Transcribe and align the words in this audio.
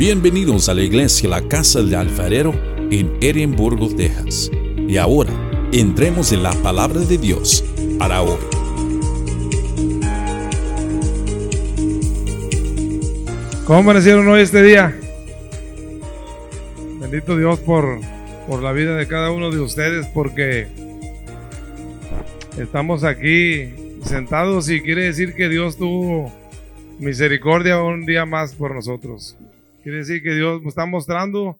Bienvenidos 0.00 0.70
a 0.70 0.74
la 0.74 0.80
iglesia 0.80 1.28
La 1.28 1.46
Casa 1.46 1.82
del 1.82 1.94
Alfarero 1.94 2.54
en 2.90 3.18
Edimburgo, 3.20 3.94
Texas. 3.94 4.50
Y 4.78 4.96
ahora, 4.96 5.30
entremos 5.72 6.32
en 6.32 6.42
la 6.42 6.52
palabra 6.62 7.00
de 7.00 7.18
Dios 7.18 7.62
para 7.98 8.22
hoy. 8.22 8.38
¿Cómo 13.66 13.90
hoy 13.90 14.40
este 14.40 14.62
día? 14.62 14.98
Bendito 16.98 17.36
Dios 17.36 17.60
por, 17.60 18.00
por 18.48 18.62
la 18.62 18.72
vida 18.72 18.96
de 18.96 19.06
cada 19.06 19.30
uno 19.30 19.50
de 19.50 19.60
ustedes 19.60 20.06
porque 20.14 20.66
estamos 22.56 23.04
aquí 23.04 23.98
sentados 24.02 24.70
y 24.70 24.80
quiere 24.80 25.02
decir 25.02 25.34
que 25.34 25.50
Dios 25.50 25.76
tuvo 25.76 26.32
misericordia 26.98 27.82
un 27.82 28.06
día 28.06 28.24
más 28.24 28.54
por 28.54 28.74
nosotros. 28.74 29.36
Quiere 29.82 29.98
decir 29.98 30.22
que 30.22 30.34
Dios 30.34 30.60
está 30.66 30.84
mostrando 30.84 31.58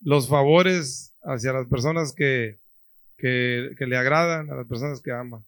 los 0.00 0.28
favores 0.28 1.14
hacia 1.22 1.52
las 1.52 1.66
personas 1.68 2.12
que, 2.14 2.58
que, 3.16 3.86
le 3.86 3.96
agradan, 3.96 4.50
a 4.50 4.56
las 4.56 4.66
personas 4.66 5.00
que 5.00 5.12
ama. 5.12 5.42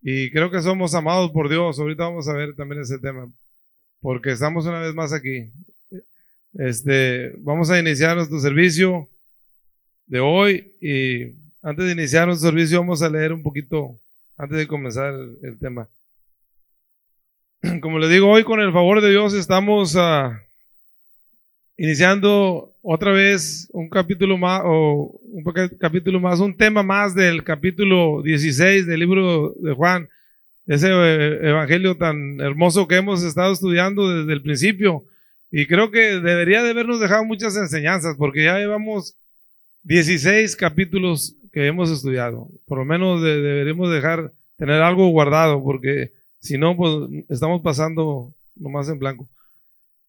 Y 0.00 0.30
creo 0.30 0.50
que 0.50 0.62
somos 0.62 0.94
amados 0.94 1.30
por 1.30 1.48
Dios. 1.48 1.78
Ahorita 1.78 2.04
vamos 2.04 2.28
a 2.28 2.32
ver 2.32 2.54
también 2.54 2.80
ese 2.80 2.98
tema, 2.98 3.30
porque 4.00 4.30
estamos 4.30 4.64
una 4.66 4.80
vez 4.80 4.94
más 4.94 5.12
aquí. 5.12 5.50
Este, 6.54 7.32
vamos 7.38 7.70
a 7.70 7.78
iniciar 7.78 8.16
nuestro 8.16 8.38
servicio 8.40 9.08
de 10.06 10.20
hoy 10.20 10.72
y 10.80 11.34
antes 11.62 11.84
de 11.84 11.92
iniciar 11.92 12.26
nuestro 12.26 12.48
servicio 12.48 12.80
vamos 12.80 13.02
a 13.02 13.10
leer 13.10 13.32
un 13.32 13.42
poquito, 13.42 13.98
antes 14.38 14.56
de 14.56 14.66
comenzar 14.66 15.12
el 15.42 15.58
tema. 15.58 15.88
Como 17.82 17.98
le 17.98 18.08
digo, 18.08 18.30
hoy 18.30 18.44
con 18.44 18.60
el 18.60 18.72
favor 18.72 19.02
de 19.02 19.10
Dios 19.10 19.34
estamos 19.34 19.94
uh, 19.96 20.30
iniciando 21.78 22.74
otra 22.82 23.12
vez 23.12 23.68
un 23.72 23.88
capítulo 23.88 24.36
más, 24.36 24.62
o 24.64 25.18
un 25.22 25.44
capítulo 25.78 26.20
más, 26.20 26.40
un 26.40 26.54
tema 26.56 26.82
más 26.82 27.14
del 27.14 27.44
capítulo 27.44 28.20
16 28.22 28.86
del 28.86 29.00
libro 29.00 29.54
de 29.60 29.72
Juan, 29.72 30.08
ese 30.66 30.88
eh, 30.90 31.48
evangelio 31.48 31.96
tan 31.96 32.40
hermoso 32.40 32.86
que 32.88 32.96
hemos 32.96 33.22
estado 33.22 33.52
estudiando 33.52 34.08
desde 34.08 34.32
el 34.32 34.42
principio. 34.42 35.04
Y 35.50 35.66
creo 35.66 35.90
que 35.90 36.20
debería 36.20 36.62
de 36.62 36.70
habernos 36.70 37.00
dejado 37.00 37.24
muchas 37.24 37.56
enseñanzas, 37.56 38.16
porque 38.18 38.44
ya 38.44 38.58
llevamos 38.58 39.14
16 39.84 40.56
capítulos 40.56 41.36
que 41.52 41.66
hemos 41.66 41.90
estudiado. 41.90 42.48
Por 42.66 42.78
lo 42.78 42.84
menos 42.84 43.22
deberíamos 43.22 43.90
dejar, 43.90 44.32
tener 44.58 44.82
algo 44.82 45.08
guardado, 45.08 45.62
porque 45.62 46.10
si 46.40 46.58
no, 46.58 46.76
pues 46.76 47.24
estamos 47.30 47.62
pasando 47.62 48.34
nomás 48.56 48.88
en 48.88 48.98
blanco. 48.98 49.28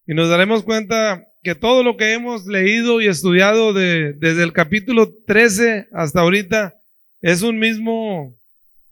Y 0.08 0.14
nos 0.14 0.28
daremos 0.28 0.64
cuenta 0.64 1.29
que 1.42 1.56
todo 1.56 1.84
lo 1.84 1.96
que 1.98 2.14
hemos 2.14 2.46
leído 2.46 3.02
y 3.02 3.08
estudiado 3.08 3.74
de, 3.74 4.14
desde 4.14 4.44
el 4.44 4.54
capítulo 4.54 5.12
13 5.26 5.88
hasta 5.94 6.22
ahorita 6.22 6.76
es 7.22 7.42
un 7.42 7.60
mismo, 7.60 8.36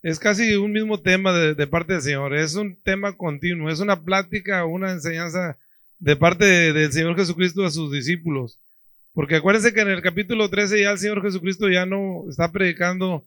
es 0.02 0.20
casi 0.20 0.56
un 0.56 0.72
mismo 0.72 1.02
tema 1.02 1.34
de, 1.34 1.68
parte 1.68 1.94
del 1.94 2.02
Señor. 2.02 2.36
Es 2.36 2.56
un 2.56 2.76
tema 2.82 3.18
continuo, 3.18 3.70
es 3.70 3.80
una 3.80 4.02
plática, 4.04 4.66
una 4.66 4.92
enseñanza 4.92 5.58
de 6.00 6.16
parte 6.16 6.46
del 6.74 6.92
Señor 6.92 7.16
Jesucristo 7.16 7.66
a 7.66 7.72
sus 7.72 7.92
discípulos. 7.92 8.60
Porque 9.14 9.36
acuérdense 9.36 9.74
que 9.74 9.82
en 9.82 9.90
el 9.90 10.02
capítulo 10.02 10.50
13 10.50 10.82
ya 10.82 10.92
el 10.92 11.00
Señor 11.00 11.22
Jesucristo 11.22 11.70
ya 11.70 11.86
no 11.86 12.26
está 12.30 12.52
predicando 12.52 13.26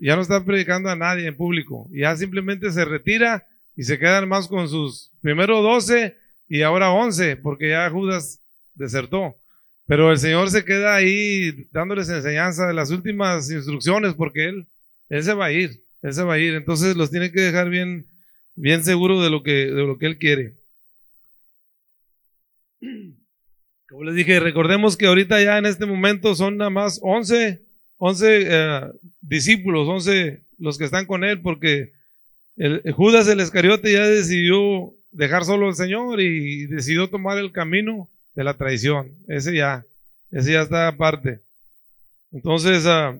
ya 0.00 0.16
no 0.16 0.22
está 0.22 0.44
predicando 0.44 0.88
a 0.90 0.96
nadie 0.96 1.28
en 1.28 1.36
público, 1.36 1.88
ya 1.92 2.16
simplemente 2.16 2.72
se 2.72 2.84
retira 2.84 3.46
y 3.76 3.84
se 3.84 3.98
quedan 3.98 4.28
más 4.28 4.48
con 4.48 4.68
sus 4.68 5.12
primero 5.20 5.62
12 5.62 6.16
y 6.48 6.62
ahora 6.62 6.90
11, 6.92 7.36
porque 7.36 7.70
ya 7.70 7.88
Judas 7.90 8.40
desertó. 8.74 9.34
Pero 9.86 10.10
el 10.10 10.18
Señor 10.18 10.50
se 10.50 10.64
queda 10.64 10.94
ahí 10.94 11.66
dándoles 11.70 12.08
enseñanza 12.08 12.66
de 12.66 12.74
las 12.74 12.90
últimas 12.90 13.50
instrucciones, 13.50 14.14
porque 14.14 14.48
Él, 14.48 14.66
Él 15.08 15.22
se 15.22 15.34
va 15.34 15.46
a 15.46 15.52
ir, 15.52 15.82
Él 16.02 16.12
se 16.12 16.22
va 16.22 16.34
a 16.34 16.38
ir. 16.38 16.54
Entonces 16.54 16.96
los 16.96 17.10
tiene 17.10 17.30
que 17.30 17.40
dejar 17.40 17.68
bien, 17.68 18.06
bien 18.54 18.82
seguros 18.82 19.22
de 19.22 19.30
lo 19.30 19.42
que, 19.42 19.66
de 19.66 19.82
lo 19.86 19.98
que 19.98 20.06
Él 20.06 20.18
quiere. 20.18 20.54
Como 23.88 24.04
les 24.04 24.14
dije, 24.14 24.40
recordemos 24.40 24.96
que 24.96 25.06
ahorita 25.06 25.42
ya 25.42 25.58
en 25.58 25.66
este 25.66 25.86
momento 25.86 26.34
son 26.34 26.56
nada 26.56 26.70
más 26.70 26.98
11 27.02 27.64
11 27.98 28.26
eh, 28.28 28.80
discípulos, 29.20 29.88
11 29.88 30.42
los 30.58 30.78
que 30.78 30.84
están 30.84 31.06
con 31.06 31.24
él, 31.24 31.40
porque 31.40 31.92
el, 32.56 32.82
Judas 32.92 33.28
el 33.28 33.40
Escariote 33.40 33.92
ya 33.92 34.06
decidió 34.06 34.92
dejar 35.14 35.44
solo 35.44 35.68
al 35.68 35.74
Señor 35.74 36.20
y 36.20 36.66
decidió 36.66 37.08
tomar 37.08 37.38
el 37.38 37.52
camino 37.52 38.08
de 38.34 38.44
la 38.44 38.54
traición. 38.54 39.12
Ese 39.28 39.54
ya, 39.54 39.84
ese 40.30 40.52
ya 40.52 40.62
está 40.62 40.88
aparte. 40.88 41.40
Entonces, 42.32 42.84
uh, 42.84 43.18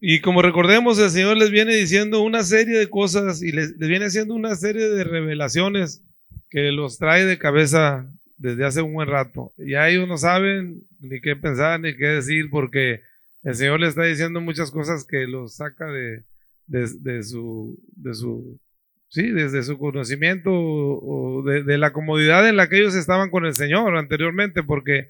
y 0.00 0.20
como 0.20 0.42
recordemos, 0.42 0.98
el 0.98 1.10
Señor 1.10 1.36
les 1.36 1.50
viene 1.50 1.74
diciendo 1.74 2.22
una 2.22 2.42
serie 2.42 2.78
de 2.78 2.88
cosas 2.88 3.42
y 3.42 3.52
les, 3.52 3.76
les, 3.76 3.88
viene 3.88 4.06
haciendo 4.06 4.34
una 4.34 4.56
serie 4.56 4.88
de 4.88 5.04
revelaciones 5.04 6.02
que 6.50 6.72
los 6.72 6.98
trae 6.98 7.24
de 7.24 7.38
cabeza 7.38 8.06
desde 8.38 8.64
hace 8.64 8.80
un 8.80 8.94
buen 8.94 9.08
rato. 9.08 9.52
Ya 9.58 9.88
ellos 9.88 10.08
no 10.08 10.16
saben 10.16 10.82
ni 11.00 11.20
qué 11.20 11.36
pensar 11.36 11.80
ni 11.80 11.94
qué 11.94 12.06
decir 12.06 12.48
porque 12.50 13.02
el 13.42 13.54
Señor 13.54 13.80
le 13.80 13.88
está 13.88 14.04
diciendo 14.04 14.40
muchas 14.40 14.70
cosas 14.70 15.04
que 15.04 15.26
los 15.26 15.56
saca 15.56 15.86
de, 15.86 16.22
de, 16.66 17.22
su, 17.22 17.78
de 17.96 18.14
su, 18.14 18.58
sí, 19.08 19.30
desde 19.30 19.62
su 19.62 19.78
conocimiento 19.78 20.50
o 20.52 21.42
de, 21.42 21.78
la 21.78 21.92
comodidad 21.92 22.48
en 22.48 22.56
la 22.56 22.68
que 22.68 22.78
ellos 22.78 22.94
estaban 22.94 23.30
con 23.30 23.46
el 23.46 23.54
Señor 23.54 23.96
anteriormente, 23.96 24.62
porque 24.62 25.08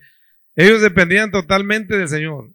ellos 0.56 0.80
dependían 0.80 1.30
totalmente 1.30 1.96
del 1.96 2.08
Señor. 2.08 2.50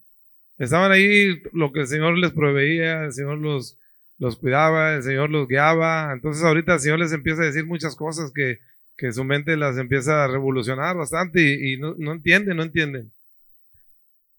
Estaban 0.57 0.91
ahí 0.91 1.41
lo 1.51 1.71
que 1.71 1.81
el 1.81 1.87
Señor 1.87 2.17
les 2.17 2.31
proveía, 2.31 3.05
el 3.05 3.13
Señor 3.13 3.39
los, 3.39 3.77
los 4.19 4.37
cuidaba, 4.37 4.95
el 4.95 5.03
Señor 5.03 5.29
los 5.29 5.47
guiaba. 5.47 6.11
Entonces 6.13 6.43
ahorita 6.43 6.75
el 6.75 6.79
Señor 6.79 6.99
les 6.99 7.11
empieza 7.11 7.41
a 7.41 7.45
decir 7.45 7.65
muchas 7.65 7.95
cosas 7.95 8.31
que, 8.33 8.59
que 8.97 9.11
su 9.11 9.23
mente 9.23 9.57
las 9.57 9.77
empieza 9.77 10.23
a 10.23 10.27
revolucionar 10.27 10.95
bastante 10.95 11.41
y, 11.41 11.73
y 11.73 11.77
no, 11.77 11.95
no 11.97 12.13
entienden, 12.13 12.57
no 12.57 12.63
entienden. 12.63 13.11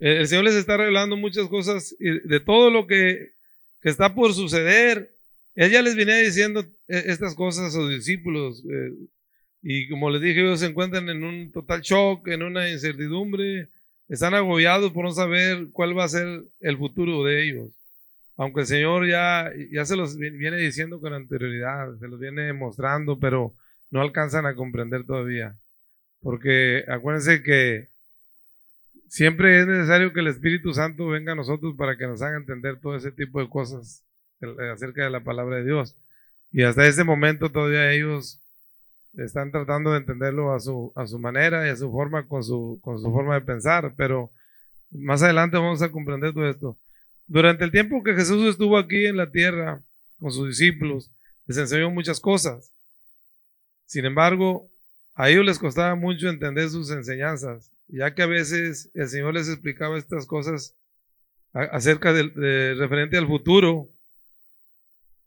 El 0.00 0.28
Señor 0.28 0.44
les 0.44 0.54
está 0.54 0.76
revelando 0.76 1.16
muchas 1.16 1.48
cosas 1.48 1.96
de 1.98 2.40
todo 2.40 2.70
lo 2.70 2.86
que, 2.86 3.32
está 3.82 4.14
por 4.14 4.34
suceder. 4.34 5.14
Él 5.54 5.70
ya 5.70 5.82
les 5.82 5.96
venía 5.96 6.16
diciendo 6.16 6.64
e, 6.86 7.04
estas 7.06 7.34
cosas 7.34 7.66
a 7.66 7.70
sus 7.70 7.90
discípulos. 7.90 8.64
Eh, 8.70 8.92
y 9.62 9.88
como 9.88 10.10
les 10.10 10.22
dije, 10.22 10.40
ellos 10.40 10.60
se 10.60 10.66
encuentran 10.66 11.08
en 11.08 11.24
un 11.24 11.52
total 11.52 11.82
shock, 11.82 12.28
en 12.28 12.42
una 12.42 12.70
incertidumbre. 12.70 13.68
Están 14.08 14.34
agobiados 14.34 14.92
por 14.92 15.04
no 15.04 15.12
saber 15.12 15.68
cuál 15.72 15.98
va 15.98 16.04
a 16.04 16.08
ser 16.08 16.44
el 16.60 16.78
futuro 16.78 17.24
de 17.24 17.44
ellos. 17.44 17.70
Aunque 18.36 18.60
el 18.60 18.66
Señor 18.66 19.08
ya, 19.08 19.50
ya 19.72 19.84
se 19.84 19.96
los 19.96 20.16
viene 20.16 20.56
diciendo 20.58 21.00
con 21.00 21.12
anterioridad, 21.12 21.98
se 21.98 22.06
los 22.06 22.20
viene 22.20 22.52
mostrando, 22.52 23.18
pero 23.18 23.52
no 23.90 24.00
alcanzan 24.00 24.46
a 24.46 24.54
comprender 24.54 25.04
todavía. 25.04 25.56
Porque 26.20 26.84
acuérdense 26.88 27.42
que 27.42 27.88
siempre 29.08 29.60
es 29.60 29.66
necesario 29.66 30.12
que 30.12 30.20
el 30.20 30.28
Espíritu 30.28 30.72
Santo 30.72 31.08
venga 31.08 31.32
a 31.32 31.36
nosotros 31.36 31.74
para 31.76 31.96
que 31.96 32.06
nos 32.06 32.22
haga 32.22 32.36
entender 32.36 32.78
todo 32.80 32.96
ese 32.96 33.10
tipo 33.10 33.40
de 33.40 33.48
cosas 33.48 34.04
acerca 34.72 35.04
de 35.04 35.10
la 35.10 35.20
palabra 35.20 35.56
de 35.56 35.64
Dios. 35.64 35.96
Y 36.52 36.62
hasta 36.62 36.86
ese 36.86 37.04
momento 37.04 37.50
todavía 37.50 37.92
ellos 37.92 38.40
están 39.16 39.50
tratando 39.50 39.92
de 39.92 39.98
entenderlo 39.98 40.52
a 40.52 40.60
su, 40.60 40.92
a 40.94 41.06
su 41.06 41.18
manera 41.18 41.66
y 41.66 41.70
a 41.70 41.76
su 41.76 41.90
forma, 41.90 42.26
con 42.26 42.44
su, 42.44 42.78
con 42.82 43.00
su 43.00 43.10
forma 43.10 43.34
de 43.34 43.40
pensar, 43.40 43.94
pero 43.96 44.30
más 44.90 45.22
adelante 45.22 45.56
vamos 45.56 45.82
a 45.82 45.90
comprender 45.90 46.32
todo 46.32 46.48
esto. 46.48 46.78
Durante 47.26 47.64
el 47.64 47.70
tiempo 47.70 48.02
que 48.02 48.14
Jesús 48.14 48.48
estuvo 48.48 48.78
aquí 48.78 49.06
en 49.06 49.16
la 49.16 49.30
tierra 49.30 49.82
con 50.20 50.30
sus 50.30 50.48
discípulos, 50.48 51.10
les 51.46 51.58
enseñó 51.58 51.90
muchas 51.90 52.20
cosas. 52.20 52.72
Sin 53.86 54.04
embargo, 54.04 54.70
a 55.14 55.28
ellos 55.28 55.44
les 55.44 55.58
costaba 55.58 55.94
mucho 55.94 56.28
entender 56.28 56.68
sus 56.70 56.90
enseñanzas 56.90 57.70
ya 57.88 58.14
que 58.14 58.22
a 58.22 58.26
veces 58.26 58.90
el 58.94 59.08
Señor 59.08 59.34
les 59.34 59.48
explicaba 59.48 59.98
estas 59.98 60.26
cosas 60.26 60.74
acerca 61.52 62.12
del 62.12 62.32
referente 62.78 63.16
al 63.16 63.26
futuro, 63.26 63.88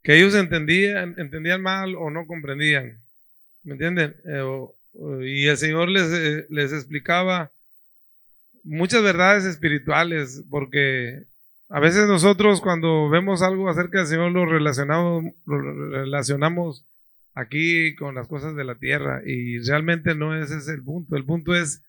que 0.02 0.16
ellos 0.16 0.34
entendían, 0.34 1.14
entendían 1.18 1.62
mal 1.62 1.94
o 1.96 2.10
no 2.10 2.26
comprendían. 2.26 2.98
¿Me 3.64 3.72
entienden? 3.74 4.16
Eh, 4.24 4.66
y 5.22 5.46
el 5.46 5.56
Señor 5.56 5.88
les, 5.88 6.12
eh, 6.12 6.46
les 6.50 6.72
explicaba 6.72 7.52
muchas 8.64 9.02
verdades 9.02 9.44
espirituales, 9.44 10.44
porque 10.50 11.24
a 11.68 11.80
veces 11.80 12.06
nosotros 12.06 12.60
cuando 12.60 13.08
vemos 13.08 13.42
algo 13.42 13.68
acerca 13.68 13.98
del 13.98 14.06
Señor 14.06 14.32
lo 14.32 14.46
relacionamos, 14.46 15.32
relacionamos 15.46 16.84
aquí 17.34 17.94
con 17.94 18.14
las 18.14 18.28
cosas 18.28 18.54
de 18.56 18.64
la 18.64 18.74
tierra 18.74 19.22
y 19.24 19.58
realmente 19.58 20.14
no 20.14 20.36
ese 20.36 20.58
es 20.58 20.68
el 20.68 20.82
punto. 20.82 21.16
El 21.16 21.24
punto 21.24 21.54
es 21.54 21.82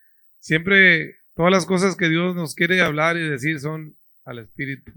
Siempre 0.43 1.15
todas 1.35 1.53
las 1.53 1.65
cosas 1.65 1.95
que 1.95 2.09
Dios 2.09 2.35
nos 2.35 2.53
quiere 2.53 2.81
hablar 2.81 3.15
y 3.15 3.29
decir 3.29 3.61
son 3.61 3.95
al 4.25 4.39
Espíritu. 4.39 4.91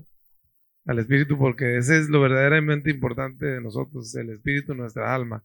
Al 0.87 0.98
Espíritu, 0.98 1.38
porque 1.38 1.76
ese 1.76 1.98
es 1.98 2.08
lo 2.08 2.20
verdaderamente 2.20 2.90
importante 2.90 3.46
de 3.46 3.60
nosotros, 3.60 4.12
el 4.16 4.31
Espíritu, 4.31 4.75
nuestra 4.75 5.14
alma. 5.14 5.44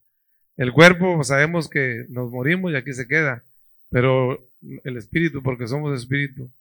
El 0.58 0.74
cuerpo 0.74 1.18
pues, 1.18 1.28
sabemos 1.28 1.70
que 1.70 2.06
nos 2.10 2.32
morimos 2.32 2.72
y 2.72 2.78
aquí 2.78 2.94
se 2.94 3.08
queda, 3.08 3.44
pero 3.92 4.44
el 4.84 4.98
espíritu, 4.98 5.44
porque 5.44 5.68
somos 5.68 5.96
espíritu, 5.96 6.52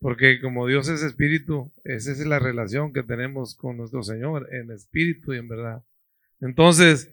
porque 0.00 0.40
como 0.40 0.66
Dios 0.66 0.88
es 0.88 1.02
espíritu, 1.02 1.70
esa 1.84 2.10
es 2.10 2.24
la 2.24 2.38
relación 2.38 2.94
que 2.94 3.02
tenemos 3.02 3.54
con 3.54 3.76
nuestro 3.76 4.02
Señor 4.02 4.48
en 4.50 4.70
espíritu 4.70 5.34
y 5.34 5.38
en 5.38 5.48
verdad. 5.48 5.82
Entonces, 6.40 7.10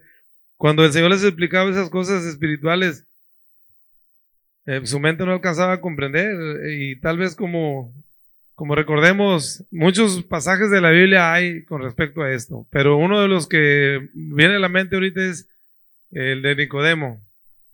cuando 0.55 0.85
el 0.85 0.93
Señor 0.93 1.11
les 1.11 1.23
explicaba 1.23 1.69
esas 1.69 1.89
cosas 1.89 2.23
espirituales, 2.23 3.08
eh, 4.69 4.81
su 4.85 4.99
mente 4.99 5.25
no 5.25 5.33
alcanzaba 5.33 5.73
a 5.73 5.81
comprender 5.81 6.69
y 6.71 6.99
tal 6.99 7.17
vez 7.17 7.35
como, 7.35 7.91
como 8.53 8.75
recordemos, 8.75 9.63
muchos 9.71 10.21
pasajes 10.21 10.69
de 10.69 10.79
la 10.79 10.91
Biblia 10.91 11.33
hay 11.33 11.63
con 11.63 11.81
respecto 11.81 12.21
a 12.21 12.31
esto, 12.31 12.67
pero 12.69 12.95
uno 12.97 13.19
de 13.19 13.27
los 13.27 13.47
que 13.47 14.09
viene 14.13 14.57
a 14.57 14.59
la 14.59 14.69
mente 14.69 14.95
ahorita 14.95 15.25
es 15.25 15.47
el 16.11 16.43
de 16.43 16.55
Nicodemo. 16.55 17.19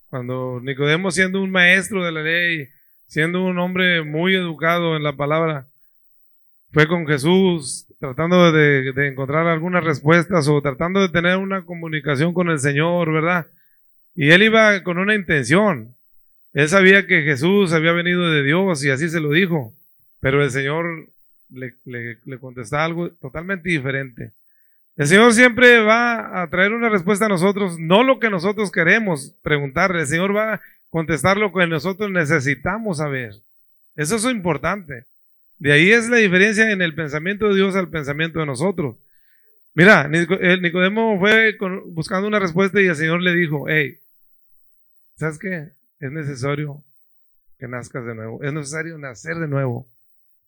Cuando 0.10 0.62
Nicodemo 0.64 1.12
siendo 1.12 1.42
un 1.42 1.52
maestro 1.52 2.06
de 2.06 2.14
la 2.14 2.24
ley, 2.24 2.70
siendo 3.08 3.44
un 3.44 3.60
hombre 3.60 4.02
muy 4.02 4.34
educado 4.34 4.96
en 4.96 5.04
la 5.04 5.18
palabra, 5.18 5.68
fue 6.72 6.88
con 6.88 7.06
Jesús 7.08 7.88
tratando 8.00 8.54
de, 8.54 9.08
encontrar 9.08 9.48
algunas 9.48 9.84
respuestas 9.84 10.48
o 10.48 10.62
tratando 10.62 11.02
de 11.02 11.10
tener 11.10 11.36
una 11.38 11.66
comunicación 11.66 12.34
con 12.34 12.50
el 12.50 12.60
Señor, 12.60 13.12
¿verdad? 13.12 13.48
Y 14.14 14.32
él 14.32 14.44
iba 14.44 14.82
con 14.84 14.98
una 14.98 15.14
intención. 15.14 15.95
Él 16.56 16.70
sabía 16.70 17.06
que 17.06 17.22
Jesús 17.24 17.74
había 17.74 17.92
venido 17.92 18.32
de 18.32 18.42
Dios 18.42 18.82
y 18.86 18.90
así 18.90 19.10
se 19.10 19.20
lo 19.20 19.30
dijo, 19.30 19.74
pero 20.22 20.42
el 20.42 20.50
Señor 20.52 21.10
le, 21.50 21.74
le, 21.84 22.18
le 22.26 22.38
contestaba 22.40 22.86
algo 22.86 23.10
totalmente 23.10 23.68
diferente. 23.68 24.32
El 24.96 25.08
Señor 25.08 25.34
siempre 25.34 25.82
va 25.82 26.42
a 26.42 26.50
traer 26.50 26.72
una 26.72 26.88
respuesta 26.88 27.26
a 27.26 27.30
nosotros, 27.30 27.78
no 27.78 28.06
lo 28.06 28.22
que 28.22 28.30
nosotros 28.30 28.72
queremos 28.72 29.36
preguntarle. 29.44 30.00
El 30.00 30.08
Señor 30.08 30.34
va 30.34 30.54
a 30.54 30.62
contestar 30.90 31.36
lo 31.36 31.52
que 31.52 31.68
nosotros 31.68 32.10
necesitamos 32.10 33.00
saber. 33.00 33.34
Eso 33.98 34.16
es 34.16 34.24
importante. 34.24 35.04
De 35.60 35.74
ahí 35.74 35.92
es 35.92 36.08
la 36.08 36.18
diferencia 36.18 36.72
en 36.72 36.82
el 36.82 36.96
pensamiento 36.96 37.50
de 37.50 37.56
Dios 37.56 37.76
al 37.76 37.90
pensamiento 37.90 38.40
de 38.40 38.46
nosotros. 38.46 38.96
Mira, 39.74 40.08
Nicodemo 40.08 41.20
fue 41.20 41.58
buscando 41.88 42.30
una 42.30 42.40
respuesta 42.40 42.82
y 42.82 42.86
el 42.86 42.96
Señor 42.96 43.22
le 43.22 43.34
dijo, 43.34 43.66
hey, 43.68 43.98
¿sabes 45.18 45.38
qué? 45.38 45.76
Es 46.00 46.12
necesario 46.12 46.84
que 47.58 47.68
nazcas 47.68 48.06
de 48.06 48.16
nuevo. 48.16 48.44
Es 48.44 48.54
necesario 48.54 48.98
nacer 48.98 49.38
de 49.38 49.48
nuevo. 49.48 49.88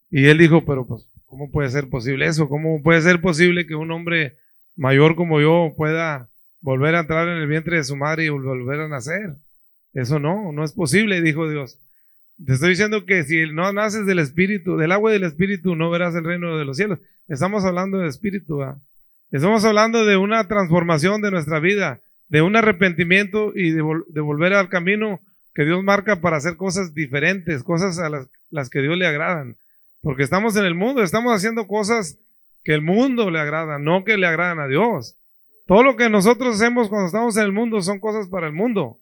Y 0.09 0.25
él 0.27 0.37
dijo, 0.37 0.65
pero 0.65 0.85
pues 0.85 1.07
¿Cómo 1.27 1.51
puede 1.51 1.69
ser 1.69 1.89
posible 1.89 2.25
eso? 2.25 2.47
¿Cómo 2.47 2.81
puede 2.81 3.01
ser 3.01 3.19
posible 3.19 3.67
que 3.67 3.75
un 3.75 3.91
hombre 3.91 4.37
mayor 4.77 5.15
como 5.15 5.41
yo 5.41 5.73
pueda 5.75 6.29
volver 6.61 6.95
a 6.95 7.01
entrar 7.01 7.27
en 7.27 7.37
el 7.37 7.47
vientre 7.47 7.77
de 7.77 7.83
su 7.83 7.97
madre 7.97 8.25
y 8.25 8.29
volver 8.29 8.79
a 8.79 8.87
nacer? 8.87 9.35
Eso 9.93 10.19
no, 10.19 10.53
no 10.53 10.63
es 10.63 10.71
posible, 10.71 11.21
dijo 11.21 11.49
Dios. 11.49 11.79
Te 12.43 12.53
estoy 12.53 12.69
diciendo 12.69 13.05
que 13.05 13.23
si 13.23 13.51
no 13.51 13.73
naces 13.73 14.05
del 14.05 14.19
Espíritu, 14.19 14.77
del 14.77 14.93
agua 14.93 15.11
del 15.11 15.25
Espíritu, 15.25 15.75
no 15.75 15.89
verás 15.89 16.15
el 16.15 16.23
reino 16.23 16.57
de 16.57 16.63
los 16.63 16.77
cielos. 16.77 16.99
Estamos 17.27 17.65
hablando 17.65 17.97
de 17.97 18.07
Espíritu. 18.07 18.61
Estamos 19.29 19.65
hablando 19.65 20.05
de 20.05 20.15
una 20.15 20.47
transformación 20.47 21.21
de 21.21 21.31
nuestra 21.31 21.59
vida, 21.59 21.99
de 22.29 22.41
un 22.41 22.55
arrepentimiento 22.55 23.51
y 23.53 23.71
de, 23.71 23.81
volver 23.81 24.53
al 24.53 24.69
camino 24.69 25.19
que 25.57 25.65
Dios 25.65 25.83
marca 25.83 26.21
para 26.21 26.37
hacer 26.37 26.55
cosas 26.55 26.93
diferentes, 26.93 27.63
cosas 27.63 27.97
a 27.97 28.11
las 28.51 28.69
que 28.69 28.79
Dios 28.79 28.95
le 28.95 29.07
agradan. 29.07 29.55
Porque 30.03 30.21
estamos 30.21 30.55
en 30.55 30.65
el 30.65 30.75
mundo, 30.75 31.01
estamos 31.01 31.33
haciendo 31.33 31.65
cosas 31.65 32.19
que 32.63 32.75
el 32.75 32.83
mundo 32.83 33.31
le 33.31 33.39
agrada, 33.39 33.79
no 33.79 34.03
que 34.03 34.17
le 34.17 34.27
agradan 34.27 34.59
a 34.59 34.67
Dios. 34.67 35.15
Todo 35.65 35.81
lo 35.81 35.95
que 35.95 36.11
nosotros 36.11 36.53
hacemos 36.53 36.89
cuando 36.89 37.07
estamos 37.07 37.35
en 37.37 37.43
el 37.43 37.53
mundo 37.53 37.81
son 37.81 37.99
cosas 37.99 38.27
para 38.27 38.45
el 38.45 38.53
mundo. 38.53 38.99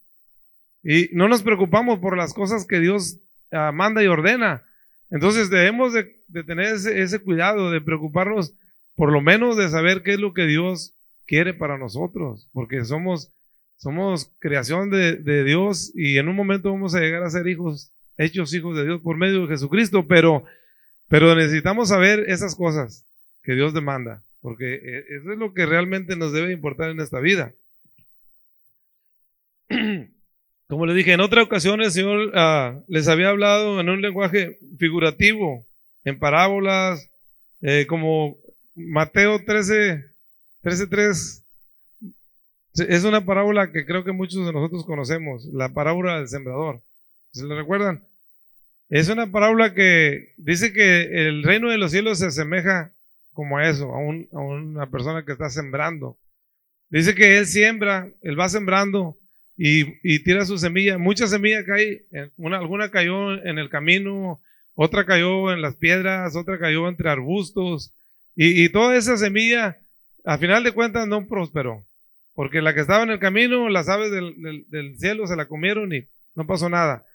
Y 0.81 1.09
no 1.11 1.27
nos 1.27 1.43
preocupamos 1.43 1.99
por 1.99 2.15
las 2.15 2.33
cosas 2.33 2.65
que 2.65 2.79
Dios 2.79 3.17
ah, 3.51 3.73
manda 3.73 4.01
y 4.01 4.07
ordena. 4.07 4.63
Entonces 5.11 5.49
debemos 5.49 5.91
de, 5.91 6.05
tener 6.45 6.67
ese, 6.73 7.19
cuidado, 7.19 7.69
de 7.69 7.81
preocuparnos 7.81 8.53
por 8.95 9.11
lo 9.11 9.19
menos 9.19 9.57
de 9.57 9.67
saber 9.67 10.03
qué 10.03 10.13
es 10.13 10.19
lo 10.21 10.33
que 10.33 10.45
Dios 10.45 10.93
quiere 11.27 11.53
para 11.53 11.77
nosotros, 11.77 12.47
porque 12.53 12.85
somos, 12.85 13.29
somos 13.77 14.31
creación 14.39 14.89
de, 14.89 15.15
de 15.17 15.43
Dios 15.43 15.91
y 15.95 16.17
en 16.17 16.27
un 16.29 16.35
momento 16.35 16.71
vamos 16.71 16.95
a 16.95 16.99
llegar 16.99 17.23
a 17.23 17.29
ser 17.29 17.47
hijos, 17.47 17.91
hechos 18.17 18.53
hijos 18.53 18.75
de 18.75 18.85
Dios 18.85 19.01
por 19.01 19.17
medio 19.17 19.41
de 19.41 19.47
Jesucristo, 19.47 20.05
pero 20.07 20.43
pero 21.07 21.35
necesitamos 21.35 21.89
saber 21.89 22.25
esas 22.27 22.55
cosas 22.55 23.05
que 23.43 23.53
Dios 23.53 23.73
demanda, 23.73 24.23
porque 24.41 24.75
eh, 24.75 25.05
eso 25.19 25.33
es 25.33 25.37
lo 25.37 25.53
que 25.53 25.65
realmente 25.65 26.15
nos 26.15 26.33
debe 26.33 26.51
importar 26.51 26.89
en 26.89 26.99
esta 26.99 27.19
vida. 27.19 27.53
Como 30.67 30.87
le 30.87 30.95
dije, 30.95 31.13
en 31.13 31.21
otra 31.21 31.43
ocasión 31.43 31.81
el 31.81 31.91
Señor 31.91 32.31
ah, 32.33 32.79
les 32.87 33.07
había 33.07 33.29
hablado 33.29 33.79
en 33.79 33.89
un 33.89 34.01
lenguaje 34.01 34.57
figurativo, 34.79 35.63
en 36.03 36.17
parábolas, 36.17 37.07
eh, 37.61 37.85
como 37.87 38.37
Mateo 38.75 39.43
13, 39.45 40.05
13, 40.61 40.87
3. 40.87 41.44
Es 42.75 43.03
una 43.03 43.25
parábola 43.25 43.71
que 43.71 43.85
creo 43.85 44.03
que 44.03 44.11
muchos 44.11 44.45
de 44.45 44.51
nosotros 44.51 44.85
conocemos, 44.85 45.45
la 45.53 45.73
parábola 45.73 46.17
del 46.17 46.27
sembrador. 46.27 46.81
¿Se 47.31 47.45
le 47.45 47.55
recuerdan? 47.55 48.03
Es 48.89 49.09
una 49.09 49.31
parábola 49.31 49.73
que 49.73 50.33
dice 50.37 50.73
que 50.73 51.27
el 51.27 51.43
reino 51.43 51.69
de 51.69 51.77
los 51.77 51.91
cielos 51.91 52.19
se 52.19 52.27
asemeja 52.27 52.91
como 53.33 53.57
a 53.57 53.67
eso, 53.67 53.93
a, 53.93 53.99
una 53.99 54.89
persona 54.89 55.25
que 55.25 55.33
está 55.33 55.49
sembrando. 55.49 56.17
Dice 56.89 57.15
que 57.15 57.37
él 57.37 57.47
siembra, 57.47 58.09
él 58.21 58.39
va 58.39 58.47
sembrando 58.47 59.17
y, 59.57 60.19
tira 60.19 60.45
su 60.45 60.57
semilla. 60.57 60.97
Mucha 60.97 61.27
semilla 61.27 61.65
cae, 61.65 62.05
una, 62.37 62.57
alguna 62.57 62.91
cayó 62.91 63.33
en 63.33 63.57
el 63.57 63.69
camino, 63.69 64.39
otra 64.75 65.05
cayó 65.05 65.51
en 65.51 65.61
las 65.61 65.75
piedras, 65.75 66.35
otra 66.35 66.59
cayó 66.59 66.87
entre 66.87 67.09
arbustos. 67.09 67.93
Y, 68.35 68.69
toda 68.69 68.95
esa 68.95 69.17
semilla, 69.17 69.77
a 70.25 70.37
final 70.37 70.63
de 70.63 70.73
cuentas, 70.73 71.07
no 71.07 71.27
prosperó. 71.27 71.85
Porque 72.35 72.61
la 72.61 72.73
que 72.73 72.81
estaba 72.81 73.03
en 73.03 73.11
el 73.11 73.19
camino, 73.19 73.69
las 73.69 73.89
aves 73.89 74.11
del 74.11 74.97
cielo 74.99 75.25
se 75.25 75.37
la 75.37 75.47
comieron 75.47 75.93
y 75.93 76.05
no 76.35 76.45
pasó 76.45 76.69
nada. 76.69 77.05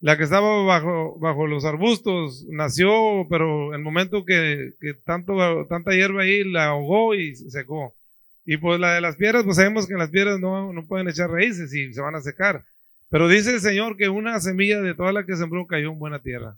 La 0.00 0.18
que 0.18 0.24
estaba 0.24 0.62
bajo, 0.64 1.46
los 1.46 1.64
arbustos 1.64 2.44
nació, 2.50 3.26
pero 3.30 3.74
el 3.74 3.80
momento 3.80 4.24
que, 4.24 4.72
tanto, 5.04 5.66
tanta 5.66 5.92
hierba 5.92 6.22
ahí 6.22 6.44
la 6.44 6.66
ahogó 6.66 7.14
y 7.14 7.36
se 7.36 7.50
secó. 7.50 7.94
Y 8.44 8.58
pues 8.58 8.78
la 8.78 8.94
de 8.94 9.00
las 9.00 9.16
piedras, 9.16 9.44
pues 9.44 9.56
sabemos 9.56 9.86
que 9.86 9.94
las 9.94 10.10
piedras 10.10 10.40
no, 10.40 10.72
no 10.72 10.86
pueden 10.86 11.08
echar 11.08 11.30
raíces 11.30 11.72
y 11.72 11.94
se 11.94 12.00
van 12.00 12.14
a 12.14 12.20
secar. 12.20 12.64
Pero 13.08 13.28
dice 13.28 13.54
el 13.54 13.60
Señor 13.60 13.96
que 13.96 14.08
una 14.08 14.38
semilla 14.40 14.80
de 14.80 14.94
toda 14.94 15.12
la 15.12 15.24
que 15.24 15.36
sembró 15.36 15.66
cayó 15.66 15.92
en 15.92 15.98
buena 15.98 16.18
tierra. 16.18 16.56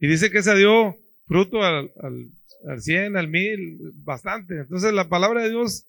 Y 0.00 0.06
dice 0.06 0.30
que 0.30 0.42
se 0.42 0.56
dio 0.56 0.96
fruto 1.26 1.62
al, 1.62 1.90
al, 2.02 2.28
al 2.66 2.80
100, 2.80 3.16
al 3.16 3.28
1000, 3.28 3.92
bastante. 4.04 4.60
Entonces 4.60 4.92
la 4.92 5.08
palabra 5.08 5.42
de 5.42 5.50
Dios 5.50 5.84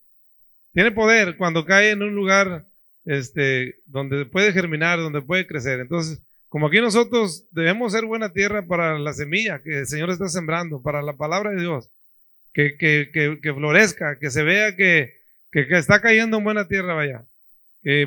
tiene 0.72 0.92
poder 0.92 1.36
cuando 1.36 1.64
cae 1.64 1.90
en 1.90 2.02
un 2.02 2.14
lugar 2.14 2.66
este, 3.04 3.76
donde 3.86 4.24
puede 4.26 4.52
germinar, 4.52 4.98
donde 4.98 5.22
puede 5.22 5.46
crecer. 5.46 5.80
Entonces, 5.80 6.20
como 6.48 6.66
aquí 6.66 6.80
nosotros 6.80 7.46
debemos 7.52 7.92
ser 7.92 8.04
buena 8.04 8.32
tierra 8.32 8.66
para 8.66 8.98
la 8.98 9.12
semilla 9.12 9.60
que 9.62 9.80
el 9.80 9.86
Señor 9.86 10.10
está 10.10 10.28
sembrando, 10.28 10.82
para 10.82 11.02
la 11.02 11.14
palabra 11.14 11.50
de 11.50 11.60
Dios, 11.60 11.90
que, 12.52 12.76
que, 12.76 13.54
florezca, 13.54 14.18
que 14.18 14.30
se 14.30 14.42
vea 14.42 14.74
que, 14.76 15.14
está 15.52 16.00
cayendo 16.00 16.38
en 16.38 16.44
buena 16.44 16.68
tierra, 16.68 16.94
vaya. 16.94 17.24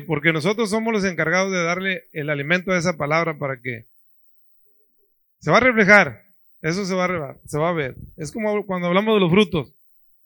porque 0.06 0.32
nosotros 0.32 0.70
somos 0.70 0.92
los 0.92 1.04
encargados 1.04 1.52
de 1.52 1.62
darle 1.62 2.04
el 2.12 2.30
alimento 2.30 2.72
a 2.72 2.78
esa 2.78 2.96
palabra 2.96 3.38
para 3.38 3.60
que 3.60 3.86
se 5.40 5.50
va 5.50 5.58
a 5.58 5.60
reflejar, 5.60 6.22
eso 6.62 6.86
se 6.86 6.94
va 6.94 7.04
a, 7.04 7.36
se 7.46 7.58
va 7.58 7.70
a 7.70 7.74
ver. 7.74 7.94
Es 8.16 8.32
como 8.32 8.64
cuando 8.66 8.88
hablamos 8.88 9.14
de 9.16 9.20
los 9.20 9.30
frutos, 9.30 9.72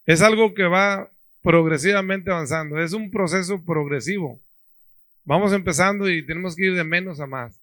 es 0.06 0.22
algo 0.22 0.54
que 0.54 0.64
va 0.64 1.08
progresivamente 1.42 2.30
avanzando, 2.30 2.80
es 2.80 2.92
un 2.92 3.10
proceso 3.10 3.64
progresivo. 3.64 4.40
Vamos 5.24 5.52
empezando 5.52 6.08
y 6.08 6.24
tenemos 6.24 6.56
que 6.56 6.66
ir 6.66 6.74
de 6.74 6.84
menos 6.84 7.20
a 7.20 7.26
más 7.26 7.60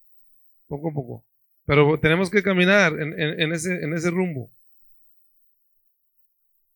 poco 0.68 0.90
a 0.90 0.94
poco. 0.94 1.24
Pero 1.66 2.00
tenemos 2.00 2.30
que 2.30 2.44
caminar 2.44 2.94
en, 3.00 3.52
ese, 3.52 3.84
en 3.84 3.94
ese 3.94 4.12
rumbo. 4.12 4.52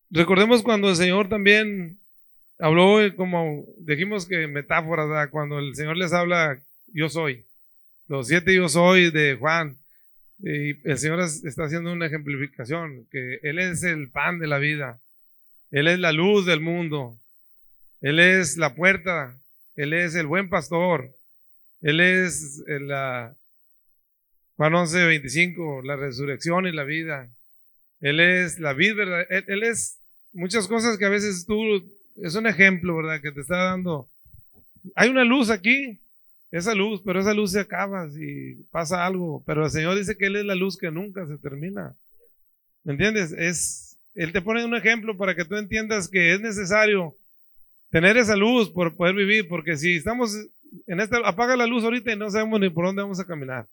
Recordemos 0.10 0.64
cuando 0.64 0.90
el 0.90 0.96
Señor 0.96 1.30
también 1.30 2.00
habló, 2.58 2.98
como 3.16 3.66
dijimos 3.78 4.26
que 4.26 4.48
metáforas, 4.48 5.30
cuando 5.30 5.60
el 5.60 5.76
Señor 5.76 5.98
les 5.98 6.12
habla, 6.12 6.60
yo 6.88 7.08
soy. 7.10 7.46
Los 8.08 8.28
siete 8.28 8.56
yo 8.56 8.68
soy 8.68 9.12
de 9.12 9.36
Juan. 9.36 9.78
Y 10.40 10.88
el 10.90 10.98
Señor 10.98 11.20
está 11.20 11.66
haciendo 11.66 11.92
una 11.92 12.08
ejemplificación, 12.08 13.08
que 13.12 13.40
Él 13.44 13.60
es 13.60 13.84
el 13.84 14.10
pan 14.10 14.40
de 14.40 14.48
la 14.48 14.58
vida. 14.58 15.00
Él 15.72 15.88
es 15.88 16.00
la 16.00 16.12
luz 16.12 16.46
del 16.46 16.62
mundo. 16.62 17.18
Él 18.02 18.20
es 18.20 18.58
la 18.58 18.76
puerta. 18.76 19.38
Él 19.76 19.94
es 19.94 20.16
el 20.16 20.28
buen 20.28 20.50
pastor. 20.50 21.16
Él 21.82 22.00
es 22.02 22.64
la, 22.68 23.36
Juan 24.58 24.76
11, 24.76 25.06
25, 25.06 25.82
la 25.84 25.96
resurrección 25.96 26.68
y 26.68 26.72
la 26.72 26.84
vida. 26.84 27.30
Él 28.02 28.20
es 28.20 28.60
la 28.60 28.74
vida, 28.74 28.96
¿verdad? 28.96 29.26
Él, 29.30 29.64
es 29.64 30.00
muchas 30.34 30.68
cosas 30.68 30.98
que 30.98 31.06
a 31.06 31.10
veces 31.10 31.46
tú, 31.46 31.64
es 32.22 32.36
un 32.36 32.48
ejemplo, 32.48 32.96
¿verdad? 32.98 33.22
Que 33.22 33.32
te 33.32 33.42
está 33.42 33.58
dando 33.58 34.10
hay 34.96 35.10
una 35.10 35.24
luz 35.24 35.50
aquí, 35.50 36.00
esa 36.52 36.74
luz, 36.74 37.02
pero 37.06 37.20
esa 37.20 37.34
luz 37.34 37.52
se 37.52 37.60
acaba 37.60 38.10
si 38.10 38.66
pasa 38.72 39.06
algo. 39.06 39.44
Pero 39.46 39.66
el 39.66 39.72
Señor 39.72 39.98
dice 39.98 40.18
que 40.18 40.28
Él 40.28 40.38
es 40.38 40.46
la 40.46 40.56
luz 40.56 40.78
que 40.78 40.92
nunca 40.92 41.26
se 41.28 41.38
termina. 41.38 41.96
¿Me 42.84 42.94
entiendes? 42.94 43.32
Es, 43.34 43.89
Él 44.20 44.34
te 44.34 44.42
pone 44.42 44.66
un 44.66 44.76
ejemplo 44.76 45.16
para 45.16 45.34
que 45.34 45.46
tú 45.46 45.56
entiendas 45.56 46.10
que 46.10 46.34
es 46.34 46.42
necesario 46.42 47.16
tener 47.90 48.18
esa 48.18 48.36
luz 48.36 48.70
por 48.70 48.94
poder 48.98 49.16
vivir, 49.16 49.48
porque 49.48 49.78
si 49.78 49.96
estamos 49.96 50.36
en 50.88 51.00
esta, 51.00 51.20
apaga 51.20 51.56
la 51.56 51.66
luz 51.66 51.86
ahorita 51.86 52.12
y 52.12 52.18
no 52.18 52.30
sabemos 52.30 52.60
ni 52.60 52.70
por 52.70 52.86
dónde 52.86 53.02
vamos 53.02 53.22
a 53.22 53.26
caminar. 53.26 53.66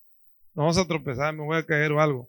No 0.54 0.62
vamos 0.62 0.78
a 0.78 0.86
tropezar, 0.86 1.34
me 1.34 1.42
voy 1.42 1.56
a 1.56 1.66
caer 1.66 1.90
o 1.90 2.00
algo. 2.00 2.28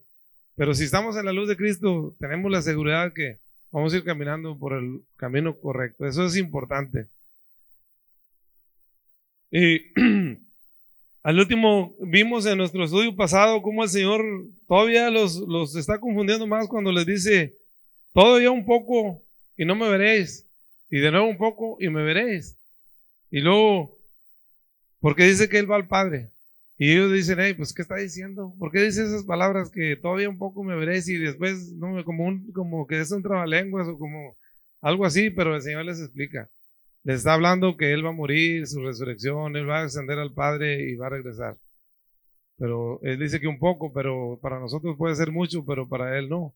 Pero 0.55 0.73
si 0.73 0.85
estamos 0.85 1.15
en 1.15 1.25
la 1.25 1.31
luz 1.31 1.47
de 1.47 1.57
Cristo, 1.57 2.15
tenemos 2.19 2.51
la 2.51 2.63
seguridad 2.63 3.13
que 3.13 3.37
vamos 3.69 3.93
a 3.93 3.97
ir 3.97 4.03
caminando 4.03 4.57
por 4.57 4.73
el 4.73 5.01
camino 5.15 5.55
correcto. 5.55 6.07
Eso 6.07 6.25
es 6.25 6.37
importante. 6.37 7.05
Y 9.51 9.79
al 11.21 11.37
último 11.37 11.95
vimos 11.99 12.47
en 12.47 12.57
nuestro 12.57 12.83
estudio 12.83 13.15
pasado 13.15 13.61
cómo 13.61 13.83
el 13.83 13.89
Señor 13.89 14.23
todavía 14.67 15.11
los, 15.11 15.35
los 15.35 15.75
está 15.75 15.99
confundiendo 15.99 16.47
más 16.47 16.67
cuando 16.67 16.91
les 16.91 17.05
dice, 17.05 17.53
todavía 18.17 18.49
un 18.49 18.65
poco 18.65 19.21
y 19.55 19.63
no 19.63 19.75
me 19.75 19.87
veréis. 19.87 20.49
Y 20.89 20.97
de 20.97 21.11
nuevo 21.11 21.27
un 21.27 21.37
poco 21.37 21.77
y 21.79 21.87
me 21.89 22.01
veréis. 22.01 22.57
Y 23.29 23.41
luego, 23.41 23.95
porque 24.99 25.25
dice 25.25 25.47
que 25.47 25.59
Él 25.59 25.69
va 25.69 25.75
al 25.75 25.87
Padre. 25.87 26.31
Y 26.79 26.93
ellos 26.93 27.13
dicen, 27.13 27.37
hey, 27.39 27.53
pues, 27.53 27.75
¿qué 27.75 27.83
está 27.83 27.97
diciendo? 27.97 28.55
¿Por 28.57 28.71
qué 28.71 28.81
dice 28.81 29.03
esas 29.03 29.23
palabras 29.23 29.69
que 29.69 29.95
todavía 29.97 30.29
un 30.29 30.39
poco 30.39 30.63
me 30.63 30.75
veréis 30.75 31.07
y 31.09 31.17
después, 31.17 31.73
no, 31.73 32.03
como, 32.05 32.25
un, 32.25 32.51
como 32.53 32.87
que 32.87 32.99
es 32.99 33.11
un 33.11 33.21
trabalenguas 33.21 33.87
o 33.87 33.99
como 33.99 34.35
algo 34.81 35.05
así, 35.05 35.29
pero 35.29 35.55
el 35.55 35.61
Señor 35.61 35.85
les 35.85 35.99
explica. 35.99 36.49
Les 37.03 37.17
está 37.17 37.35
hablando 37.35 37.77
que 37.77 37.93
Él 37.93 38.03
va 38.03 38.09
a 38.09 38.13
morir, 38.13 38.65
su 38.65 38.81
resurrección, 38.81 39.55
Él 39.55 39.69
va 39.69 39.81
a 39.81 39.85
ascender 39.85 40.17
al 40.17 40.33
Padre 40.33 40.89
y 40.89 40.95
va 40.95 41.05
a 41.05 41.11
regresar. 41.11 41.55
Pero 42.57 42.99
Él 43.03 43.19
dice 43.19 43.39
que 43.39 43.47
un 43.47 43.59
poco, 43.59 43.93
pero 43.93 44.39
para 44.41 44.59
nosotros 44.59 44.95
puede 44.97 45.15
ser 45.15 45.31
mucho, 45.31 45.63
pero 45.65 45.87
para 45.87 46.17
Él 46.17 46.29
no. 46.29 46.55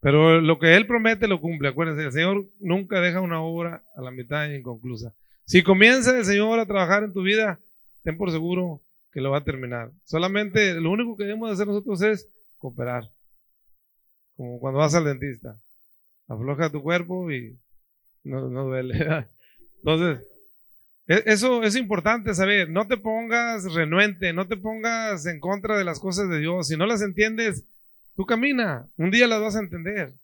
Pero 0.00 0.40
lo 0.40 0.58
que 0.58 0.76
Él 0.76 0.86
promete 0.86 1.26
lo 1.26 1.40
cumple. 1.40 1.68
Acuérdense, 1.68 2.04
el 2.04 2.12
Señor 2.12 2.44
nunca 2.60 3.00
deja 3.00 3.20
una 3.20 3.40
obra 3.40 3.82
a 3.96 4.02
la 4.02 4.10
mitad 4.10 4.48
inconclusa. 4.48 5.12
Si 5.44 5.62
comienza 5.62 6.16
el 6.16 6.24
Señor 6.24 6.58
a 6.58 6.66
trabajar 6.66 7.04
en 7.04 7.12
tu 7.12 7.22
vida, 7.22 7.60
ten 8.02 8.16
por 8.16 8.30
seguro 8.30 8.82
que 9.12 9.20
lo 9.20 9.30
va 9.30 9.38
a 9.38 9.44
terminar. 9.44 9.90
Solamente 10.04 10.74
lo 10.74 10.90
único 10.90 11.16
que 11.16 11.24
debemos 11.24 11.50
hacer 11.50 11.66
nosotros 11.66 12.02
es 12.02 12.28
cooperar. 12.58 13.04
Como 14.36 14.60
cuando 14.60 14.80
vas 14.80 14.94
al 14.94 15.04
dentista. 15.04 15.56
Afloja 16.28 16.70
tu 16.70 16.82
cuerpo 16.82 17.30
y 17.30 17.58
no, 18.24 18.48
no 18.48 18.64
duele. 18.64 18.94
Entonces, 19.78 20.26
e, 21.06 21.22
eso 21.26 21.62
es 21.62 21.76
importante 21.76 22.34
saber. 22.34 22.68
No 22.68 22.86
te 22.86 22.96
pongas 22.96 23.72
renuente, 23.72 24.32
no 24.32 24.46
te 24.46 24.56
pongas 24.56 25.26
en 25.26 25.40
contra 25.40 25.78
de 25.78 25.84
las 25.84 26.00
cosas 26.00 26.28
de 26.28 26.40
Dios. 26.40 26.68
Si 26.68 26.76
no 26.76 26.86
las 26.86 27.02
entiendes, 27.02 27.64
tú 28.16 28.24
camina. 28.24 28.86
Un 28.96 29.10
día 29.10 29.26
las 29.26 29.40
vas 29.40 29.56
a 29.56 29.60
entender. 29.60 30.14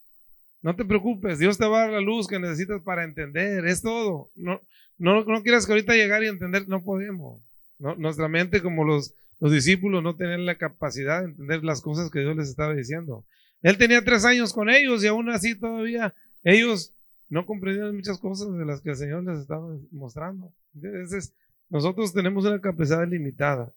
No 0.63 0.75
te 0.77 0.85
preocupes, 0.85 1.39
Dios 1.39 1.59
te 1.59 1.67
va 1.67 1.79
a 1.79 1.83
dar 1.83 1.91
la 1.93 2.01
luz 2.01 2.29
que 2.29 2.39
necesitas 2.39 2.83
para 2.83 3.05
entender. 3.05 3.67
Es 3.67 3.83
todo. 3.83 4.31
No, 4.37 4.61
no, 4.99 5.25
no 5.25 5.43
quieras 5.43 5.67
que 5.67 5.73
ahorita 5.73 5.95
llegar 5.95 6.23
y 6.23 6.29
entender, 6.29 6.69
no 6.69 6.83
podemos. 6.83 7.41
Nuestra 7.79 8.29
mente, 8.29 8.63
como 8.63 8.85
los, 8.85 9.15
los 9.41 9.53
discípulos, 9.53 10.03
no 10.03 10.15
tenían 10.15 10.47
la 10.47 10.57
capacidad 10.57 11.21
de 11.21 11.31
entender 11.31 11.65
las 11.65 11.81
cosas 11.81 12.11
que 12.11 12.21
Dios 12.21 12.37
les 12.37 12.49
estaba 12.49 12.75
diciendo. 12.75 13.25
Él 13.63 13.77
tenía 13.77 14.05
tres 14.05 14.25
años 14.25 14.53
con 14.53 14.71
ellos 14.71 15.03
y 15.03 15.09
aún 15.09 15.31
así 15.31 15.59
todavía 15.59 16.15
ellos 16.45 16.93
no 17.29 17.47
comprendían 17.47 17.95
muchas 17.95 18.19
cosas 18.19 18.53
de 18.57 18.65
las 18.65 18.81
que 18.83 18.91
el 18.91 18.97
Señor 18.97 19.25
les 19.25 19.41
estaba 19.41 19.67
mostrando. 19.91 20.53
Entonces, 20.75 21.33
nosotros 21.71 22.13
tenemos 22.13 22.45
una 22.45 22.61
capacidad 22.61 23.07
limitada. 23.09 23.73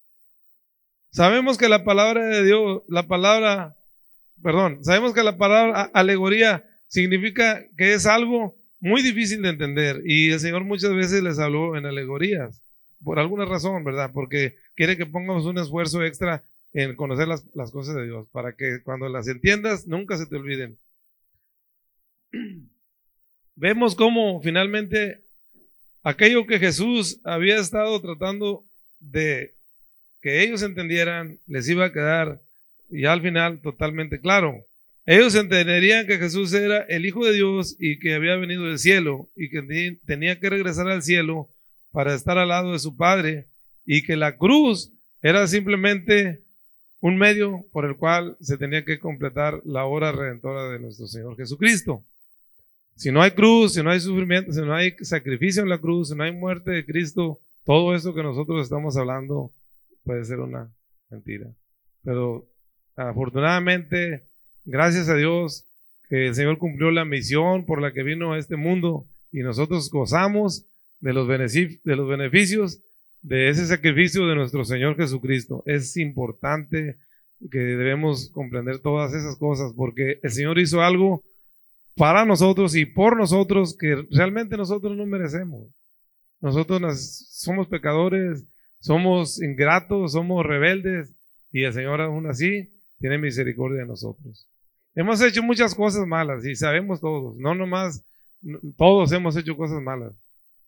Sabemos 1.12 1.58
que 1.58 1.70
la 1.70 1.86
palabra 1.86 2.26
de 2.26 2.44
Dios, 2.44 2.84
la 2.90 3.08
palabra, 3.08 3.78
perdón, 4.42 4.84
sabemos 4.84 5.14
que 5.14 5.24
la 5.24 5.38
palabra 5.38 5.90
alegoría 5.94 6.66
significa 6.88 7.64
que 7.78 7.94
es 7.94 8.06
algo 8.06 8.56
muy 8.80 9.02
difícil 9.02 9.42
de 9.42 9.50
entender 9.50 10.02
y 10.06 10.32
el 10.32 10.40
Señor 10.40 10.64
muchas 10.64 10.94
veces 10.94 11.24
les 11.24 11.40
habló 11.40 11.76
en 11.76 11.86
alegorías 11.86 12.62
por 13.04 13.20
alguna 13.20 13.46
razón, 13.46 13.84
¿verdad? 13.84 14.12
Porque 14.14 14.56
quiere 14.76 14.98
que 14.98 15.06
pongamos 15.06 15.46
un 15.46 15.58
esfuerzo 15.58 16.04
extra 16.04 16.44
en 16.74 16.96
conocer 16.96 17.28
las, 17.28 17.46
las 17.56 17.72
cosas 17.72 17.96
de 17.96 18.06
Dios, 18.06 18.28
para 18.32 18.54
que 18.54 18.82
cuando 18.84 19.08
las 19.08 19.28
entiendas 19.28 19.88
nunca 19.88 20.18
se 20.18 20.26
te 20.26 20.36
olviden. 20.36 20.78
Vemos 23.56 23.96
cómo 23.96 24.42
finalmente 24.42 25.24
aquello 26.04 26.46
que 26.46 26.60
Jesús 26.60 27.22
había 27.24 27.58
estado 27.58 28.02
tratando 28.02 28.66
de 29.00 29.54
que 30.22 30.44
ellos 30.44 30.64
entendieran, 30.64 31.40
les 31.48 31.70
iba 31.70 31.86
a 31.86 31.94
quedar 31.94 32.42
y 32.90 33.06
al 33.06 33.22
final 33.22 33.62
totalmente 33.62 34.20
claro. 34.20 34.66
Ellos 35.06 35.36
entenderían 35.36 36.08
que 36.08 36.18
Jesús 36.18 36.54
era 36.54 36.80
el 36.90 37.06
Hijo 37.06 37.26
de 37.26 37.34
Dios 37.34 37.76
y 37.80 38.00
que 38.00 38.16
había 38.16 38.36
venido 38.38 38.66
del 38.66 38.80
cielo 38.80 39.30
y 39.36 39.50
que 39.50 39.98
tenía 40.06 40.40
que 40.40 40.50
regresar 40.50 40.88
al 40.88 41.04
cielo 41.04 41.50
para 41.92 42.16
estar 42.16 42.38
al 42.38 42.50
lado 42.50 42.74
de 42.74 42.80
su 42.80 42.98
Padre 42.98 43.48
y 43.86 44.02
que 44.04 44.16
la 44.16 44.38
cruz 44.38 44.92
era 45.22 45.48
simplemente 45.48 46.44
un 47.02 47.18
medio 47.18 47.66
por 47.72 47.86
el 47.86 47.98
cual 47.98 48.36
se 48.42 48.58
tenía 48.58 48.84
que 48.84 49.00
completar 49.00 49.62
la 49.64 49.86
obra 49.86 50.12
redentora 50.12 50.70
de 50.70 50.80
nuestro 50.80 51.06
Señor 51.08 51.38
Jesucristo. 51.38 52.04
Si 52.96 53.12
no 53.12 53.22
hay 53.22 53.32
cruz, 53.32 53.74
si 53.74 53.84
no 53.84 53.92
hay 53.92 54.00
sufrimiento, 54.00 54.52
si 54.52 54.62
no 54.62 54.74
hay 54.74 54.96
sacrificio 55.02 55.62
en 55.62 55.70
la 55.70 55.78
cruz, 55.78 56.10
si 56.10 56.16
no 56.16 56.24
hay 56.24 56.32
muerte 56.32 56.72
de 56.72 56.86
Cristo, 56.86 57.40
todo 57.66 57.94
eso 57.94 58.14
que 58.14 58.24
nosotros 58.24 58.64
estamos 58.64 58.98
hablando 58.98 59.52
puede 60.04 60.26
ser 60.26 60.40
una 60.40 60.74
mentira. 61.12 61.48
Pero 62.04 62.48
afortunadamente, 62.96 64.24
gracias 64.64 65.10
a 65.10 65.16
Dios, 65.16 65.66
que 66.10 66.28
el 66.28 66.36
Señor 66.36 66.58
cumplió 66.58 66.92
la 66.92 67.06
misión 67.06 67.66
por 67.66 67.82
la 67.82 67.92
que 67.92 68.04
vino 68.04 68.34
a 68.34 68.38
este 68.38 68.56
mundo 68.56 69.06
y 69.32 69.40
nosotros 69.40 69.90
gozamos 69.90 70.66
de 71.00 71.14
los, 71.14 71.28
de 71.28 71.96
los 71.96 72.08
beneficios 72.08 72.80
de 73.22 73.50
ese 73.50 73.66
sacrificio 73.66 74.28
de 74.28 74.36
nuestro 74.36 74.64
Señor 74.66 74.96
Jesucristo. 74.96 75.64
Es 75.66 75.98
importante 75.98 76.98
que 77.52 77.58
debemos 77.58 78.30
comprender 78.30 78.80
todas 78.80 79.14
esas 79.14 79.36
cosas 79.38 79.74
porque 79.76 80.20
el 80.22 80.32
Señor 80.32 80.60
hizo 80.60 80.82
algo 80.82 81.24
para 81.96 82.26
nosotros 82.26 82.76
y 82.76 82.86
por 82.86 83.18
nosotros 83.18 83.76
que 83.78 84.06
realmente 84.12 84.58
nosotros 84.58 84.96
no 84.96 85.06
merecemos. 85.06 85.64
Nosotros 86.42 87.28
somos 87.32 87.68
pecadores, 87.68 88.44
somos 88.80 89.42
ingratos, 89.42 90.12
somos 90.12 90.46
rebeldes 90.46 91.12
y 91.52 91.64
el 91.64 91.74
Señor 91.74 92.02
aún 92.02 92.28
así 92.28 92.75
tiene 93.00 93.18
misericordia 93.18 93.82
de 93.82 93.88
nosotros. 93.88 94.48
Hemos 94.96 95.22
hecho 95.22 95.44
muchas 95.44 95.76
cosas 95.76 96.08
malas 96.08 96.46
y 96.46 96.56
sabemos 96.56 97.02
todos, 97.02 97.36
no 97.38 97.54
nomás, 97.54 98.04
todos 98.78 99.12
hemos 99.12 99.36
hecho 99.36 99.58
cosas 99.58 99.82
malas 99.82 100.14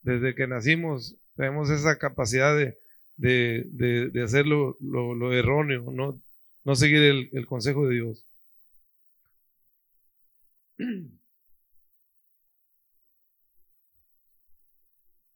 desde 0.01 0.35
que 0.35 0.47
nacimos 0.47 1.15
tenemos 1.37 1.69
esa 1.69 1.97
capacidad 1.97 2.57
de, 2.57 2.77
de, 3.15 4.23
hacer 4.23 4.45
lo, 4.47 4.75
erróneo, 5.33 5.91
no, 5.91 6.19
no 6.65 6.75
seguir 6.75 7.03
el, 7.03 7.29
el 7.31 7.45
consejo 7.45 7.87
de 7.87 7.95
Dios. 7.95 8.23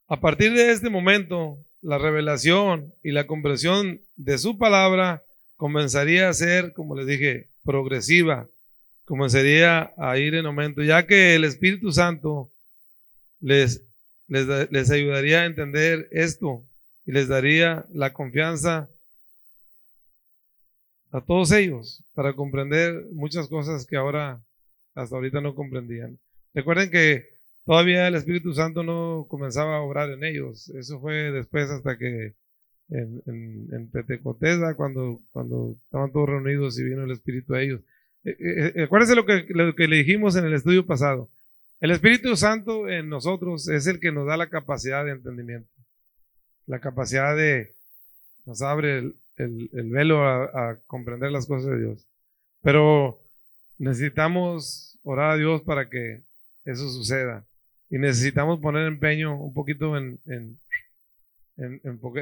A 0.07 0.19
partir 0.19 0.53
de 0.53 0.71
este 0.71 0.89
momento, 0.89 1.57
la 1.81 1.97
revelación 1.97 2.93
y 3.03 3.11
la 3.11 3.27
comprensión 3.27 4.01
de 4.15 4.37
su 4.37 4.57
palabra 4.57 5.23
comenzaría 5.61 6.27
a 6.27 6.33
ser, 6.33 6.73
como 6.73 6.95
les 6.95 7.05
dije, 7.05 7.51
progresiva, 7.63 8.47
comenzaría 9.05 9.93
a 9.95 10.17
ir 10.17 10.33
en 10.33 10.47
aumento, 10.47 10.81
ya 10.81 11.05
que 11.05 11.35
el 11.35 11.43
Espíritu 11.43 11.91
Santo 11.91 12.49
les 13.39 13.83
les, 14.27 14.89
ayudaría 14.89 15.41
a 15.41 15.45
entender 15.45 16.07
esto 16.09 16.63
y 17.05 17.11
les 17.11 17.27
daría 17.27 17.85
la 17.93 18.11
confianza 18.11 18.89
a 21.11 21.21
todos 21.21 21.51
ellos 21.51 22.03
para 22.15 22.33
comprender 22.33 23.05
muchas 23.11 23.47
cosas 23.47 23.85
que 23.85 23.97
ahora 23.97 24.41
hasta 24.95 25.15
ahorita 25.15 25.41
no 25.41 25.53
comprendían. 25.53 26.17
Recuerden 26.55 26.89
que 26.89 27.27
todavía 27.67 28.07
el 28.07 28.15
Espíritu 28.15 28.55
Santo 28.55 28.81
no 28.81 29.27
comenzaba 29.29 29.77
a 29.77 29.81
obrar 29.81 30.09
en 30.09 30.23
ellos. 30.23 30.69
Eso 30.69 30.99
fue 30.99 31.31
después 31.31 31.69
hasta 31.69 31.99
que 31.99 32.33
en, 32.91 33.21
en, 33.25 33.69
en 33.71 34.75
cuando, 34.75 35.19
cuando 35.31 35.75
estaban 35.83 36.11
todos 36.11 36.29
reunidos 36.29 36.77
y 36.77 36.83
vino 36.83 37.03
el 37.03 37.11
Espíritu 37.11 37.55
a 37.55 37.61
ellos. 37.61 37.81
Eh, 38.23 38.35
eh, 38.39 38.73
eh, 38.75 38.83
acuérdense 38.83 39.15
lo 39.15 39.25
que, 39.25 39.45
lo 39.49 39.73
que 39.75 39.87
le 39.87 39.97
dijimos 39.97 40.35
en 40.35 40.45
el 40.45 40.53
estudio 40.53 40.85
pasado. 40.85 41.29
El 41.79 41.91
Espíritu 41.91 42.35
Santo 42.35 42.87
en 42.87 43.09
nosotros 43.09 43.67
es 43.67 43.87
el 43.87 43.99
que 43.99 44.11
nos 44.11 44.27
da 44.27 44.37
la 44.37 44.49
capacidad 44.49 45.03
de 45.03 45.11
entendimiento, 45.11 45.69
la 46.67 46.79
capacidad 46.79 47.35
de, 47.35 47.73
nos 48.45 48.61
abre 48.61 49.13
el, 49.37 49.69
velo 49.91 50.23
a, 50.23 50.77
comprender 50.85 51.31
las 51.31 51.47
cosas 51.47 51.71
de 51.71 51.79
Dios. 51.79 52.05
Pero 52.61 53.19
necesitamos 53.79 54.99
orar 55.03 55.31
a 55.31 55.37
Dios 55.37 55.61
para 55.63 55.89
que 55.89 56.21
eso 56.65 56.87
suceda. 56.89 57.45
Y 57.89 57.97
necesitamos 57.97 58.59
poner 58.59 58.85
empeño 58.85 59.35
un 59.35 59.53
poquito 59.53 59.97
en, 59.97 60.19
en, 60.27 60.59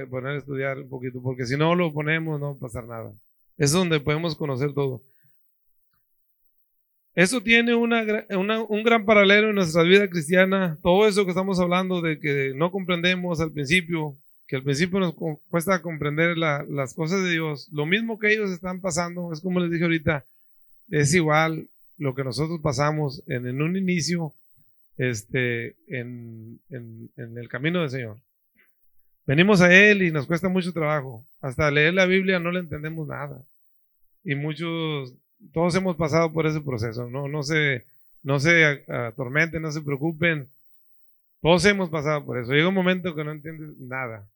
poner 0.10 0.32
a 0.32 0.38
estudiar 0.38 0.78
un 0.80 0.90
poquito, 0.90 1.22
porque 1.22 1.46
si 1.46 1.58
no 1.58 1.76
lo 1.76 1.94
ponemos 1.94 2.40
no 2.40 2.52
va 2.52 2.58
a 2.58 2.60
pasar 2.60 2.86
nada. 2.86 3.12
Es 3.58 3.72
donde 3.72 4.00
podemos 4.00 4.36
conocer 4.36 4.74
todo. 4.74 5.02
Eso 7.16 7.42
tiene 7.42 7.76
una, 7.76 8.06
un 8.30 8.84
gran 8.84 9.04
paralelo 9.04 9.50
en 9.50 9.56
nuestra 9.56 9.84
vida 9.84 10.08
cristiana. 10.08 10.78
Todo 10.82 11.08
eso 11.08 11.26
que 11.26 11.32
estamos 11.32 11.60
hablando 11.60 12.02
de 12.02 12.20
que 12.20 12.54
no 12.56 12.72
comprendemos 12.72 13.42
al 13.42 13.52
principio, 13.52 14.16
que 14.48 14.56
al 14.56 14.64
principio 14.64 15.00
nos 15.00 15.16
cuesta 15.50 15.82
comprender 15.82 16.38
las 16.38 16.94
cosas 16.94 17.24
de 17.24 17.32
Dios. 17.32 17.68
Lo 17.74 17.86
mismo 17.86 18.20
que 18.20 18.32
ellos 18.32 18.52
están 18.52 18.80
pasando, 18.80 19.34
es 19.34 19.42
como 19.42 19.60
les 19.60 19.72
dije 19.72 19.84
ahorita, 19.84 20.26
es 20.90 21.14
igual 21.14 21.68
lo 21.98 22.16
que 22.16 22.24
nosotros 22.24 22.60
pasamos 22.64 23.22
en, 23.28 23.48
en 23.48 23.62
un 23.62 23.76
inicio 23.76 24.34
este, 24.98 25.76
en, 25.88 26.60
en, 26.70 27.10
en 27.18 27.38
el 27.38 27.50
camino 27.50 27.82
del 27.82 27.90
Señor. 27.90 28.18
Venimos 29.30 29.62
a 29.62 29.72
Él 29.72 30.02
y 30.02 30.12
nos 30.12 30.26
cuesta 30.26 30.50
mucho 30.50 30.74
trabajo. 30.74 31.24
Hasta 31.40 31.70
leer 31.70 31.94
la 31.94 32.08
Biblia 32.08 32.40
no 32.40 32.50
le 32.50 32.62
entendemos 32.62 33.08
nada. 33.08 33.40
Y 34.24 34.34
muchos, 34.34 35.14
todos 35.54 35.76
hemos 35.76 35.96
pasado 35.98 36.34
por 36.34 36.48
ese 36.48 36.62
proceso. 36.62 37.08
No, 37.12 37.28
no 37.28 37.44
se, 37.44 37.86
no 38.24 38.40
se 38.40 38.84
atormenten, 38.88 39.62
no 39.62 39.72
se 39.72 39.82
preocupen. 39.82 40.50
Todos 41.44 41.64
hemos 41.66 41.92
pasado 41.92 42.26
por 42.26 42.40
eso. 42.40 42.54
Llega 42.54 42.70
un 42.70 42.74
momento 42.74 43.14
que 43.14 43.24
no 43.24 43.32
entiendes 43.32 43.78
nada. 43.78 44.28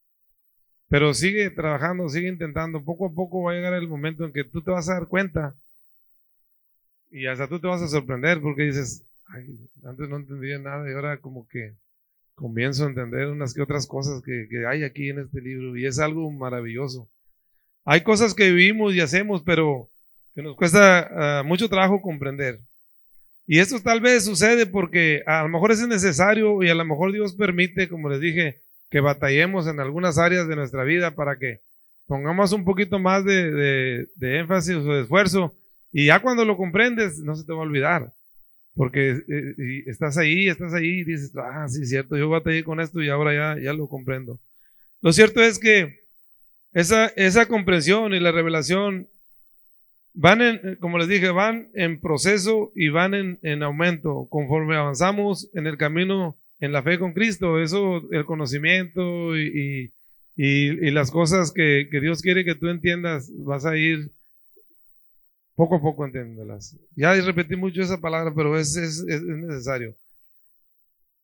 Pero 0.89 1.15
sigue 1.15 1.49
trabajando, 1.49 2.07
sigue 2.07 2.27
intentando. 2.27 2.85
Poco 2.85 3.07
a 3.07 3.13
poco 3.15 3.41
va 3.41 3.53
a 3.53 3.55
llegar 3.55 3.73
el 3.73 3.87
momento 3.87 4.25
en 4.25 4.31
que 4.31 4.43
tú 4.43 4.61
te 4.61 4.69
vas 4.69 4.89
a 4.89 4.93
dar 4.93 5.07
cuenta. 5.07 5.55
Y 7.09 7.25
hasta 7.25 7.47
tú 7.47 7.59
te 7.59 7.65
vas 7.65 7.81
a 7.81 7.87
sorprender 7.87 8.41
porque 8.41 8.61
dices, 8.61 9.03
antes 9.83 10.07
no 10.07 10.17
entendía 10.17 10.59
nada 10.59 10.87
y 10.87 10.93
ahora 10.93 11.17
como 11.17 11.47
que 11.47 11.73
comienzo 12.35 12.83
a 12.83 12.89
entender 12.89 13.27
unas 13.27 13.53
que 13.53 13.61
otras 13.61 13.87
cosas 13.87 14.21
que, 14.23 14.47
hay 14.67 14.83
aquí 14.83 15.09
en 15.09 15.19
este 15.19 15.41
libro 15.41 15.77
y 15.77 15.85
es 15.85 15.99
algo 15.99 16.29
maravilloso. 16.31 17.07
Hay 17.85 18.01
cosas 18.01 18.33
que 18.33 18.51
vivimos 18.51 18.93
y 18.93 19.01
hacemos, 19.01 19.43
pero 19.43 19.89
que 20.35 20.41
nos 20.41 20.55
cuesta 20.55 21.39
ah, 21.39 21.43
mucho 21.43 21.69
trabajo 21.69 22.01
comprender. 22.01 22.59
Y 23.45 23.59
esto 23.59 23.79
tal 23.81 23.99
vez 23.99 24.23
sucede 24.25 24.65
porque 24.65 25.21
a 25.25 25.43
lo 25.43 25.49
mejor 25.49 25.71
es 25.71 25.85
necesario 25.87 26.63
y 26.63 26.69
a 26.69 26.75
lo 26.75 26.85
mejor 26.85 27.11
Dios 27.11 27.35
permite, 27.35 27.89
como 27.89 28.09
les 28.09 28.21
dije, 28.21 28.61
que 28.89 29.01
batallemos 29.01 29.67
en 29.67 29.79
algunas 29.79 30.17
áreas 30.17 30.47
de 30.47 30.55
nuestra 30.55 30.83
vida 30.83 31.11
para 31.11 31.37
que 31.37 31.61
pongamos 32.07 32.53
un 32.53 32.63
poquito 32.63 32.99
más 32.99 33.25
de, 33.25 34.07
de 34.15 34.39
énfasis 34.39 34.75
o 34.75 34.93
de 34.93 35.01
esfuerzo. 35.01 35.55
Y 35.91 36.07
ya 36.07 36.21
cuando 36.21 36.45
lo 36.45 36.57
comprendes, 36.57 37.19
no 37.19 37.35
se 37.35 37.43
te 37.45 37.51
va 37.51 37.59
a 37.59 37.63
olvidar. 37.63 38.13
Porque 38.75 39.11
eh, 39.11 39.83
estás 39.85 40.17
ahí, 40.17 40.47
estás 40.47 40.73
ahí 40.73 41.01
y 41.01 41.03
dices, 41.03 41.31
ah, 41.35 41.67
sí, 41.67 41.85
cierto, 41.85 42.17
yo 42.17 42.29
batallé 42.29 42.63
con 42.63 42.79
esto 42.79 43.01
y 43.01 43.09
ahora 43.09 43.33
ya, 43.33 43.61
ya 43.61 43.73
lo 43.73 43.87
comprendo. 43.87 44.39
Lo 45.01 45.13
cierto 45.13 45.43
es 45.43 45.59
que 45.59 45.99
esa, 46.73 47.07
esa 47.15 47.45
comprensión 47.45 48.13
y 48.13 48.19
la 48.19 48.31
revelación 48.31 49.07
van 50.15 50.41
en, 50.41 50.75
como 50.79 50.97
les 50.97 51.07
dije, 51.07 51.29
van 51.29 51.69
en 51.73 51.99
proceso 51.99 52.71
y 52.75 52.89
van 52.89 53.13
en, 53.13 53.39
en 53.43 53.61
aumento 53.61 54.27
conforme 54.29 54.75
avanzamos 54.75 55.49
en 55.53 55.67
el 55.67 55.77
camino, 55.77 56.37
en 56.59 56.71
la 56.71 56.81
fe 56.81 56.97
con 56.97 57.13
Cristo. 57.13 57.61
Eso, 57.61 58.01
el 58.11 58.25
conocimiento 58.25 59.37
y, 59.37 59.91
y, 60.35 60.87
y 60.87 60.91
las 60.91 61.11
cosas 61.11 61.51
que, 61.51 61.87
que 61.91 61.99
Dios 61.99 62.21
quiere 62.21 62.43
que 62.43 62.55
tú 62.55 62.69
entiendas, 62.69 63.31
vas 63.37 63.65
a 63.65 63.77
ir 63.77 64.09
poco 65.55 65.75
a 65.75 65.81
poco 65.81 66.05
entiéndelas. 66.05 66.77
Ya 66.95 67.13
repetí 67.13 67.55
mucho 67.55 67.81
esa 67.81 67.99
palabra, 67.99 68.33
pero 68.35 68.57
es, 68.57 68.75
es, 68.75 69.03
es, 69.07 69.21
necesario. 69.21 69.95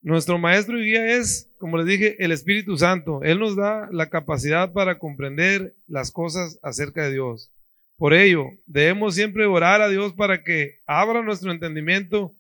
Nuestro 0.02 0.38
maestro 0.38 0.80
y 0.80 0.86
guía 0.86 1.18
es, 1.18 1.50
como 1.58 1.78
les 1.78 1.86
dije, 1.86 2.24
el 2.24 2.32
Espíritu 2.32 2.78
Santo. 2.78 3.22
Él 3.24 3.40
nos 3.40 3.56
da 3.56 3.90
la 3.92 4.10
capacidad 4.10 4.72
para 4.72 4.98
comprender 4.98 5.74
las 5.88 6.12
cosas 6.12 6.58
acerca 6.62 7.04
de 7.04 7.14
Dios. 7.14 7.52
Por 7.98 8.14
ello, 8.14 8.46
debemos 8.66 9.16
siempre 9.16 9.46
orar 9.46 9.82
a 9.82 9.90
Dios 9.90 10.14
para 10.14 10.42
que 10.42 10.80
abra 10.86 11.22
nuestro 11.22 11.52
entendimiento 11.52 12.34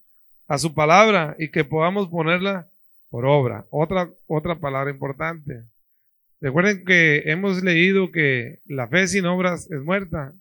a 0.47 0.57
su 0.57 0.73
palabra 0.73 1.35
y 1.37 1.51
que 1.51 1.65
podamos 1.65 2.07
ponerla 2.07 2.67
por 3.09 3.25
obra. 3.25 3.65
Otra, 3.69 4.09
otra 4.27 4.59
palabra 4.59 4.91
importante. 4.91 5.63
Recuerden 6.39 6.85
que 6.85 7.23
hemos 7.25 7.61
leído 7.61 8.11
que 8.11 8.59
la 8.65 8.87
fe 8.87 9.07
sin 9.07 9.25
obras 9.25 9.69
es 9.69 9.81
muerta. 9.81 10.33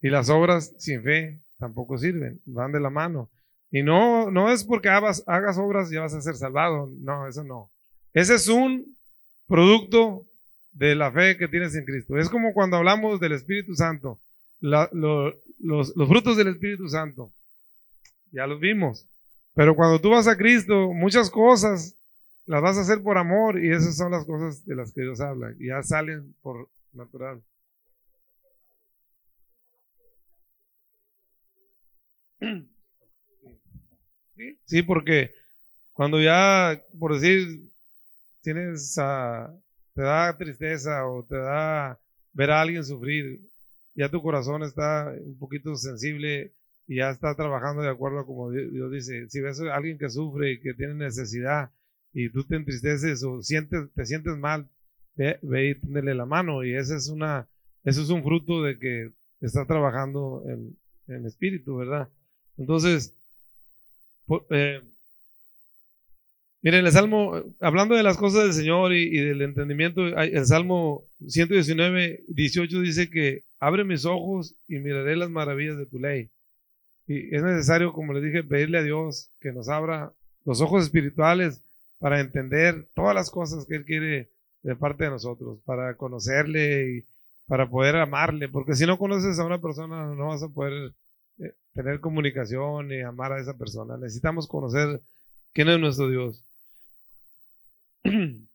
Y 0.00 0.10
las 0.10 0.28
obras 0.30 0.74
sin 0.78 1.02
fe 1.02 1.40
tampoco 1.58 1.98
sirven, 1.98 2.40
van 2.44 2.72
de 2.72 2.80
la 2.80 2.90
mano. 2.90 3.28
Y 3.70 3.82
no, 3.82 4.30
no 4.30 4.50
es 4.50 4.64
porque 4.64 4.88
hagas, 4.88 5.22
hagas 5.26 5.58
obras 5.58 5.92
y 5.92 5.96
vas 5.96 6.14
a 6.14 6.20
ser 6.20 6.36
salvado, 6.36 6.90
no, 7.00 7.26
eso 7.28 7.44
no. 7.44 7.70
Ese 8.14 8.36
es 8.36 8.48
un 8.48 8.96
producto 9.46 10.24
de 10.72 10.94
la 10.94 11.12
fe 11.12 11.36
que 11.36 11.48
tienes 11.48 11.74
en 11.74 11.84
Cristo. 11.84 12.16
Es 12.16 12.28
como 12.28 12.52
cuando 12.54 12.76
hablamos 12.76 13.20
del 13.20 13.32
Espíritu 13.32 13.74
Santo, 13.74 14.20
los, 14.60 14.88
los 14.92 16.08
frutos 16.08 16.36
del 16.36 16.48
Espíritu 16.48 16.88
Santo, 16.88 17.32
ya 18.32 18.46
los 18.46 18.60
vimos. 18.60 19.06
Pero 19.54 19.74
cuando 19.74 20.00
tú 20.00 20.10
vas 20.10 20.28
a 20.28 20.36
Cristo, 20.36 20.92
muchas 20.92 21.30
cosas 21.30 21.96
las 22.46 22.62
vas 22.62 22.78
a 22.78 22.82
hacer 22.82 23.02
por 23.02 23.18
amor 23.18 23.62
y 23.62 23.70
esas 23.72 23.96
son 23.96 24.12
las 24.12 24.24
cosas 24.24 24.64
de 24.64 24.74
las 24.74 24.92
que 24.92 25.02
Dios 25.02 25.20
habla. 25.20 25.52
Ya 25.58 25.82
salen 25.82 26.34
por 26.42 26.68
natural. 26.92 27.42
Sí, 34.64 34.82
porque 34.82 35.32
cuando 35.92 36.20
ya, 36.20 36.80
por 36.98 37.14
decir, 37.14 37.70
tienes, 38.42 38.94
te 38.94 40.02
da 40.02 40.36
tristeza 40.38 41.06
o 41.06 41.24
te 41.24 41.36
da 41.36 41.98
ver 42.32 42.50
a 42.50 42.60
alguien 42.60 42.84
sufrir, 42.84 43.40
ya 43.94 44.08
tu 44.10 44.22
corazón 44.22 44.62
está 44.62 45.12
un 45.20 45.38
poquito 45.38 45.74
sensible 45.74 46.52
y 46.86 46.96
ya 46.96 47.10
está 47.10 47.34
trabajando 47.34 47.82
de 47.82 47.90
acuerdo 47.90 48.20
a 48.20 48.26
como 48.26 48.50
Dios 48.52 48.92
dice. 48.92 49.28
Si 49.28 49.40
ves 49.40 49.60
a 49.60 49.74
alguien 49.74 49.98
que 49.98 50.08
sufre 50.08 50.52
y 50.52 50.60
que 50.60 50.74
tiene 50.74 50.94
necesidad 50.94 51.70
y 52.12 52.30
tú 52.30 52.44
te 52.44 52.56
entristeces 52.56 53.24
o 53.24 53.42
sientes, 53.42 53.92
te 53.92 54.06
sientes 54.06 54.36
mal, 54.36 54.68
ve, 55.16 55.38
y 55.42 55.74
tenderle 55.74 56.14
la 56.14 56.26
mano 56.26 56.64
y 56.64 56.74
ese 56.74 56.96
es 56.96 57.08
una, 57.08 57.48
eso 57.84 58.02
es 58.02 58.10
un 58.10 58.22
fruto 58.22 58.62
de 58.62 58.78
que 58.78 59.10
está 59.40 59.66
trabajando 59.66 60.44
en, 60.46 60.76
en 61.08 61.26
espíritu, 61.26 61.76
¿verdad? 61.76 62.08
Entonces, 62.58 63.14
eh, 64.50 64.82
miren, 66.62 66.84
el 66.84 66.92
Salmo, 66.92 67.42
hablando 67.60 67.94
de 67.94 68.02
las 68.02 68.16
cosas 68.16 68.44
del 68.44 68.52
Señor 68.52 68.92
y, 68.92 69.16
del 69.16 69.42
entendimiento, 69.42 70.06
el 70.06 70.46
Salmo 70.46 71.04
119, 71.26 72.24
18 72.28 72.80
dice 72.80 73.08
que 73.08 73.44
abre 73.60 73.84
mis 73.84 74.04
ojos 74.04 74.54
y 74.66 74.78
miraré 74.78 75.16
las 75.16 75.30
maravillas 75.30 75.78
de 75.78 75.86
tu 75.86 75.98
ley. 75.98 76.28
Y 77.06 77.34
es 77.34 77.42
necesario, 77.42 77.92
como 77.92 78.12
les 78.12 78.22
dije, 78.24 78.44
pedirle 78.44 78.78
a 78.78 78.82
Dios 78.82 79.30
que 79.40 79.52
nos 79.52 79.68
abra 79.68 80.12
los 80.44 80.60
ojos 80.60 80.84
espirituales 80.84 81.62
para 81.98 82.20
entender 82.20 82.86
todas 82.94 83.14
las 83.14 83.30
cosas 83.30 83.64
que 83.66 83.76
Él 83.76 83.84
quiere 83.84 84.28
de 84.62 84.76
parte 84.76 85.04
de 85.04 85.10
nosotros, 85.10 85.58
para 85.64 85.94
conocerle 85.94 86.98
y 86.98 87.04
para 87.46 87.68
poder 87.68 87.96
amarle, 87.96 88.48
porque 88.48 88.74
si 88.74 88.84
no 88.84 88.98
conoces 88.98 89.38
a 89.38 89.44
una 89.44 89.58
persona 89.58 90.06
no 90.14 90.28
vas 90.28 90.42
a 90.42 90.48
poder 90.48 90.72
eh, 90.74 90.92
tener 91.78 92.00
comunicación 92.00 92.90
y 92.90 93.02
amar 93.02 93.30
a 93.30 93.40
esa 93.40 93.56
persona. 93.56 93.96
Necesitamos 93.96 94.48
conocer 94.48 95.00
quién 95.52 95.68
es 95.68 95.78
nuestro 95.78 96.10
Dios. 96.10 96.42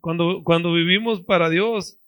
Cuando, 0.00 0.42
cuando 0.44 0.72
vivimos 0.72 1.22
para 1.22 1.50
Dios, 1.50 1.98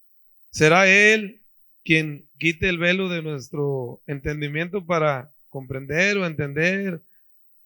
será 0.50 0.86
Él 0.86 1.40
quien 1.82 2.26
quite 2.38 2.68
el 2.68 2.76
velo 2.76 3.08
de 3.08 3.22
nuestro 3.22 4.00
entendimiento 4.06 4.84
para 4.84 5.30
comprender 5.48 6.18
o 6.18 6.26
entender 6.26 7.00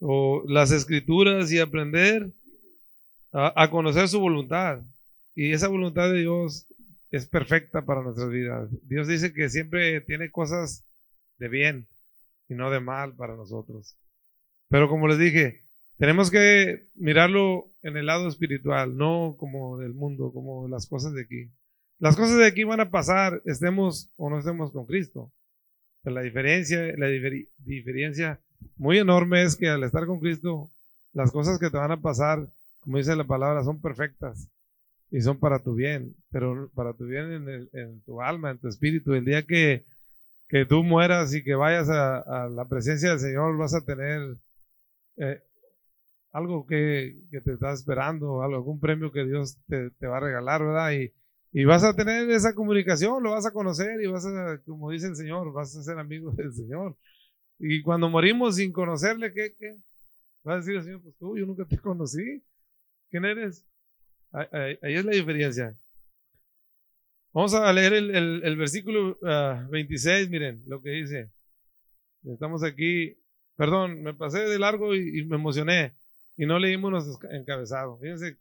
o 0.00 0.44
las 0.46 0.70
escrituras 0.70 1.50
y 1.50 1.58
aprender 1.58 2.30
a, 3.32 3.52
a 3.60 3.70
conocer 3.70 4.08
su 4.08 4.20
voluntad. 4.20 4.80
Y 5.34 5.52
esa 5.52 5.66
voluntad 5.66 6.10
de 6.10 6.20
Dios 6.20 6.66
es 7.10 7.26
perfecta 7.26 7.82
para 7.82 8.02
nuestras 8.02 8.30
vidas. 8.30 8.68
Dios 8.88 9.08
dice 9.08 9.32
que 9.32 9.48
siempre 9.48 10.00
tiene 10.00 10.30
cosas 10.30 10.84
de 11.38 11.48
bien 11.48 11.86
y 12.50 12.54
no 12.54 12.70
de 12.70 12.80
mal 12.80 13.14
para 13.14 13.36
nosotros. 13.36 13.96
Pero 14.68 14.88
como 14.88 15.06
les 15.08 15.18
dije, 15.18 15.62
tenemos 15.96 16.30
que 16.30 16.88
mirarlo 16.94 17.70
en 17.82 17.96
el 17.96 18.06
lado 18.06 18.28
espiritual, 18.28 18.96
no 18.96 19.36
como 19.38 19.78
del 19.78 19.94
mundo, 19.94 20.32
como 20.32 20.68
las 20.68 20.86
cosas 20.86 21.14
de 21.14 21.22
aquí. 21.22 21.50
Las 21.98 22.16
cosas 22.16 22.38
de 22.38 22.46
aquí 22.46 22.64
van 22.64 22.80
a 22.80 22.90
pasar, 22.90 23.40
estemos 23.44 24.12
o 24.16 24.28
no 24.28 24.38
estemos 24.38 24.72
con 24.72 24.84
Cristo. 24.84 25.32
Pero 26.02 26.16
la 26.16 26.22
diferencia, 26.22 26.82
la 26.96 27.08
diferencia 27.58 28.40
muy 28.76 28.98
enorme 28.98 29.42
es 29.42 29.54
que 29.56 29.68
al 29.68 29.84
estar 29.84 30.06
con 30.06 30.18
Cristo, 30.18 30.70
las 31.12 31.30
cosas 31.30 31.58
que 31.58 31.70
te 31.70 31.76
van 31.76 31.92
a 31.92 32.00
pasar, 32.00 32.48
como 32.80 32.98
dice 32.98 33.14
la 33.14 33.24
palabra, 33.24 33.62
son 33.62 33.80
perfectas 33.80 34.48
y 35.10 35.20
son 35.20 35.38
para 35.38 35.62
tu 35.62 35.74
bien, 35.74 36.16
pero 36.30 36.70
para 36.74 36.94
tu 36.94 37.04
bien 37.04 37.32
en, 37.32 37.68
en 37.72 38.00
tu 38.02 38.22
alma, 38.22 38.50
en 38.50 38.58
tu 38.58 38.68
espíritu. 38.68 39.12
El 39.14 39.24
día 39.24 39.44
que 39.44 39.84
que 40.50 40.66
tú 40.66 40.82
mueras 40.82 41.32
y 41.32 41.44
que 41.44 41.54
vayas 41.54 41.88
a, 41.88 42.48
la 42.48 42.66
presencia 42.68 43.10
del 43.10 43.20
Señor, 43.20 43.56
vas 43.56 43.72
a 43.72 43.84
tener 43.84 44.36
eh, 45.16 45.40
algo 46.32 46.66
que, 46.66 47.16
te 47.30 47.52
está 47.52 47.72
esperando, 47.72 48.42
algún 48.42 48.80
premio 48.80 49.12
que 49.12 49.24
Dios 49.24 49.58
te, 49.68 50.06
va 50.06 50.16
a 50.16 50.20
regalar, 50.20 50.60
¿verdad? 50.60 50.92
Y, 51.52 51.64
vas 51.64 51.84
a 51.84 51.94
tener 51.94 52.28
esa 52.30 52.54
comunicación, 52.54 53.22
lo 53.22 53.30
vas 53.30 53.46
a 53.46 53.52
conocer 53.52 54.00
y 54.02 54.06
vas 54.08 54.26
a, 54.26 54.60
como 54.66 54.90
dice 54.90 55.06
el 55.06 55.16
Señor, 55.16 55.52
vas 55.52 55.76
a 55.76 55.82
ser 55.84 55.98
amigo 55.98 56.32
del 56.36 56.52
Señor. 56.52 56.96
Y 57.60 57.82
cuando 57.82 58.08
morimos 58.08 58.56
sin 58.56 58.72
conocerle, 58.72 59.32
¿qué? 59.32 59.54
qué? 59.56 59.76
Va 60.46 60.54
a 60.54 60.56
decir 60.56 60.74
el 60.74 60.82
Señor, 60.82 61.02
pues 61.02 61.16
tú, 61.16 61.38
yo 61.38 61.46
nunca 61.46 61.64
te 61.64 61.78
conocí. 61.78 62.42
¿Quién 63.08 63.24
eres? 63.24 63.64
Ahí, 64.32 64.78
es 64.82 65.04
la 65.04 65.12
diferencia. 65.12 65.74
Vamos 67.32 67.54
a 67.54 67.72
leer 67.72 67.92
el, 67.92 68.56
versículo 68.56 69.18
26, 69.70 70.26
ah, 70.26 70.30
miren 70.30 70.62
lo 70.66 70.82
que 70.82 70.90
dice. 70.90 71.30
Estamos 72.24 72.62
aquí, 72.64 73.16
perdón, 73.56 74.02
me 74.02 74.14
pasé 74.14 74.40
de 74.40 74.58
largo 74.58 74.94
y, 74.94 75.24
me 75.24 75.36
emocioné 75.36 75.94
y 76.36 76.46
no 76.46 76.58
leímos 76.58 76.92
los 76.92 77.18
encabezados. 77.30 78.00
Fíjense, 78.00 78.36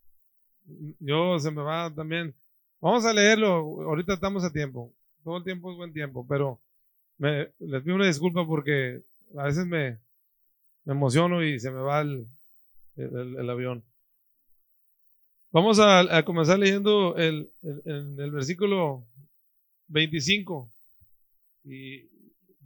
yo 0.99 1.37
se 1.39 1.51
me 1.51 1.61
va 1.61 1.93
también. 1.93 2.33
Vamos 2.81 3.05
a 3.05 3.13
leerlo, 3.13 3.55
ahorita 3.83 4.13
estamos 4.13 4.43
a 4.43 4.51
tiempo. 4.51 4.93
Todo 5.23 5.37
el 5.37 5.43
tiempo 5.43 5.71
es 5.71 5.77
buen 5.77 5.93
tiempo, 5.93 6.25
pero 6.27 6.59
me, 7.17 7.51
les 7.59 7.83
pido 7.83 7.95
una 7.95 8.07
disculpa 8.07 8.45
porque 8.47 9.03
a 9.37 9.43
veces 9.43 9.65
me, 9.65 9.99
emociono 10.85 11.43
y 11.43 11.59
se 11.59 11.71
me 11.71 11.81
va 11.81 12.01
el, 12.01 12.27
avión. 13.49 13.83
Vamos 15.51 15.79
a, 15.79 16.23
comenzar 16.25 16.59
leyendo 16.59 17.15
el, 17.17 17.51
el, 17.85 18.31
versículo 18.31 19.07
25. 19.87 20.69
Y 21.63 22.03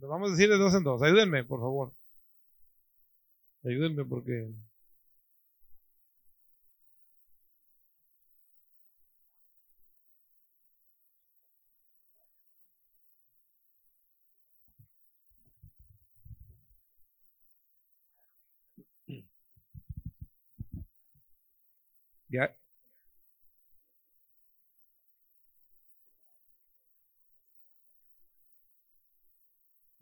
lo 0.00 0.08
vamos 0.08 0.28
a 0.28 0.32
decir 0.32 0.50
de 0.50 0.58
dos 0.58 0.74
en 0.74 0.84
dos. 0.84 1.02
Ayúdenme, 1.02 1.44
por 1.44 1.60
favor. 1.60 1.92
Ayúdenme 3.64 4.04
porque 4.04 4.52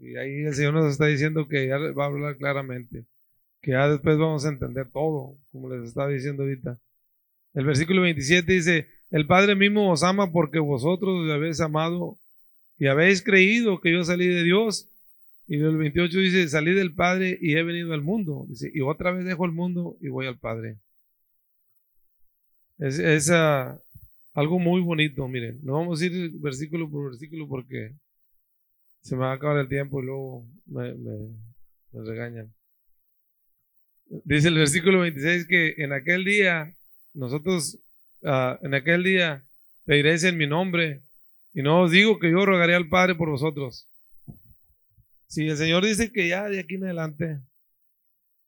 Y 0.03 0.17
ahí 0.17 0.45
el 0.45 0.55
Señor 0.55 0.75
nos 0.75 0.91
está 0.91 1.07
diciendo 1.07 1.47
que 1.47 1.69
ya 1.69 1.79
va 1.79 2.05
a 2.05 2.09
hablar 2.09 2.37
claramente, 2.37 3.07
que 3.61 3.71
ya 3.71 3.89
después 3.89 4.19
vamos 4.19 4.45
a 4.45 4.49
entender 4.49 4.91
todo, 4.91 5.39
como 5.53 5.71
les 5.71 5.89
estaba 5.89 6.09
diciendo 6.09 6.43
ahorita. 6.43 6.79
El 7.55 7.67
versículo 7.67 8.03
27 8.03 8.53
dice, 8.53 8.89
el 9.11 9.27
Padre 9.27 9.55
mismo 9.55 9.93
os 9.93 10.03
ama 10.03 10.33
porque 10.33 10.59
vosotros 10.59 11.25
le 11.25 11.35
habéis 11.35 11.61
amado 11.61 12.19
y 12.79 12.89
habéis 12.89 13.23
creído 13.23 13.81
que 13.81 13.93
yo 13.93 14.03
salí 14.03 14.27
de 14.27 14.43
Dios. 14.43 14.89
Y 15.47 15.57
el 15.57 15.77
28 15.77 16.19
dice, 16.19 16.49
salí 16.49 16.73
del 16.73 16.95
Padre 16.95 17.39
y 17.41 17.55
he 17.55 17.63
venido 17.63 17.93
al 17.93 18.03
mundo. 18.03 18.47
Dice, 18.49 18.71
y 18.75 18.81
otra 18.81 19.13
vez 19.13 19.25
dejo 19.25 19.45
el 19.45 19.53
mundo 19.53 19.97
y 20.01 20.09
voy 20.09 20.27
al 20.27 20.39
Padre. 20.39 20.79
Es, 22.79 23.31
ah, 23.31 23.81
algo 24.35 24.59
muy 24.59 24.81
bonito, 24.81 25.29
miren. 25.29 25.61
No 25.63 25.75
vamos 25.75 26.01
a 26.01 26.07
ir 26.07 26.33
versículo 26.41 26.91
por 26.91 27.11
versículo 27.11 27.47
porque 27.47 27.95
se 29.03 29.17
me 29.17 29.23
va 29.23 29.33
a 29.33 29.35
acabar 29.35 29.59
el 29.59 29.69
tiempo 29.69 30.01
y 30.01 30.07
luego 30.07 30.47
me, 30.67 30.95
regañan. 31.93 32.53
Dice 34.25 34.49
el 34.49 34.55
versículo 34.55 35.01
26 35.01 35.47
que 35.47 35.75
en 35.79 35.93
aquel 35.93 36.25
día, 36.25 36.75
nosotros, 37.15 37.79
ah, 38.25 38.59
en 38.63 38.75
aquel 38.75 39.03
día, 39.03 39.45
pediréis 39.85 40.23
en 40.25 40.37
mi 40.37 40.47
nombre 40.47 41.03
y 41.53 41.63
no 41.63 41.83
os 41.83 41.91
digo 41.91 42.19
que 42.19 42.31
yo 42.31 42.47
rogaré 42.47 42.75
al 42.75 42.89
Padre 42.89 43.15
por 43.15 43.29
vosotros. 43.29 43.89
Si 45.27 45.49
el 45.49 45.57
Señor 45.57 45.85
dice 45.85 46.13
que 46.13 46.29
ya 46.29 46.49
de 46.49 46.61
aquí 46.61 46.77
en 46.77 46.85
adelante, 46.85 47.41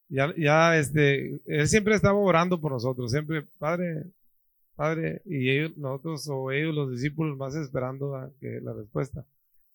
ya, 0.09 0.33
ya 0.37 0.79
este, 0.79 1.41
Él 1.47 1.67
siempre 1.67 1.95
estaba 1.95 2.19
orando 2.19 2.61
por 2.61 2.73
nosotros, 2.73 3.11
siempre, 3.11 3.43
Padre, 3.59 4.05
Padre, 4.77 5.23
y 5.25 5.51
ellos, 5.51 5.77
nosotros 5.77 6.29
o 6.29 6.53
ellos, 6.53 6.75
los 6.75 6.93
discípulos, 6.93 7.37
más 7.37 7.57
esperando 7.57 8.33
que 8.41 8.61
la 8.61 8.73
respuesta. 8.73 9.25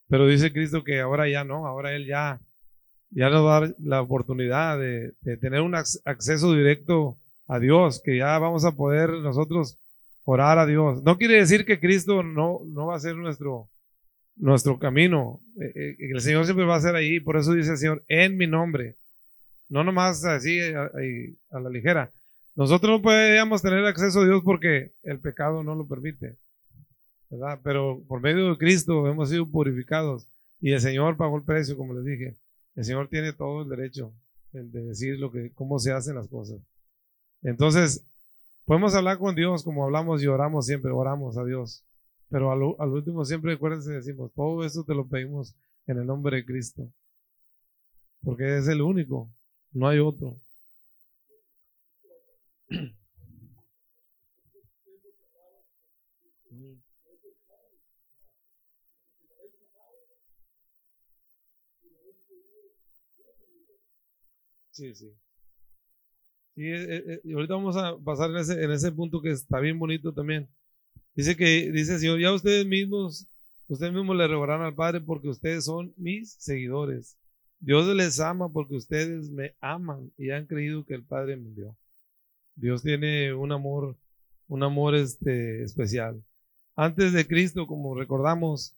Pero 0.10 0.28
dice 0.28 0.52
Cristo 0.52 0.84
que 0.84 1.00
ahora 1.00 1.30
ya 1.30 1.44
no, 1.44 1.68
ahora 1.68 1.96
Él 1.96 2.06
ya, 2.08 2.40
ya 3.12 3.30
nos 3.30 3.46
va 3.46 3.58
a 3.58 3.60
dar 3.62 3.76
la 3.80 4.02
oportunidad 4.02 4.80
de, 4.80 5.14
tener 5.38 5.62
un 5.62 5.76
acceso 5.76 6.54
directo 6.54 7.18
a 7.48 7.60
Dios, 7.60 8.02
que 8.04 8.18
ya 8.18 8.38
vamos 8.40 8.66
a 8.66 8.72
poder 8.72 9.10
nosotros 9.10 9.78
orar 10.26 10.58
a 10.58 10.66
Dios. 10.66 11.04
No 11.04 11.18
quiere 11.18 11.36
decir 11.36 11.66
que 11.66 11.80
Cristo 11.80 12.24
no, 12.24 12.60
no 12.66 12.88
va 12.88 12.96
a 12.96 13.00
ser 13.00 13.16
nuestro, 13.16 13.68
nuestro 14.36 14.80
camino. 14.80 15.40
Eh, 15.62 15.72
eh, 15.76 15.96
el 16.12 16.22
Señor 16.22 16.46
siempre 16.46 16.66
va 16.66 16.76
a 16.76 16.82
ser 16.82 16.96
ahí, 16.96 17.20
por 17.20 17.38
eso 17.38 17.54
dice 17.54 17.72
el 17.72 17.78
Señor, 17.78 18.04
en 18.08 18.36
mi 18.36 18.48
nombre. 18.48 18.96
No 19.70 19.84
nomás 19.84 20.26
así 20.26 20.60
a, 20.60 20.90
a 21.52 21.60
la 21.60 21.70
ligera. 21.70 22.12
Nosotros 22.56 22.92
no 22.92 23.02
podíamos 23.02 23.62
tener 23.62 23.86
acceso 23.86 24.22
a 24.22 24.26
Dios 24.26 24.42
porque 24.44 24.92
el 25.04 25.20
pecado 25.20 25.64
no 25.64 25.76
lo 25.76 25.88
permite, 25.88 26.36
¿verdad? 27.30 27.60
Pero 27.64 28.04
por 28.08 28.22
medio 28.22 28.50
de 28.50 28.58
Cristo 28.58 29.08
hemos 29.08 29.30
sido 29.30 29.50
purificados 29.50 30.28
y 30.60 30.72
el 30.72 30.82
Señor 30.82 31.18
pagó 31.18 31.38
el 31.38 31.44
precio, 31.44 31.78
como 31.78 31.94
les 31.94 32.06
dije. 32.06 32.38
El 32.76 32.86
Señor 32.86 33.08
tiene 33.10 33.34
todo 33.34 33.64
el 33.64 33.70
derecho 33.70 34.14
de 34.52 34.82
decir 34.84 35.20
lo 35.20 35.32
que, 35.32 35.52
cómo 35.54 35.80
se 35.80 35.92
hacen 35.92 36.16
las 36.16 36.28
cosas. 36.28 36.60
Entonces, 37.42 38.06
podemos 38.66 38.96
hablar 38.96 39.18
con 39.18 39.36
Dios 39.36 39.64
como 39.64 39.86
hablamos 39.86 40.24
y 40.24 40.28
oramos 40.28 40.66
siempre, 40.66 40.92
oramos 40.92 41.38
a 41.38 41.46
Dios. 41.46 41.86
Pero 42.30 42.52
al, 42.52 42.76
al 42.80 42.90
último 42.90 43.26
siempre 43.26 43.54
acuérdense, 43.54 43.92
decimos, 43.92 44.32
todo 44.34 44.64
esto 44.66 44.84
te 44.84 44.94
lo 44.94 45.08
pedimos 45.08 45.56
en 45.88 45.98
el 46.00 46.06
nombre 46.06 46.38
de 46.38 46.46
Cristo. 46.46 46.90
Porque 48.22 48.58
es 48.58 48.68
el 48.68 48.82
único, 48.82 49.30
no 49.72 49.88
hay 49.88 50.00
otro. 50.00 50.38
Sí, 64.80 64.96
sí. 64.96 65.14
Sí, 66.56 66.64
eh, 66.64 67.04
eh, 67.06 67.22
y 67.26 67.34
ahorita 67.34 67.54
vamos 67.56 67.76
a 67.76 67.98
pasar 67.98 68.30
en 68.32 68.38
ese, 68.38 68.64
en 68.64 68.72
ese 68.72 68.94
punto 68.94 69.22
que 69.22 69.32
está 69.32 69.60
bien 69.60 69.78
bonito 69.78 70.14
también. 70.14 70.48
Dice 71.16 71.36
que, 71.36 71.70
dice 71.70 71.96
el 71.96 72.00
Señor, 72.00 72.18
ya 72.18 72.32
ustedes 72.32 72.66
mismos, 72.66 73.28
ustedes 73.68 73.92
mismos 73.92 74.16
le 74.16 74.26
robarán 74.30 74.62
al 74.62 74.74
Padre 74.76 75.02
porque 75.02 75.28
ustedes 75.28 75.66
son 75.66 75.94
mis 75.98 76.32
seguidores. 76.40 77.18
Dios 77.60 77.94
les 77.94 78.22
ama 78.22 78.48
porque 78.48 78.76
ustedes 78.76 79.30
me 79.30 79.54
aman 79.60 80.14
y 80.18 80.30
han 80.30 80.46
creído 80.46 80.86
que 80.86 80.94
el 80.94 81.04
Padre 81.04 81.36
me 81.36 81.50
envió. 81.50 81.76
Dios 82.56 82.82
tiene 82.82 83.34
un 83.34 83.52
amor, 83.52 83.98
un 84.48 84.64
amor 84.64 84.96
este, 84.96 85.62
especial. 85.62 86.24
Antes 86.78 87.12
de 87.12 87.28
Cristo, 87.28 87.68
como 87.68 87.96
recordamos, 87.96 88.74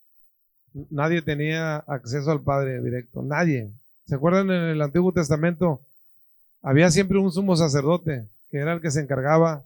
nadie 0.89 1.21
tenía 1.21 1.75
acceso 1.75 2.31
al 2.31 2.41
Padre 2.41 2.81
directo, 2.81 3.21
nadie. 3.21 3.71
¿Se 4.11 4.15
acuerdan 4.15 4.49
en 4.51 4.63
el 4.63 4.81
Antiguo 4.81 5.13
Testamento? 5.13 5.79
Había 6.61 6.91
siempre 6.91 7.17
un 7.17 7.31
sumo 7.31 7.55
sacerdote, 7.55 8.27
que 8.49 8.57
era 8.57 8.73
el 8.73 8.81
que 8.81 8.91
se 8.91 9.01
encargaba 9.01 9.65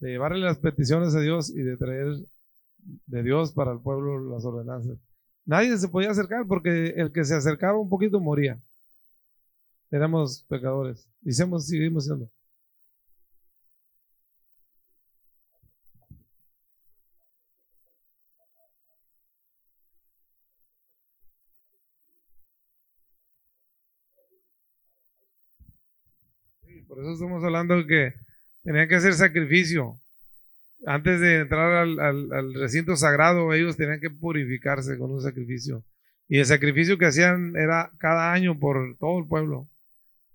de 0.00 0.10
llevarle 0.10 0.44
las 0.44 0.58
peticiones 0.58 1.14
a 1.14 1.20
Dios 1.20 1.50
y 1.50 1.62
de 1.62 1.76
traer 1.76 2.06
de 3.06 3.22
Dios 3.22 3.52
para 3.52 3.72
el 3.72 3.80
pueblo 3.80 4.18
las 4.18 4.44
ordenanzas. 4.44 4.98
Nadie 5.46 5.76
se 5.78 5.88
podía 5.88 6.10
acercar 6.10 6.46
porque 6.46 6.94
el 6.96 7.12
que 7.12 7.24
se 7.24 7.34
acercaba 7.34 7.78
un 7.78 7.88
poquito 7.88 8.20
moría. 8.20 8.58
Éramos 9.90 10.44
pecadores 10.48 11.08
y 11.22 11.32
seguimos 11.32 12.04
siendo. 12.04 12.28
Por 26.94 27.02
eso 27.02 27.14
estamos 27.14 27.42
hablando 27.42 27.76
de 27.76 27.86
que 27.88 28.14
tenían 28.62 28.88
que 28.88 28.94
hacer 28.94 29.14
sacrificio. 29.14 29.98
Antes 30.86 31.20
de 31.20 31.40
entrar 31.40 31.72
al, 31.72 32.54
recinto 32.54 32.94
sagrado, 32.94 33.52
ellos 33.52 33.76
tenían 33.76 33.98
que 33.98 34.10
purificarse 34.10 34.96
con 34.96 35.10
un 35.10 35.20
sacrificio. 35.20 35.82
Y 36.28 36.38
el 36.38 36.46
sacrificio 36.46 36.96
que 36.96 37.06
hacían 37.06 37.56
era 37.56 37.90
cada 37.98 38.32
año 38.32 38.60
por 38.60 38.96
todo 38.98 39.18
el 39.18 39.26
pueblo. 39.26 39.66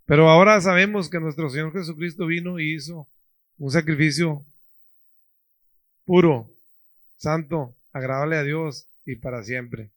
Pero 0.05 0.27
ahora 0.29 0.59
sabemos 0.59 1.09
que 1.09 1.21
nuestro 1.21 1.49
Señor 1.49 1.71
Jesucristo 1.71 2.25
vino 2.25 2.59
y 2.59 2.75
hizo 2.75 3.07
un 3.57 3.71
sacrificio 3.71 4.43
puro, 6.03 6.51
santo, 7.15 7.73
agradable 7.93 8.35
a 8.35 8.43
Dios 8.43 8.85
y 9.05 9.15
para 9.15 9.43
siempre. 9.43 9.91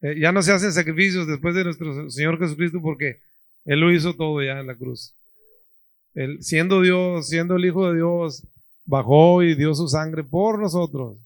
Eh, 0.00 0.18
ya 0.18 0.32
no 0.32 0.40
se 0.42 0.52
hacen 0.52 0.72
sacrificios 0.72 1.26
después 1.26 1.54
de 1.54 1.64
nuestro 1.64 2.08
Señor 2.08 2.38
Jesucristo 2.38 2.80
porque 2.80 3.18
Él 3.66 3.80
lo 3.80 3.92
hizo 3.92 4.14
todo 4.16 4.42
ya 4.42 4.60
en 4.60 4.66
la 4.66 4.76
cruz 4.76 5.14
siendo 6.40 6.80
Dios, 6.80 7.28
siendo 7.28 7.56
el 7.56 7.64
Hijo 7.64 7.88
de 7.88 7.96
Dios, 7.96 8.46
bajó 8.84 9.42
y 9.42 9.54
dio 9.54 9.74
su 9.74 9.88
sangre 9.88 10.24
por 10.24 10.58
nosotros. 10.58 11.18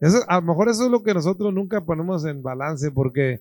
Eso, 0.00 0.18
a 0.28 0.36
lo 0.36 0.42
mejor 0.42 0.68
eso 0.68 0.84
es 0.84 0.90
lo 0.90 1.02
que 1.02 1.14
nosotros 1.14 1.52
nunca 1.52 1.84
ponemos 1.84 2.24
en 2.24 2.42
balance, 2.42 2.90
porque 2.92 3.40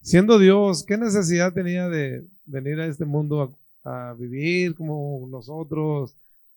siendo 0.00 0.38
Dios, 0.38 0.84
¿qué 0.84 0.96
necesidad 0.96 1.52
tenía 1.52 1.88
de 1.88 2.24
venir 2.44 2.78
a 2.80 2.86
este 2.86 3.04
mundo 3.04 3.56
a, 3.84 4.14
vivir 4.18 4.74
como 4.74 5.26
nosotros, 5.30 6.14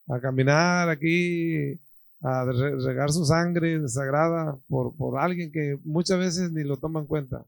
a 0.07 0.19
caminar 0.19 0.89
aquí, 0.89 1.79
a 2.21 2.43
regar 2.43 3.11
su 3.11 3.25
sangre 3.25 3.87
sagrada 3.87 4.57
por, 4.67 4.95
por 4.95 5.17
alguien 5.17 5.51
que 5.51 5.79
muchas 5.83 6.19
veces 6.19 6.51
ni 6.51 6.63
lo 6.63 6.77
toma 6.77 6.99
en 6.99 7.05
cuenta? 7.07 7.45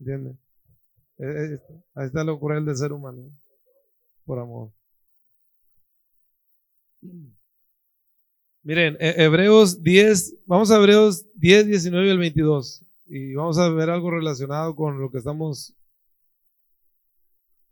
¿Entiendes? 0.00 0.36
E, 1.18 1.24
e, 1.24 1.60
ahí 1.94 2.06
está 2.06 2.24
lo 2.24 2.40
cruel 2.40 2.64
del 2.64 2.76
ser 2.76 2.92
humano, 2.92 3.22
por 4.24 4.38
amor. 4.38 4.72
Miren, 8.62 8.96
Hebreos 9.00 9.82
10, 9.82 10.36
vamos 10.46 10.70
a 10.70 10.76
Hebreos 10.76 11.26
10, 11.34 11.66
19 11.66 12.10
al 12.10 12.18
22 12.18 12.84
y 13.06 13.34
vamos 13.34 13.58
a 13.58 13.68
ver 13.70 13.90
algo 13.90 14.10
relacionado 14.10 14.74
con 14.76 15.00
lo 15.00 15.10
que 15.10 15.18
estamos 15.18 15.74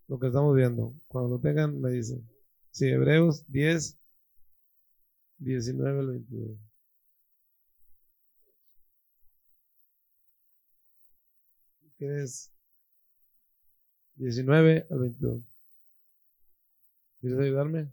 lo 0.09 0.19
que 0.19 0.27
estamos 0.27 0.57
viendo. 0.57 0.93
Cuando 1.07 1.37
lo 1.37 1.41
tengan 1.41 1.81
me 1.81 1.91
dicen. 1.91 2.29
Sí, 2.73 2.89
Hebreos 2.89 3.45
10 3.47 3.97
19 5.41 6.01
al 6.01 6.07
22. 6.09 6.59
¿Qué 11.99 12.23
es? 12.23 12.53
19 14.17 14.87
al 14.91 14.99
22. 14.99 15.60
¿Quieres 17.21 17.39
ayudarme? 17.39 17.91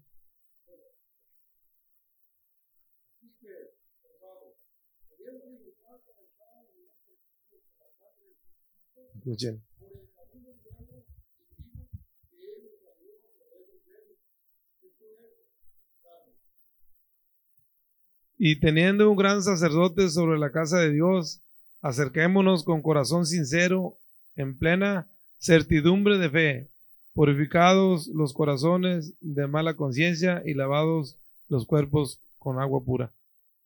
Y 18.40 18.60
teniendo 18.62 19.10
un 19.10 19.18
gran 19.18 19.44
sacerdote 19.44 20.10
sobre 20.10 20.40
la 20.40 20.52
casa 20.52 20.80
de 20.80 20.94
Dios, 20.94 21.42
acerquémonos 21.82 22.63
con 22.63 22.82
corazón 22.82 23.26
sincero, 23.26 23.98
en 24.36 24.58
plena 24.58 25.10
certidumbre 25.38 26.18
de 26.18 26.30
fe, 26.30 26.72
purificados 27.17 28.08
los 28.13 28.32
corazones 28.32 29.15
de 29.21 29.47
mala 29.47 29.73
conciencia 29.73 30.43
y 30.45 30.53
lavados 30.53 31.17
los 31.49 31.65
cuerpos 31.65 32.21
con 32.38 32.60
agua 32.60 32.84
pura. 32.86 33.12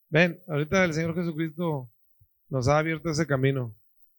Ven, 0.08 0.40
ahorita 0.48 0.82
el 0.86 0.94
Señor 0.94 1.14
Jesucristo 1.14 1.90
nos 2.48 2.68
ha 2.68 2.78
abierto 2.78 3.10
ese 3.10 3.26
camino 3.26 3.74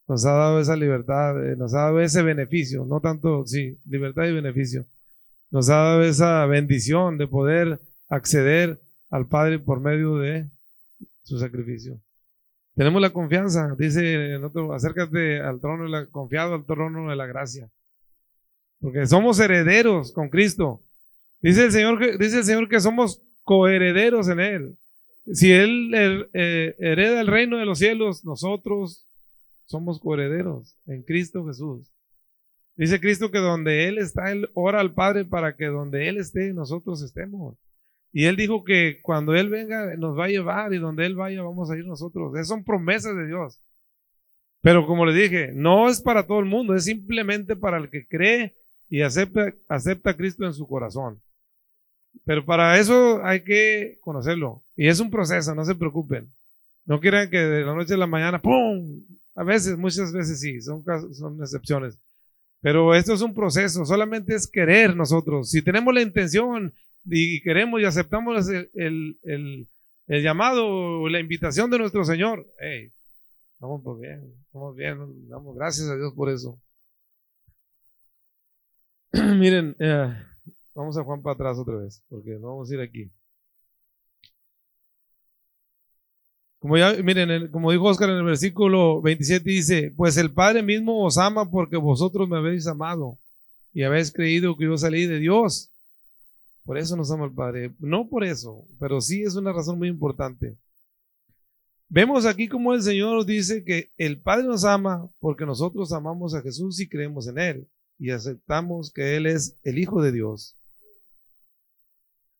nos 0.07 0.25
ha 0.25 0.33
dado 0.33 0.59
esa 0.59 0.75
libertad, 0.75 1.43
eh, 1.45 1.55
nos 1.55 1.73
ha 1.73 1.83
dado 1.83 2.01
ese 2.01 2.21
beneficio, 2.21 2.85
no 2.85 2.99
tanto, 2.99 3.45
sí, 3.45 3.79
libertad 3.85 4.25
y 4.25 4.33
beneficio. 4.33 4.85
Nos 5.49 5.69
ha 5.69 5.75
dado 5.75 6.03
esa 6.03 6.45
bendición 6.45 7.17
de 7.17 7.27
poder 7.27 7.79
acceder 8.09 8.81
al 9.09 9.27
Padre 9.27 9.59
por 9.59 9.79
medio 9.79 10.17
de 10.17 10.49
su 11.23 11.39
sacrificio. 11.39 11.99
Tenemos 12.75 13.01
la 13.01 13.11
confianza, 13.11 13.75
dice 13.77 14.33
en 14.33 14.43
otro, 14.43 14.73
acércate 14.73 15.39
al 15.39 15.59
trono, 15.61 15.89
confiado 16.11 16.55
al 16.55 16.65
trono 16.65 17.09
de 17.09 17.15
la 17.15 17.27
gracia. 17.27 17.69
Porque 18.83 19.07
somos 19.07 19.39
herederos 19.39 20.11
con 20.11 20.27
Cristo. 20.27 20.83
Dice 21.41 21.63
el 21.63 21.71
Señor 21.71 21.97
que, 21.97 22.17
dice 22.17 22.39
el 22.39 22.43
Señor 22.43 22.67
que 22.67 22.81
somos 22.81 23.21
coherederos 23.43 24.27
en 24.27 24.41
Él. 24.41 24.77
Si 25.31 25.53
Él 25.53 25.93
eh, 26.33 26.75
hereda 26.77 27.21
el 27.21 27.27
reino 27.27 27.57
de 27.57 27.65
los 27.65 27.79
cielos, 27.79 28.25
nosotros 28.25 29.07
somos 29.67 30.01
coherederos 30.01 30.77
en 30.85 31.01
Cristo 31.03 31.45
Jesús. 31.47 31.89
Dice 32.75 32.99
Cristo 32.99 33.31
que 33.31 33.37
donde 33.37 33.87
Él 33.87 33.99
está, 33.99 34.33
Él 34.33 34.49
ora 34.53 34.81
al 34.81 34.93
Padre 34.93 35.23
para 35.23 35.55
que 35.55 35.67
donde 35.67 36.09
Él 36.09 36.17
esté, 36.17 36.51
nosotros 36.51 37.01
estemos. 37.01 37.55
Y 38.11 38.25
Él 38.25 38.35
dijo 38.35 38.65
que 38.65 38.99
cuando 39.01 39.33
Él 39.33 39.47
venga, 39.47 39.95
nos 39.95 40.19
va 40.19 40.25
a 40.25 40.29
llevar 40.29 40.73
y 40.73 40.79
donde 40.79 41.05
Él 41.05 41.15
vaya, 41.15 41.41
vamos 41.41 41.71
a 41.71 41.77
ir 41.77 41.85
nosotros. 41.85 42.35
Esas 42.35 42.49
son 42.49 42.65
promesas 42.65 43.15
de 43.15 43.27
Dios. 43.27 43.61
Pero 44.59 44.85
como 44.85 45.05
le 45.05 45.13
dije, 45.13 45.51
no 45.53 45.87
es 45.87 46.01
para 46.01 46.27
todo 46.27 46.39
el 46.39 46.45
mundo, 46.47 46.75
es 46.75 46.83
simplemente 46.83 47.55
para 47.55 47.77
el 47.77 47.89
que 47.89 48.05
cree 48.05 48.55
y 48.93 49.01
acepta, 49.01 49.51
acepta 49.67 50.11
a 50.11 50.15
Cristo 50.15 50.45
en 50.45 50.53
su 50.53 50.67
corazón. 50.67 51.19
Pero 52.25 52.45
para 52.45 52.77
eso 52.77 53.25
hay 53.25 53.43
que 53.43 53.97
conocerlo. 54.01 54.63
Y 54.75 54.87
es 54.87 54.99
un 54.99 55.09
proceso, 55.09 55.55
no 55.55 55.65
se 55.65 55.73
preocupen. 55.73 56.31
No 56.85 56.99
quieran 56.99 57.31
que 57.31 57.39
de 57.39 57.65
la 57.65 57.73
noche 57.73 57.95
a 57.95 57.97
la 57.97 58.05
mañana, 58.05 58.39
¡pum! 58.39 59.01
A 59.33 59.43
veces, 59.43 59.79
muchas 59.79 60.13
veces 60.13 60.39
sí, 60.39 60.61
son, 60.61 60.83
son 61.15 61.41
excepciones. 61.41 61.97
Pero 62.61 62.93
esto 62.93 63.13
es 63.13 63.21
un 63.21 63.33
proceso, 63.33 63.83
solamente 63.83 64.35
es 64.35 64.45
querer 64.45 64.95
nosotros. 64.95 65.49
Si 65.49 65.63
tenemos 65.63 65.91
la 65.91 66.03
intención 66.03 66.71
y 67.03 67.41
queremos 67.41 67.81
y 67.81 67.85
aceptamos 67.85 68.47
el, 68.47 68.69
el, 68.75 69.67
el, 70.05 70.21
llamado 70.21 70.67
o 70.67 71.09
la 71.09 71.19
invitación 71.19 71.71
de 71.71 71.79
nuestro 71.79 72.05
Señor, 72.05 72.45
hey, 72.59 72.91
estamos 73.55 73.99
bien, 73.99 74.35
estamos 74.45 74.75
bien, 74.75 75.27
damos 75.29 75.55
gracias 75.55 75.89
a 75.89 75.95
Dios 75.95 76.13
por 76.13 76.29
eso. 76.29 76.61
Miren, 79.37 79.75
eh, 79.77 80.11
vamos 80.73 80.97
a 80.97 81.03
Juan 81.03 81.21
para 81.21 81.35
atrás 81.35 81.59
otra 81.59 81.75
vez, 81.75 82.01
porque 82.09 82.31
no 82.39 82.47
vamos 82.47 82.71
a 82.71 82.73
ir 82.73 82.81
aquí. 82.81 83.11
Como 86.57 86.77
ya, 86.77 86.93
miren, 87.03 87.51
como 87.51 87.71
dijo 87.71 87.83
Oscar 87.83 88.09
en 88.09 88.15
el 88.15 88.23
versículo 88.23 89.01
27, 89.01 89.47
dice, 89.47 89.93
pues 89.95 90.15
el 90.17 90.33
Padre 90.33 90.63
mismo 90.63 91.05
os 91.05 91.17
ama 91.17 91.51
porque 91.51 91.75
vosotros 91.75 92.27
me 92.27 92.37
habéis 92.37 92.65
amado 92.67 93.19
y 93.73 93.83
habéis 93.83 94.11
creído 94.11 94.55
que 94.55 94.65
yo 94.65 94.77
salí 94.77 95.05
de 95.05 95.19
Dios. 95.19 95.69
Por 96.63 96.77
eso 96.77 96.95
nos 96.95 97.11
ama 97.11 97.25
el 97.25 97.33
Padre. 97.33 97.71
No 97.79 98.07
por 98.07 98.23
eso, 98.23 98.65
pero 98.79 99.01
sí 99.01 99.23
es 99.23 99.35
una 99.35 99.51
razón 99.51 99.77
muy 99.77 99.89
importante. 99.89 100.57
Vemos 101.89 102.25
aquí 102.25 102.47
como 102.47 102.73
el 102.73 102.81
Señor 102.81 103.25
dice 103.25 103.63
que 103.63 103.91
el 103.97 104.21
Padre 104.21 104.45
nos 104.47 104.63
ama 104.63 105.07
porque 105.19 105.45
nosotros 105.45 105.91
amamos 105.91 106.33
a 106.33 106.41
Jesús 106.41 106.79
y 106.79 106.87
creemos 106.87 107.27
en 107.27 107.37
Él 107.37 107.67
y 107.99 108.11
aceptamos 108.11 108.91
que 108.91 109.15
Él 109.15 109.25
es 109.25 109.55
el 109.63 109.77
Hijo 109.77 110.01
de 110.01 110.11
Dios. 110.11 110.55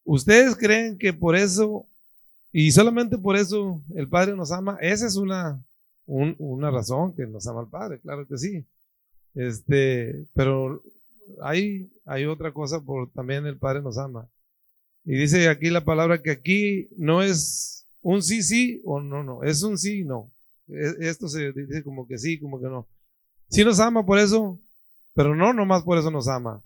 ¿Ustedes 0.04 0.56
creen 0.56 0.98
que 0.98 1.14
por 1.14 1.36
eso 1.36 1.88
y 2.56 2.72
solamente 2.72 3.18
por 3.18 3.36
eso 3.36 3.82
el 3.96 4.08
Padre 4.08 4.36
nos 4.36 4.52
ama. 4.52 4.78
Esa 4.80 5.08
es 5.08 5.16
una, 5.16 5.60
una 6.06 6.70
razón 6.70 7.16
que 7.16 7.26
nos 7.26 7.48
ama 7.48 7.62
el 7.62 7.68
Padre, 7.68 8.00
claro 8.00 8.28
que 8.28 8.38
sí. 8.38 8.64
Este, 9.34 10.28
pero 10.36 10.84
hay, 11.42 11.92
hay 12.06 12.26
otra 12.26 12.54
cosa 12.54 12.80
por 12.80 13.12
también 13.12 13.48
el 13.48 13.58
Padre 13.58 13.82
nos 13.82 13.98
ama. 13.98 14.30
Y 15.04 15.16
dice 15.16 15.50
aquí 15.50 15.72
la 15.72 15.84
palabra 15.84 16.22
que 16.22 16.30
aquí 16.30 16.90
no 16.96 17.24
es 17.24 17.88
un 18.02 18.22
sí, 18.22 18.44
sí 18.44 18.82
o 18.86 19.02
no, 19.02 19.24
no, 19.24 19.44
es 19.44 19.64
un 19.64 19.80
sí, 19.80 20.04
no. 20.04 20.32
E, 20.68 21.08
esto 21.10 21.28
se 21.28 21.52
dice 21.54 21.84
como 21.84 22.08
que 22.08 22.20
sí, 22.20 22.40
como 22.40 22.62
que 22.62 22.68
no. 22.68 22.88
Sí 23.50 23.66
nos 23.66 23.80
ama 23.80 24.06
por 24.06 24.20
eso, 24.20 24.60
pero 25.14 25.36
no 25.36 25.54
nomás 25.54 25.84
por 25.84 25.98
eso 25.98 26.12
nos 26.12 26.28
ama. 26.28 26.62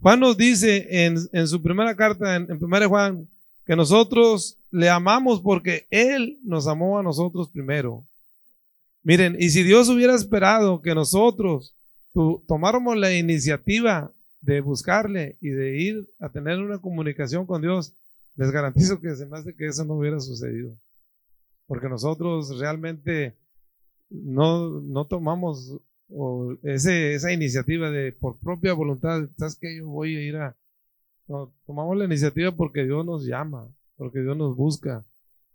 Juan 0.00 0.20
nos 0.20 0.36
dice 0.36 0.86
en, 1.04 1.16
en 1.32 1.48
su 1.48 1.62
primera 1.62 1.94
carta, 1.96 2.36
en, 2.36 2.50
en 2.50 2.62
1 2.62 2.88
Juan 2.88 3.28
que 3.64 3.76
nosotros 3.76 4.58
le 4.70 4.90
amamos 4.90 5.40
porque 5.40 5.86
Él 5.90 6.38
nos 6.44 6.66
amó 6.66 6.98
a 6.98 7.02
nosotros 7.02 7.48
primero. 7.50 8.04
Miren, 9.02 9.36
y 9.38 9.50
si 9.50 9.62
Dios 9.62 9.88
hubiera 9.88 10.14
esperado 10.14 10.82
que 10.82 10.94
nosotros 10.94 11.74
tomáramos 12.46 12.96
la 12.96 13.14
iniciativa 13.14 14.10
de 14.40 14.60
buscarle 14.60 15.36
y 15.40 15.50
de 15.50 15.78
ir 15.78 16.08
a 16.20 16.28
tener 16.28 16.58
una 16.58 16.78
comunicación 16.78 17.46
con 17.46 17.62
Dios, 17.62 17.92
les 18.36 18.50
garantizo 18.50 19.00
que 19.00 19.14
se 19.14 19.26
me 19.26 19.38
hace 19.38 19.54
que 19.54 19.66
eso 19.66 19.84
no 19.84 19.94
hubiera 19.94 20.20
sucedido. 20.20 20.76
Porque 21.66 21.88
nosotros 21.88 22.58
realmente 22.58 23.34
no, 24.10 24.80
no 24.80 25.06
tomamos 25.06 25.76
ese, 26.62 27.14
esa 27.14 27.32
iniciativa 27.32 27.90
de 27.90 28.12
por 28.12 28.38
propia 28.38 28.72
voluntad, 28.72 29.28
¿sabes 29.36 29.56
que 29.56 29.76
Yo 29.76 29.86
voy 29.86 30.16
a 30.16 30.20
ir 30.22 30.36
a, 30.36 30.56
tomamos 31.66 31.96
la 31.96 32.04
iniciativa 32.04 32.52
porque 32.52 32.84
Dios 32.84 33.04
nos 33.04 33.26
llama, 33.26 33.68
porque 33.96 34.20
Dios 34.20 34.36
nos 34.36 34.56
busca, 34.56 35.04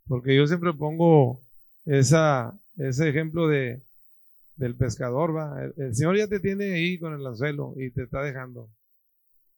porque 0.08 0.36
yo 0.36 0.48
siempre 0.48 0.74
pongo 0.74 1.42
esa, 1.86 2.60
ese 2.78 3.10
ejemplo 3.10 3.48
de, 3.48 3.82
del 4.56 4.76
pescador, 4.76 5.36
va. 5.36 5.64
El, 5.78 5.96
Señor 5.96 6.18
ya 6.18 6.28
te 6.28 6.40
tiene 6.40 6.74
ahí 6.74 7.00
con 7.00 7.14
el 7.14 7.26
anzuelo 7.26 7.74
y 7.78 7.92
te 7.92 8.04
está 8.04 8.22
dejando, 8.24 8.70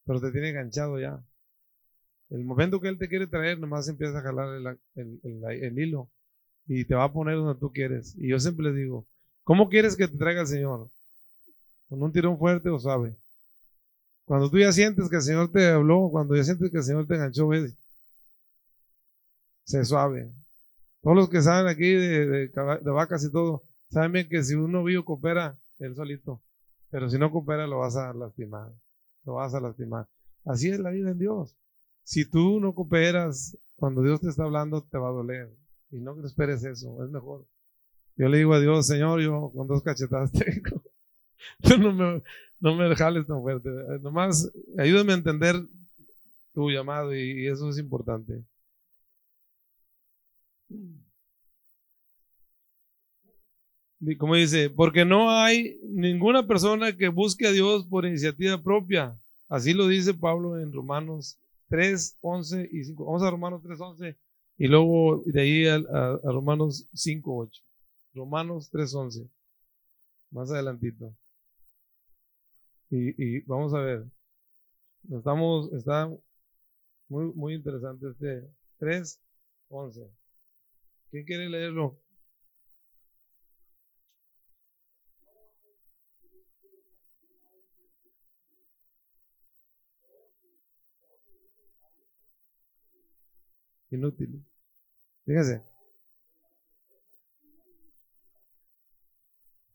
pero 0.05 0.21
te 0.21 0.31
tiene 0.31 0.49
enganchado 0.49 0.99
ya. 0.99 1.23
El 2.29 2.45
momento 2.45 2.79
que 2.79 2.87
Él 2.87 2.97
te 2.97 3.09
quiere 3.09 3.27
traer, 3.27 3.59
nomás 3.59 3.89
empieza 3.89 4.19
a 4.19 4.21
jalar 4.21 4.77
el, 4.95 5.19
el, 5.23 5.79
hilo 5.79 6.09
y 6.65 6.85
te 6.85 6.95
va 6.95 7.05
a 7.05 7.11
poner 7.11 7.35
donde 7.35 7.59
tú 7.59 7.71
quieres. 7.71 8.15
Y 8.17 8.29
yo 8.29 8.39
siempre 8.39 8.71
le 8.71 8.79
digo, 8.79 9.07
¿cómo 9.43 9.69
quieres 9.69 9.95
que 9.95 10.07
te 10.07 10.17
traiga 10.17 10.41
el 10.41 10.47
Señor? 10.47 10.89
¿Con 11.89 12.01
un 12.01 12.11
tirón 12.11 12.37
fuerte 12.37 12.69
o 12.69 12.79
suave? 12.79 13.15
Cuando 14.25 14.49
tú 14.49 14.59
ya 14.59 14.71
sientes 14.71 15.09
que 15.09 15.17
el 15.17 15.21
Señor 15.21 15.51
te 15.51 15.67
habló, 15.67 16.09
cuando 16.09 16.35
ya 16.35 16.43
sientes 16.43 16.71
que 16.71 16.77
el 16.77 16.83
Señor 16.83 17.05
te 17.05 17.15
enganchó, 17.15 17.47
ve, 17.47 17.73
sé 19.65 19.83
suave. 19.85 20.31
Todos 21.01 21.17
los 21.17 21.29
que 21.29 21.41
saben 21.41 21.67
aquí 21.67 21.91
de, 21.91 22.51
vacas 22.85 23.23
y 23.25 23.31
todo, 23.31 23.63
saben 23.89 24.11
bien 24.11 24.29
que 24.29 24.43
si 24.43 24.53
uno 24.53 24.83
vivo 24.83 25.03
coopera, 25.03 25.57
él 25.79 25.95
solito. 25.95 26.41
Pero 26.91 27.09
si 27.09 27.17
no 27.17 27.31
coopera, 27.31 27.67
lo 27.67 27.79
vas 27.79 27.95
a 27.95 28.13
lastimar. 28.13 28.71
Lo 29.25 29.33
vas 29.33 29.53
a 29.53 29.59
lastimar. 29.59 30.07
Así 30.45 30.69
es 30.69 30.79
la 30.79 30.91
vida 30.91 31.11
en 31.11 31.19
Dios. 31.19 31.57
Si 32.03 32.29
tú 32.29 32.59
no 32.59 32.73
cooperas, 32.73 33.57
cuando 33.75 34.01
Dios 34.01 34.21
te 34.21 34.29
está 34.29 34.43
hablando, 34.43 34.83
te 34.83 34.97
va 34.97 35.09
a 35.09 35.13
doler. 35.13 35.49
Y 35.89 35.99
no 35.99 36.23
esperes 36.25 36.63
eso, 36.63 37.03
es 37.03 37.09
mejor. 37.09 37.45
Yo 38.21 38.29
le 38.29 38.37
digo 38.37 38.53
a 38.53 38.59
Dios, 38.59 38.85
Señor, 38.85 39.19
yo 39.19 39.51
con 39.51 39.67
dos 39.67 39.81
cachetadas 39.81 40.31
tengo. 40.31 40.83
no 41.79 41.91
me, 41.91 42.21
no 42.59 42.75
me 42.75 42.95
jales 42.95 43.25
tan 43.25 43.41
fuerte. 43.41 43.67
Nomás 44.03 44.51
ayúdame 44.77 45.13
a 45.13 45.15
entender 45.15 45.55
tu 46.53 46.69
llamado 46.69 47.15
y 47.15 47.47
eso 47.47 47.67
es 47.71 47.79
importante. 47.79 48.43
Como 54.19 54.35
dice, 54.35 54.69
porque 54.69 55.03
no 55.03 55.31
hay 55.31 55.79
ninguna 55.83 56.45
persona 56.45 56.95
que 56.95 57.07
busque 57.07 57.47
a 57.47 57.51
Dios 57.51 57.87
por 57.87 58.05
iniciativa 58.05 58.61
propia. 58.61 59.19
Así 59.49 59.73
lo 59.73 59.87
dice 59.87 60.13
Pablo 60.13 60.59
en 60.59 60.71
Romanos 60.71 61.39
3, 61.69 62.19
11 62.21 62.69
y 62.71 62.83
5. 62.83 63.03
Vamos 63.03 63.23
a 63.23 63.31
Romanos 63.31 63.63
3, 63.63 63.81
11 63.81 64.17
y 64.59 64.67
luego 64.67 65.23
de 65.25 65.41
ahí 65.41 65.65
a, 65.65 65.77
a, 65.77 66.19
Romanos 66.31 66.87
5, 66.93 67.35
8. 67.35 67.63
Romanos 68.13 68.69
3, 68.71 68.93
11. 68.93 69.29
Más 70.31 70.51
adelantito. 70.51 71.13
Y, 72.89 73.37
y 73.37 73.41
vamos 73.41 73.73
a 73.73 73.79
ver. 73.79 74.05
Estamos, 75.09 75.71
está 75.73 76.09
muy, 77.09 77.33
muy 77.33 77.55
interesante 77.55 78.09
este 78.09 78.49
3, 78.79 79.19
11. 79.69 80.09
¿Quién 81.11 81.25
quiere 81.25 81.49
leerlo? 81.49 81.97
Inútil. 93.91 94.43
Fíjese. 95.25 95.70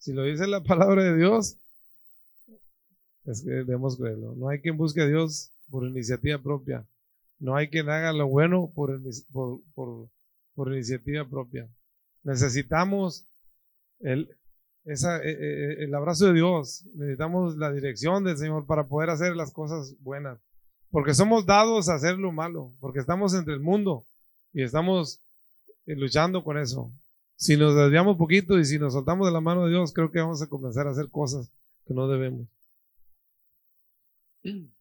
Si 0.06 0.12
lo 0.12 0.22
dice 0.22 0.46
la 0.46 0.62
palabra 0.62 1.02
de 1.02 1.16
Dios, 1.16 1.56
es 3.24 3.42
que 3.42 3.50
debemos 3.50 3.96
creerlo. 3.96 4.36
No 4.36 4.48
hay 4.48 4.60
quien 4.60 4.76
busque 4.76 5.00
a 5.00 5.06
Dios 5.06 5.50
por 5.68 5.84
iniciativa 5.84 6.38
propia. 6.38 6.86
No 7.40 7.56
hay 7.56 7.66
quien 7.66 7.90
haga 7.90 8.12
lo 8.12 8.28
bueno 8.28 8.70
por, 8.72 9.00
iniciativa 10.68 11.28
propia. 11.28 11.68
Necesitamos 12.22 13.24
el, 13.98 14.30
e, 14.84 14.92
e, 14.92 15.30
e, 15.32 15.84
el 15.86 15.92
abrazo 15.92 16.26
de 16.26 16.34
Dios, 16.34 16.84
necesitamos 16.94 17.56
la 17.56 17.72
dirección 17.72 18.22
del 18.22 18.38
Señor 18.38 18.64
para 18.64 18.86
poder 18.86 19.10
hacer 19.10 19.34
las 19.34 19.50
cosas 19.50 19.96
buenas. 20.04 20.38
Porque 20.92 21.14
somos 21.14 21.46
dados 21.46 21.88
a 21.88 21.94
hacer 21.94 22.16
lo 22.16 22.30
malo, 22.30 22.70
porque 22.78 23.00
estamos 23.00 23.34
entre 23.34 23.54
el 23.54 23.60
mundo 23.60 24.04
y 24.52 24.62
estamos 24.62 25.20
eh, 25.84 25.96
luchando 25.96 26.44
con 26.44 26.58
eso. 26.58 26.92
Si 27.36 27.56
nos 27.56 27.74
desviamos 27.76 28.16
poquito 28.16 28.58
y 28.58 28.64
si 28.64 28.78
nos 28.78 28.94
soltamos 28.94 29.26
de 29.26 29.32
la 29.32 29.40
mano 29.40 29.64
de 29.64 29.70
Dios, 29.70 29.92
creo 29.92 30.10
que 30.10 30.18
vamos 30.20 30.40
a 30.42 30.48
comenzar 30.48 30.86
a 30.86 30.90
hacer 30.90 31.10
cosas 31.10 31.50
que 31.86 31.94
no 31.94 32.08
debemos. 32.08 32.48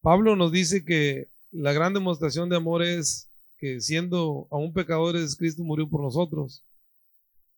Pablo 0.00 0.36
nos 0.36 0.52
dice 0.52 0.84
que 0.84 1.28
la 1.50 1.72
gran 1.72 1.92
demostración 1.94 2.48
de 2.48 2.56
amor 2.56 2.82
es 2.82 3.28
que 3.58 3.80
siendo 3.80 4.46
aún 4.50 4.72
pecadores, 4.72 5.36
Cristo 5.36 5.62
murió 5.62 5.88
por 5.88 6.02
nosotros. 6.02 6.62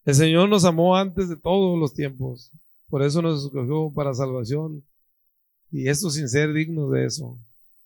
El 0.05 0.15
Señor 0.15 0.49
nos 0.49 0.65
amó 0.65 0.97
antes 0.97 1.29
de 1.29 1.37
todos 1.37 1.79
los 1.79 1.95
tiempos. 1.95 2.51
Por 2.89 3.03
eso 3.03 3.23
nos 3.23 3.45
escogió 3.45 3.93
para 3.95 4.15
salvación. 4.15 4.83
Y 5.71 5.89
esto 5.89 6.11
sin 6.11 6.29
ser 6.29 6.53
dignos 6.53 6.91
de 6.91 7.07
eso, 7.07 7.39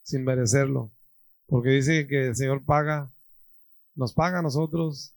sin 0.03 0.25
merecerlo. 0.25 0.94
Porque 1.47 1.71
dice 1.71 2.07
que 2.07 2.29
el 2.29 2.37
Señor 2.37 2.65
paga, 2.65 3.11
nos 3.95 4.13
paga 4.15 4.39
a 4.39 4.43
nosotros 4.43 5.15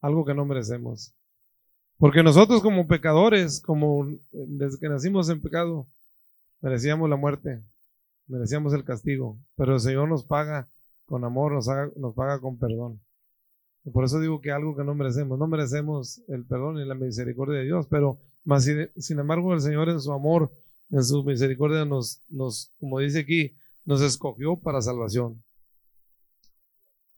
algo 0.00 0.24
que 0.24 0.34
no 0.34 0.44
merecemos. 0.44 1.14
Porque 1.98 2.22
nosotros 2.22 2.62
como 2.62 2.86
pecadores, 2.86 3.60
como 3.60 4.06
desde 4.32 4.78
que 4.78 4.88
nacimos 4.88 5.28
en 5.30 5.40
pecado, 5.40 5.86
merecíamos 6.60 7.10
la 7.10 7.16
muerte 7.16 7.62
merecíamos 8.28 8.74
el 8.74 8.84
castigo, 8.84 9.38
pero 9.56 9.74
el 9.74 9.80
Señor 9.80 10.08
nos 10.08 10.24
paga 10.24 10.68
con 11.06 11.24
amor, 11.24 11.52
nos, 11.52 11.66
paga 12.14 12.38
con 12.38 12.58
perdón. 12.58 13.00
por 13.92 14.04
eso 14.04 14.20
digo 14.20 14.40
que 14.40 14.52
algo 14.52 14.76
que 14.76 14.84
no 14.84 14.94
merecemos, 14.94 15.38
no 15.38 15.46
merecemos 15.46 16.20
el 16.28 16.44
perdón 16.44 16.78
y 16.78 16.84
la 16.84 16.94
misericordia 16.94 17.58
de 17.58 17.64
Dios, 17.64 17.86
pero 17.88 18.18
más 18.44 18.64
sin, 18.64 19.18
embargo 19.18 19.54
el 19.54 19.62
Señor 19.62 19.88
en 19.88 20.00
su 20.00 20.12
amor, 20.12 20.50
en 20.90 21.02
su 21.02 21.24
misericordia 21.24 21.84
nos, 21.84 22.20
nos, 22.28 22.70
como 22.78 23.00
dice 23.00 23.20
aquí, 23.20 23.56
nos 23.88 24.02
escogió 24.02 24.54
para 24.54 24.82
salvación. 24.82 25.42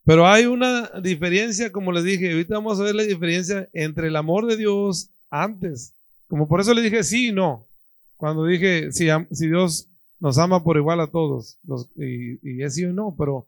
Pero 0.05 0.25
hay 0.25 0.45
una 0.45 0.89
diferencia, 1.03 1.69
como 1.69 1.91
les 1.91 2.05
dije, 2.05 2.31
ahorita 2.31 2.55
vamos 2.55 2.79
a 2.79 2.83
ver 2.83 2.95
la 2.95 3.03
diferencia 3.03 3.67
entre 3.73 4.07
el 4.07 4.15
amor 4.15 4.45
de 4.45 4.55
Dios 4.55 5.09
antes, 5.29 5.93
como 6.29 6.47
por 6.47 6.61
eso 6.61 6.73
le 6.73 6.81
dije 6.81 7.03
sí 7.03 7.27
y 7.27 7.31
no. 7.33 7.67
Cuando 8.15 8.45
dije, 8.45 8.89
si, 8.93 9.05
Dios 9.47 9.89
nos 10.21 10.37
ama 10.37 10.63
por 10.63 10.77
igual 10.77 11.01
a 11.01 11.07
todos. 11.07 11.59
y, 11.97 12.63
es 12.63 12.75
sí 12.75 12.85
o 12.85 12.93
no, 12.93 13.15
pero 13.17 13.45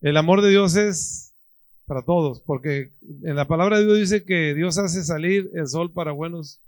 el 0.00 0.16
amor 0.16 0.40
de 0.40 0.48
Dios 0.48 0.74
es 0.74 1.34
para 1.84 2.00
todos, 2.00 2.40
porque 2.40 2.92
en 3.24 3.36
la 3.36 3.46
palabra 3.46 3.78
de 3.78 3.84
Dios 3.84 3.98
dice 3.98 4.24
que 4.24 4.54
Dios 4.54 4.78
hace 4.78 5.04
salir 5.04 5.50
el 5.52 5.68
sol 5.68 5.92
para 5.92 6.12
buenos 6.12 6.62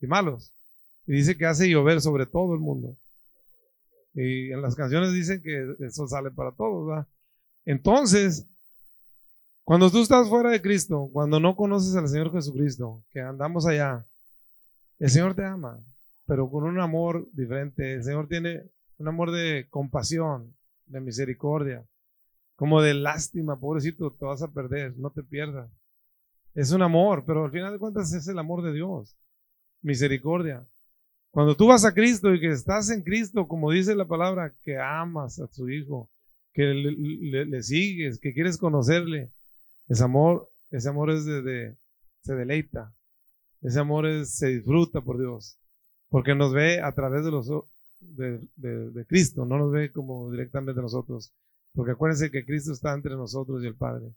y 0.00 0.06
malos. 0.06 0.54
Y 1.06 1.12
dice 1.12 1.36
que 1.36 1.44
hace 1.44 1.68
llover 1.68 2.00
sobre 2.00 2.24
todo 2.24 2.54
el 2.54 2.60
mundo. 2.60 2.96
Y 4.14 4.52
en 4.52 4.62
las 4.62 4.74
canciones 4.76 5.12
dicen 5.12 5.42
que 5.42 5.74
el 5.78 5.92
sol 5.92 6.08
sale 6.08 6.30
para 6.30 6.52
todos. 6.52 7.04
Entonces, 7.64 8.46
cuando 9.64 9.90
tú 9.90 10.02
estás 10.02 10.28
fuera 10.28 10.50
de 10.50 10.62
Cristo, 10.62 11.08
cuando 11.12 11.40
no 11.40 11.56
conoces 11.56 11.96
al 11.96 12.08
Señor 12.08 12.30
Jesucristo, 12.32 13.02
que 13.10 13.20
andamos 13.20 13.66
allá, 13.66 14.06
el 14.98 15.10
Señor 15.10 15.34
te 15.34 15.44
ama, 15.44 15.80
pero 16.26 16.48
con 16.50 16.64
un 16.64 16.78
amor 16.78 17.28
diferente. 17.32 17.94
El 17.94 18.04
Señor 18.04 18.28
tiene 18.28 18.70
un 18.98 19.08
amor 19.08 19.32
de 19.32 19.66
compasión, 19.70 20.54
de 20.86 21.00
misericordia, 21.00 21.84
como 22.56 22.80
de 22.82 22.94
lástima, 22.94 23.58
pobrecito, 23.58 24.12
te 24.12 24.24
vas 24.24 24.42
a 24.42 24.52
perder, 24.52 24.96
no 24.96 25.10
te 25.10 25.22
pierdas. 25.22 25.70
Es 26.54 26.70
un 26.70 26.82
amor, 26.82 27.24
pero 27.26 27.44
al 27.44 27.50
final 27.50 27.72
de 27.72 27.78
cuentas 27.78 28.12
es 28.12 28.28
el 28.28 28.38
amor 28.38 28.62
de 28.62 28.72
Dios, 28.72 29.16
misericordia. 29.82 30.64
Cuando 31.34 31.56
tú 31.56 31.66
vas 31.66 31.84
a 31.84 31.92
Cristo 31.92 32.32
y 32.32 32.38
que 32.38 32.52
estás 32.52 32.90
en 32.90 33.02
Cristo, 33.02 33.48
como 33.48 33.72
dice 33.72 33.96
la 33.96 34.06
palabra, 34.06 34.54
que 34.62 34.78
amas 34.78 35.40
a 35.40 35.48
tu 35.48 35.68
Hijo, 35.68 36.08
que 36.52 36.62
le, 36.62 37.60
sigues, 37.64 38.20
que 38.20 38.32
quieres 38.32 38.56
conocerle, 38.56 39.32
ese 39.88 40.04
amor, 40.04 40.48
ese 40.70 40.88
amor 40.88 41.10
es 41.10 41.24
de, 41.24 41.76
se 42.22 42.34
deleita, 42.36 42.94
ese 43.62 43.80
amor 43.80 44.06
se 44.24 44.46
disfruta 44.46 45.00
por 45.00 45.18
Dios, 45.18 45.58
porque 46.08 46.36
nos 46.36 46.52
ve 46.52 46.80
a 46.80 46.92
través 46.92 47.24
de 47.24 47.32
los, 47.32 47.50
de, 47.98 49.04
Cristo, 49.08 49.44
no 49.44 49.58
nos 49.58 49.72
ve 49.72 49.90
como 49.90 50.30
directamente 50.30 50.80
nosotros. 50.80 51.32
Porque 51.72 51.90
acuérdense 51.90 52.30
que 52.30 52.46
Cristo 52.46 52.70
está 52.70 52.94
entre 52.94 53.16
nosotros 53.16 53.60
y 53.64 53.66
el 53.66 53.74
Padre. 53.74 54.14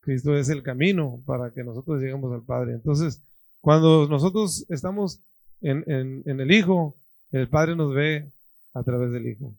Cristo 0.00 0.36
es 0.36 0.48
el 0.48 0.64
camino 0.64 1.22
para 1.26 1.52
que 1.52 1.62
nosotros 1.62 2.00
lleguemos 2.00 2.32
al 2.32 2.42
Padre. 2.42 2.72
Entonces, 2.72 3.22
cuando 3.60 4.08
nosotros 4.08 4.66
estamos 4.68 5.20
en, 5.70 6.40
el 6.40 6.52
Hijo, 6.52 6.96
el 7.32 7.48
Padre 7.48 7.76
nos 7.76 7.94
ve 7.94 8.30
a 8.72 8.82
través 8.82 9.12
del 9.12 9.26
Hijo. 9.26 9.54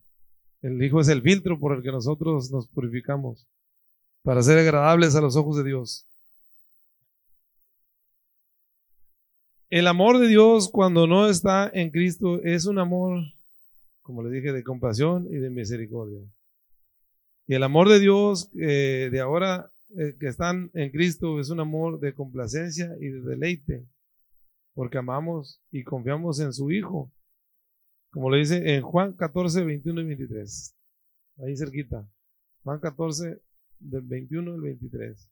El 0.61 0.81
Hijo 0.81 0.99
es 0.99 1.07
el 1.09 1.21
filtro 1.21 1.59
por 1.59 1.75
el 1.75 1.83
que 1.83 1.91
nosotros 1.91 2.51
nos 2.51 2.67
purificamos 2.67 3.47
para 4.23 4.41
ser 4.41 4.57
agradables 4.57 5.15
a 5.15 5.21
los 5.21 5.35
ojos 5.35 5.57
de 5.57 5.63
Dios. 5.63 6.07
El 9.69 9.87
amor 9.87 10.19
de 10.19 10.27
Dios 10.27 10.69
cuando 10.69 11.07
no 11.07 11.27
está 11.27 11.69
en 11.73 11.91
Cristo 11.91 12.41
es 12.43 12.65
un 12.65 12.79
amor 12.79 13.23
como 14.05 14.21
les 14.21 14.33
dije, 14.33 14.53
de 14.53 14.63
compasión 14.63 15.25
y 15.31 15.37
de 15.37 15.49
misericordia. 15.49 16.21
Y 17.47 17.55
el 17.55 17.63
amor 17.63 17.89
de 17.89 17.99
Dios 17.99 18.51
eh, 18.55 19.09
de 19.11 19.19
ahora 19.19 19.71
eh, 19.97 20.15
que 20.19 20.27
están 20.27 20.69
en 20.75 20.91
Cristo 20.91 21.39
es 21.39 21.49
un 21.49 21.59
amor 21.59 21.99
de 21.99 22.13
complacencia 22.13 22.95
y 23.01 23.07
de 23.07 23.21
deleite, 23.21 23.83
porque 24.75 24.97
amamos 24.99 25.61
y 25.71 25.83
confiamos 25.83 26.39
en 26.39 26.53
su 26.53 26.71
Hijo. 26.71 27.11
Como 28.11 28.29
le 28.29 28.39
dice 28.39 28.75
en 28.75 28.81
Juan 28.83 29.13
14, 29.13 29.63
21 29.65 30.01
y 30.01 30.05
23. 30.05 30.75
Ahí 31.39 31.57
cerquita. 31.57 32.07
Juan 32.63 32.79
14, 32.79 33.41
del 33.79 34.01
21 34.03 34.53
al 34.53 34.61
23. 34.61 35.29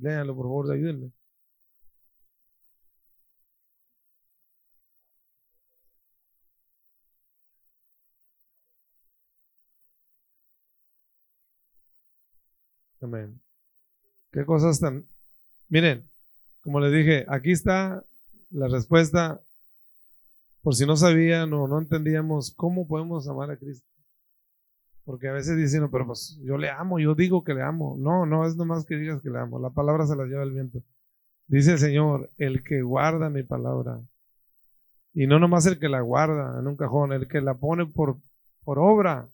Léanlo, 0.00 0.34
por 0.36 0.46
favor, 0.46 0.72
ayúdenme. 0.72 1.12
Amén. 13.02 13.40
Qué 14.32 14.44
cosas 14.44 14.78
tan 14.80 15.04
Miren, 15.70 16.04
como 16.62 16.80
les 16.80 16.92
dije, 16.92 17.24
aquí 17.28 17.52
está 17.52 18.04
la 18.50 18.66
respuesta 18.66 19.40
por 20.62 20.74
si 20.74 20.84
no 20.84 20.96
sabían 20.96 21.52
o 21.52 21.68
no 21.68 21.78
entendíamos 21.78 22.52
cómo 22.54 22.88
podemos 22.88 23.28
amar 23.28 23.52
a 23.52 23.56
Cristo. 23.56 23.86
Porque 25.04 25.28
a 25.28 25.32
veces 25.32 25.56
dicen, 25.56 25.88
pero 25.90 26.06
pues 26.06 26.38
yo 26.42 26.58
le 26.58 26.70
amo, 26.70 26.98
yo 26.98 27.14
digo 27.14 27.44
que 27.44 27.54
le 27.54 27.62
amo. 27.62 27.96
No, 27.98 28.26
no 28.26 28.46
es 28.46 28.56
nomás 28.56 28.84
que 28.84 28.96
digas 28.96 29.22
que 29.22 29.30
le 29.30 29.38
amo. 29.38 29.60
La 29.60 29.70
palabra 29.70 30.06
se 30.06 30.16
la 30.16 30.24
lleva 30.24 30.42
el 30.42 30.52
viento. 30.52 30.82
Dice 31.46 31.72
el 31.72 31.78
Señor, 31.78 32.30
el 32.36 32.64
que 32.64 32.82
guarda 32.82 33.30
mi 33.30 33.44
palabra. 33.44 34.00
Y 35.14 35.28
no 35.28 35.38
nomás 35.38 35.66
el 35.66 35.78
que 35.78 35.88
la 35.88 36.00
guarda 36.00 36.58
en 36.58 36.66
un 36.66 36.76
cajón, 36.76 37.12
el 37.12 37.28
que 37.28 37.40
la 37.40 37.54
pone 37.54 37.86
por, 37.86 38.18
por 38.64 38.80
obra. 38.80 39.28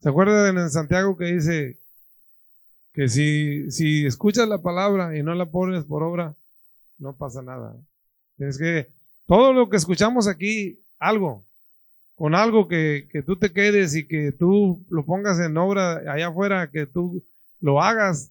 ¿Se 0.00 0.08
acuerdan 0.08 0.56
en 0.56 0.70
Santiago 0.70 1.16
que 1.16 1.26
dice 1.26 1.78
que 2.94 3.08
si, 3.08 3.70
si 3.72 4.06
escuchas 4.06 4.48
la 4.48 4.62
palabra 4.62 5.18
y 5.18 5.22
no 5.22 5.34
la 5.34 5.46
pones 5.46 5.84
por 5.84 6.04
obra, 6.04 6.34
no 6.96 7.16
pasa 7.16 7.42
nada? 7.42 7.76
Tienes 8.36 8.56
que, 8.56 8.88
todo 9.26 9.52
lo 9.52 9.68
que 9.68 9.76
escuchamos 9.76 10.28
aquí, 10.28 10.80
algo, 11.00 11.44
con 12.14 12.36
algo 12.36 12.68
que, 12.68 13.08
que 13.10 13.22
tú 13.22 13.36
te 13.36 13.52
quedes 13.52 13.96
y 13.96 14.06
que 14.06 14.30
tú 14.30 14.86
lo 14.88 15.04
pongas 15.04 15.40
en 15.40 15.56
obra 15.56 15.96
allá 16.10 16.28
afuera, 16.28 16.70
que 16.70 16.86
tú 16.86 17.24
lo 17.60 17.82
hagas, 17.82 18.30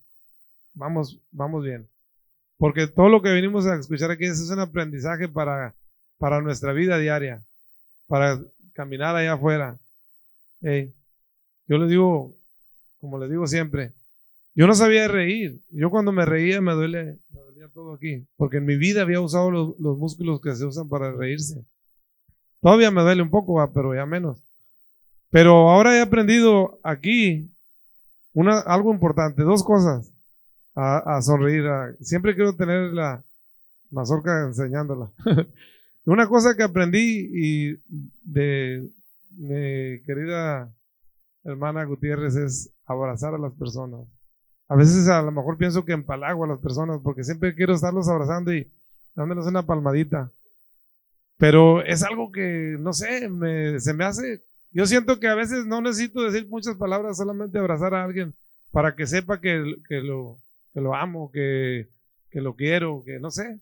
vamos, 0.73 1.19
vamos 1.31 1.65
bien. 1.65 1.89
Porque 2.57 2.87
todo 2.87 3.09
lo 3.09 3.21
que 3.21 3.33
venimos 3.33 3.65
a 3.65 3.75
escuchar 3.75 4.11
aquí 4.11 4.23
es 4.23 4.49
un 4.49 4.59
aprendizaje 4.59 5.27
para, 5.27 5.75
para 6.17 6.41
nuestra 6.41 6.71
vida 6.71 6.97
diaria, 6.97 7.43
para 8.07 8.39
caminar 8.71 9.13
allá 9.13 9.33
afuera. 9.33 9.77
yo 10.61 11.77
le 11.77 11.87
digo, 11.87 12.33
como 13.01 13.19
le 13.19 13.27
digo 13.27 13.45
siempre, 13.45 13.91
yo 14.55 14.67
no 14.67 14.75
sabía 14.75 15.07
reír. 15.07 15.59
Yo 15.69 15.89
cuando 15.89 16.11
me 16.11 16.25
reía 16.25 16.61
me 16.61 16.73
duele, 16.73 17.17
me 17.31 17.41
dolía 17.41 17.67
todo 17.73 17.93
aquí, 17.93 18.25
porque 18.37 18.57
en 18.57 18.65
mi 18.65 18.77
vida 18.77 19.01
había 19.01 19.21
usado 19.21 19.51
los, 19.51 19.79
los 19.79 19.97
músculos 19.97 20.41
que 20.41 20.55
se 20.55 20.65
usan 20.65 20.89
para 20.89 21.11
reírse. 21.11 21.65
Todavía 22.61 22.91
me 22.91 23.01
duele 23.01 23.21
un 23.21 23.29
poco, 23.29 23.69
pero 23.73 23.93
ya 23.93 24.05
menos. 24.05 24.39
Pero 25.29 25.69
ahora 25.69 25.97
he 25.97 26.01
aprendido 26.01 26.79
aquí 26.83 27.49
algo 28.65 28.93
importante, 28.93 29.43
dos 29.43 29.63
cosas 29.63 30.11
a, 30.75 31.21
sonreír. 31.21 31.65
siempre 32.01 32.35
quiero 32.35 32.55
tener 32.55 32.93
la 32.93 33.23
mazorca 33.91 34.45
enseñándola. 34.45 35.11
una 36.05 36.27
cosa 36.27 36.55
que 36.55 36.63
aprendí 36.63 37.29
y 37.33 37.75
de 38.23 38.89
mi 39.31 40.01
querida 40.05 40.71
hermana 41.43 41.83
Gutiérrez 41.85 42.35
es 42.35 42.73
abrazar 42.85 43.35
a 43.35 43.39
las 43.39 43.53
personas. 43.53 44.07
A 44.73 44.75
veces 44.75 45.07
a 45.07 45.21
lo 45.21 45.31
mejor 45.31 45.55
pienso 45.55 45.85
que 45.85 45.93
empalago 45.93 46.45
a 46.45 46.47
las 46.47 46.59
personas 46.59 46.99
porque 47.03 47.23
siempre 47.23 47.53
quiero 47.53 47.75
estarlos 47.75 48.09
abrazando 48.09 48.51
y 48.51 48.71
dándoles 49.13 49.45
una 49.45 49.67
palmadita. 49.67 50.31
Pero 51.37 51.83
es 51.83 52.01
algo 52.01 52.31
que, 52.31 52.75
no 52.79 52.91
sé, 52.91 53.29
me, 53.29 53.79
se 53.79 53.93
me 53.93 54.03
hace, 54.03 54.41
yo 54.71 54.87
siento 54.87 55.19
que 55.19 55.27
a 55.27 55.35
veces 55.35 55.67
no 55.67 55.79
necesito 55.79 56.23
decir 56.23 56.49
muchas 56.49 56.75
palabras, 56.75 57.17
solamente 57.17 57.59
abrazar 57.59 57.93
a 57.93 58.03
alguien 58.03 58.33
para 58.71 58.95
que 58.95 59.05
sepa 59.05 59.39
que, 59.39 59.75
que, 59.87 60.01
lo, 60.01 60.39
que 60.73 60.81
lo 60.81 60.95
amo, 60.95 61.29
que, 61.31 61.87
que 62.31 62.41
lo 62.41 62.55
quiero, 62.55 63.03
que 63.05 63.19
no 63.19 63.29
sé. 63.29 63.59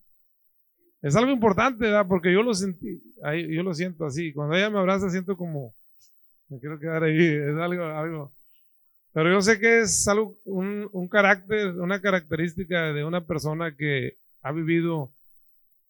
Es 1.01 1.17
algo 1.17 1.33
importante, 1.33 1.87
¿verdad? 1.87 2.05
Porque 2.07 2.31
yo 2.31 2.41
lo 2.41 2.53
sentí, 2.53 3.03
yo 3.49 3.63
lo 3.63 3.73
siento 3.73 4.05
así. 4.05 4.31
Cuando 4.31 4.55
ella 4.55 4.69
me 4.69 4.79
abraza 4.79 5.09
siento 5.09 5.35
como, 5.35 5.73
me 6.47 6.57
quiero 6.61 6.79
quedar 6.79 7.03
ahí, 7.03 7.17
es 7.25 7.57
algo, 7.57 7.83
algo. 7.83 8.31
Pero 9.13 9.31
yo 9.31 9.41
sé 9.41 9.59
que 9.59 9.81
es 9.81 10.07
algo, 10.07 10.37
un, 10.45 10.89
un 10.91 11.07
carácter, 11.07 11.75
una 11.75 12.01
característica 12.01 12.93
de 12.93 13.03
una 13.03 13.25
persona 13.25 13.75
que 13.75 14.17
ha 14.41 14.51
vivido 14.51 15.11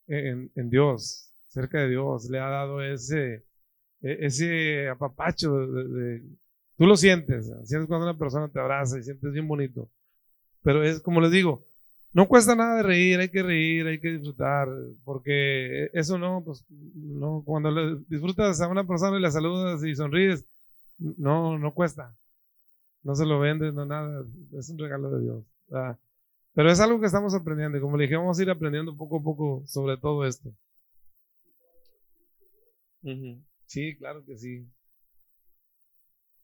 en, 0.07 0.69
Dios, 0.69 1.31
cerca 1.47 1.79
de 1.79 1.89
Dios, 1.89 2.29
le 2.29 2.39
ha 2.39 2.49
dado 2.49 2.81
ese, 2.81 3.45
e, 4.01 4.25
ese 4.25 4.89
apapacho. 4.89 5.55
De, 5.67 6.21
tú 6.77 6.85
lo 6.85 6.97
sientes, 6.97 7.45
sientes 7.65 7.87
cuando 7.87 8.09
una 8.09 8.17
persona 8.17 8.49
te 8.49 8.59
abraza 8.59 8.99
y 8.99 9.03
sientes 9.03 9.31
bien 9.31 9.47
bonito. 9.47 9.89
Pero 10.63 10.83
es 10.83 10.99
como 11.01 11.21
les 11.21 11.31
digo, 11.31 11.63
no 12.13 12.27
cuesta 12.27 12.55
nada 12.55 12.77
de 12.77 12.83
reír, 12.83 13.19
hay 13.19 13.29
que 13.29 13.43
reír, 13.43 13.87
hay 13.87 13.99
que 13.99 14.11
disfrutar, 14.11 14.67
porque 15.05 15.89
eso 15.93 16.17
no, 16.17 16.43
pues, 16.43 16.65
no, 16.69 17.43
cuando 17.45 17.71
le 17.71 18.03
disfrutas 18.09 18.59
a 18.61 18.67
una 18.67 18.85
persona 18.85 19.17
y 19.17 19.21
la 19.21 19.31
saludas 19.31 19.83
y 19.83 19.95
sonríes, 19.95 20.45
no, 20.97 21.57
no 21.57 21.73
cuesta. 21.73 22.15
No 23.03 23.15
se 23.15 23.25
lo 23.25 23.39
vendes, 23.39 23.73
no 23.73 23.85
nada, 23.85 24.25
es 24.57 24.69
un 24.69 24.77
regalo 24.77 25.09
de 25.11 25.21
Dios. 25.23 25.43
Pero 26.53 26.69
es 26.69 26.79
algo 26.79 26.99
que 26.99 27.05
estamos 27.05 27.33
aprendiendo 27.33 27.77
y 27.77 27.81
como 27.81 27.97
le 27.97 28.03
dije, 28.03 28.17
vamos 28.17 28.37
a 28.37 28.43
ir 28.43 28.49
aprendiendo 28.49 28.95
poco 28.95 29.17
a 29.17 29.23
poco 29.23 29.63
sobre 29.65 29.97
todo 29.97 30.25
esto. 30.25 30.51
Sí, 33.65 33.95
claro 33.97 34.23
que 34.25 34.37
sí. 34.37 34.67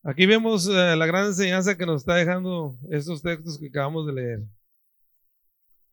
Aquí 0.03 0.25
vemos 0.25 0.67
eh, 0.69 0.95
la 0.95 1.05
gran 1.05 1.25
enseñanza 1.27 1.77
que 1.77 1.85
nos 1.85 2.01
está 2.01 2.15
dejando 2.15 2.77
estos 2.89 3.21
textos 3.21 3.59
que 3.59 3.67
acabamos 3.67 4.07
de 4.07 4.13
leer. 4.13 4.39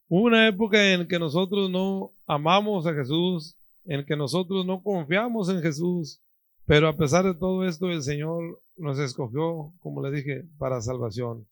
Hubo 0.08 0.26
una 0.26 0.46
época 0.46 0.92
en 0.92 1.08
que 1.08 1.18
nosotros 1.18 1.68
no 1.68 2.12
amamos 2.26 2.86
a 2.86 2.94
Jesús, 2.94 3.56
en 3.84 4.04
que 4.06 4.14
nosotros 4.14 4.64
no 4.64 4.82
confiamos 4.82 5.48
en 5.48 5.60
Jesús, 5.60 6.20
pero 6.66 6.88
a 6.88 6.96
pesar 6.96 7.24
de 7.24 7.34
todo 7.34 7.66
esto 7.66 7.90
el 7.90 8.02
Señor 8.02 8.60
nos 8.76 8.98
escogió, 8.98 9.72
como 9.80 10.02
le 10.02 10.16
dije, 10.16 10.44
para 10.58 10.80
salvación. 10.80 11.46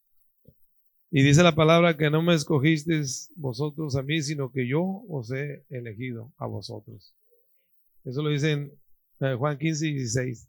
Y 1.11 1.21
dice 1.21 1.43
la 1.43 1.53
palabra 1.53 1.95
que 1.95 2.09
no 2.09 2.23
me 2.23 2.33
escogisteis 2.33 3.31
vosotros 3.35 3.95
a 3.95 4.01
mí, 4.01 4.21
sino 4.21 4.51
que 4.51 4.67
yo 4.67 5.03
os 5.07 5.31
he 5.31 5.63
elegido 5.69 6.31
a 6.37 6.47
vosotros. 6.47 7.13
Eso 8.03 8.23
lo 8.23 8.29
dicen 8.29 8.71
eh, 9.19 9.35
Juan 9.37 9.57
15 9.57 9.87
y 9.87 9.93
16. 9.93 10.47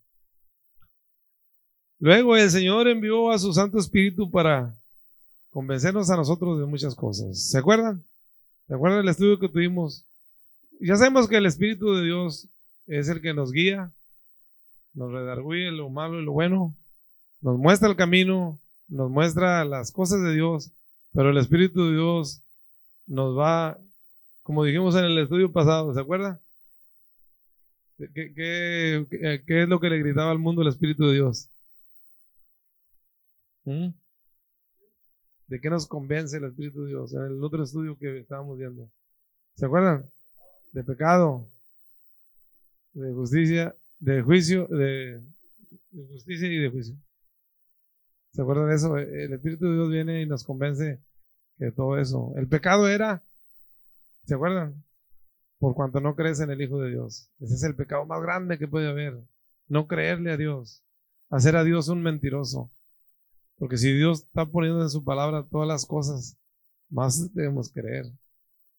Luego 2.00 2.36
el 2.36 2.50
Señor 2.50 2.88
envió 2.88 3.30
a 3.30 3.38
su 3.38 3.52
Santo 3.52 3.78
Espíritu 3.78 4.30
para 4.30 4.74
convencernos 5.50 6.10
a 6.10 6.16
nosotros 6.16 6.58
de 6.58 6.66
muchas 6.66 6.94
cosas. 6.94 7.50
¿Se 7.50 7.58
acuerdan? 7.58 8.02
¿Se 8.66 8.74
acuerdan 8.74 9.00
del 9.00 9.10
estudio 9.10 9.38
que 9.38 9.48
tuvimos? 9.48 10.04
Ya 10.80 10.96
sabemos 10.96 11.28
que 11.28 11.36
el 11.36 11.46
Espíritu 11.46 11.94
de 11.94 12.04
Dios 12.04 12.48
es 12.86 13.08
el 13.08 13.20
que 13.20 13.34
nos 13.34 13.52
guía, 13.52 13.92
nos 14.94 15.12
redarguye 15.12 15.70
lo 15.70 15.90
malo 15.90 16.20
y 16.20 16.24
lo 16.24 16.32
bueno, 16.32 16.74
nos 17.40 17.58
muestra 17.58 17.88
el 17.88 17.96
camino, 17.96 18.60
nos 18.88 19.10
muestra 19.10 19.64
las 19.64 19.92
cosas 19.92 20.22
de 20.22 20.34
Dios, 20.34 20.72
pero 21.12 21.30
el 21.30 21.36
Espíritu 21.36 21.84
de 21.84 21.92
Dios 21.92 22.42
nos 23.06 23.36
va, 23.36 23.78
como 24.42 24.64
dijimos 24.64 24.94
en 24.96 25.04
el 25.04 25.18
estudio 25.18 25.52
pasado, 25.52 25.92
¿se 25.92 26.00
acuerdan? 26.00 26.40
¿Qué, 27.96 29.06
es 29.46 29.68
lo 29.68 29.78
que 29.78 29.90
le 29.90 29.98
gritaba 29.98 30.30
al 30.30 30.38
mundo 30.38 30.62
el 30.62 30.68
Espíritu 30.68 31.06
de 31.06 31.14
Dios? 31.14 31.48
¿Mm? 33.64 33.88
¿De 35.46 35.60
qué 35.60 35.70
nos 35.70 35.86
convence 35.86 36.36
el 36.36 36.44
Espíritu 36.44 36.82
de 36.82 36.88
Dios? 36.88 37.12
En 37.14 37.22
el 37.22 37.44
otro 37.44 37.62
estudio 37.62 37.96
que 37.98 38.18
estábamos 38.18 38.58
viendo. 38.58 38.88
¿Se 39.54 39.66
acuerdan? 39.66 40.10
De 40.72 40.82
pecado, 40.82 41.46
de 42.94 43.12
justicia, 43.12 43.76
de 44.04 44.22
juicio, 44.22 44.66
de, 44.68 45.22
justicia 46.10 46.46
y 46.46 46.58
de 46.58 46.70
juicio. 46.70 46.96
¿Se 48.32 48.42
acuerdan 48.42 48.68
de 48.68 48.74
eso? 48.74 48.98
El 48.98 49.32
Espíritu 49.32 49.66
de 49.66 49.74
Dios 49.74 49.90
viene 49.90 50.22
y 50.22 50.26
nos 50.26 50.44
convence 50.44 51.00
que 51.58 51.70
todo 51.70 51.98
eso. 51.98 52.34
El 52.36 52.48
pecado 52.48 52.88
era, 52.88 53.22
¿se 54.26 54.34
acuerdan? 54.34 54.84
por 55.64 55.74
cuanto 55.74 55.98
no 55.98 56.14
crees 56.14 56.40
en 56.40 56.50
el 56.50 56.60
Hijo 56.60 56.78
de 56.78 56.90
Dios. 56.90 57.30
Ese 57.40 57.54
es 57.54 57.62
el 57.62 57.74
pecado 57.74 58.04
más 58.04 58.20
grande 58.20 58.58
que 58.58 58.68
puede 58.68 58.86
haber. 58.86 59.18
No 59.66 59.86
creerle 59.86 60.30
a 60.30 60.36
Dios. 60.36 60.84
Hacer 61.30 61.56
a 61.56 61.64
Dios 61.64 61.88
un 61.88 62.02
mentiroso. 62.02 62.70
Porque 63.56 63.78
si 63.78 63.90
Dios 63.90 64.24
está 64.24 64.44
poniendo 64.44 64.82
en 64.82 64.90
su 64.90 65.04
palabra 65.04 65.46
todas 65.50 65.66
las 65.66 65.86
cosas, 65.86 66.36
más 66.90 67.32
debemos 67.32 67.72
creer. 67.72 68.04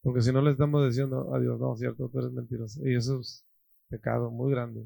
Porque 0.04 0.22
si 0.22 0.32
no 0.32 0.44
le 0.44 0.52
estamos 0.52 0.88
diciendo 0.88 1.34
a 1.34 1.40
Dios, 1.40 1.60
no, 1.60 1.76
cierto, 1.76 2.08
tú 2.08 2.20
eres 2.20 2.32
mentiroso. 2.32 2.88
Y 2.88 2.96
eso 2.96 3.20
es 3.20 3.44
pecado 3.90 4.30
muy 4.30 4.52
grande. 4.52 4.86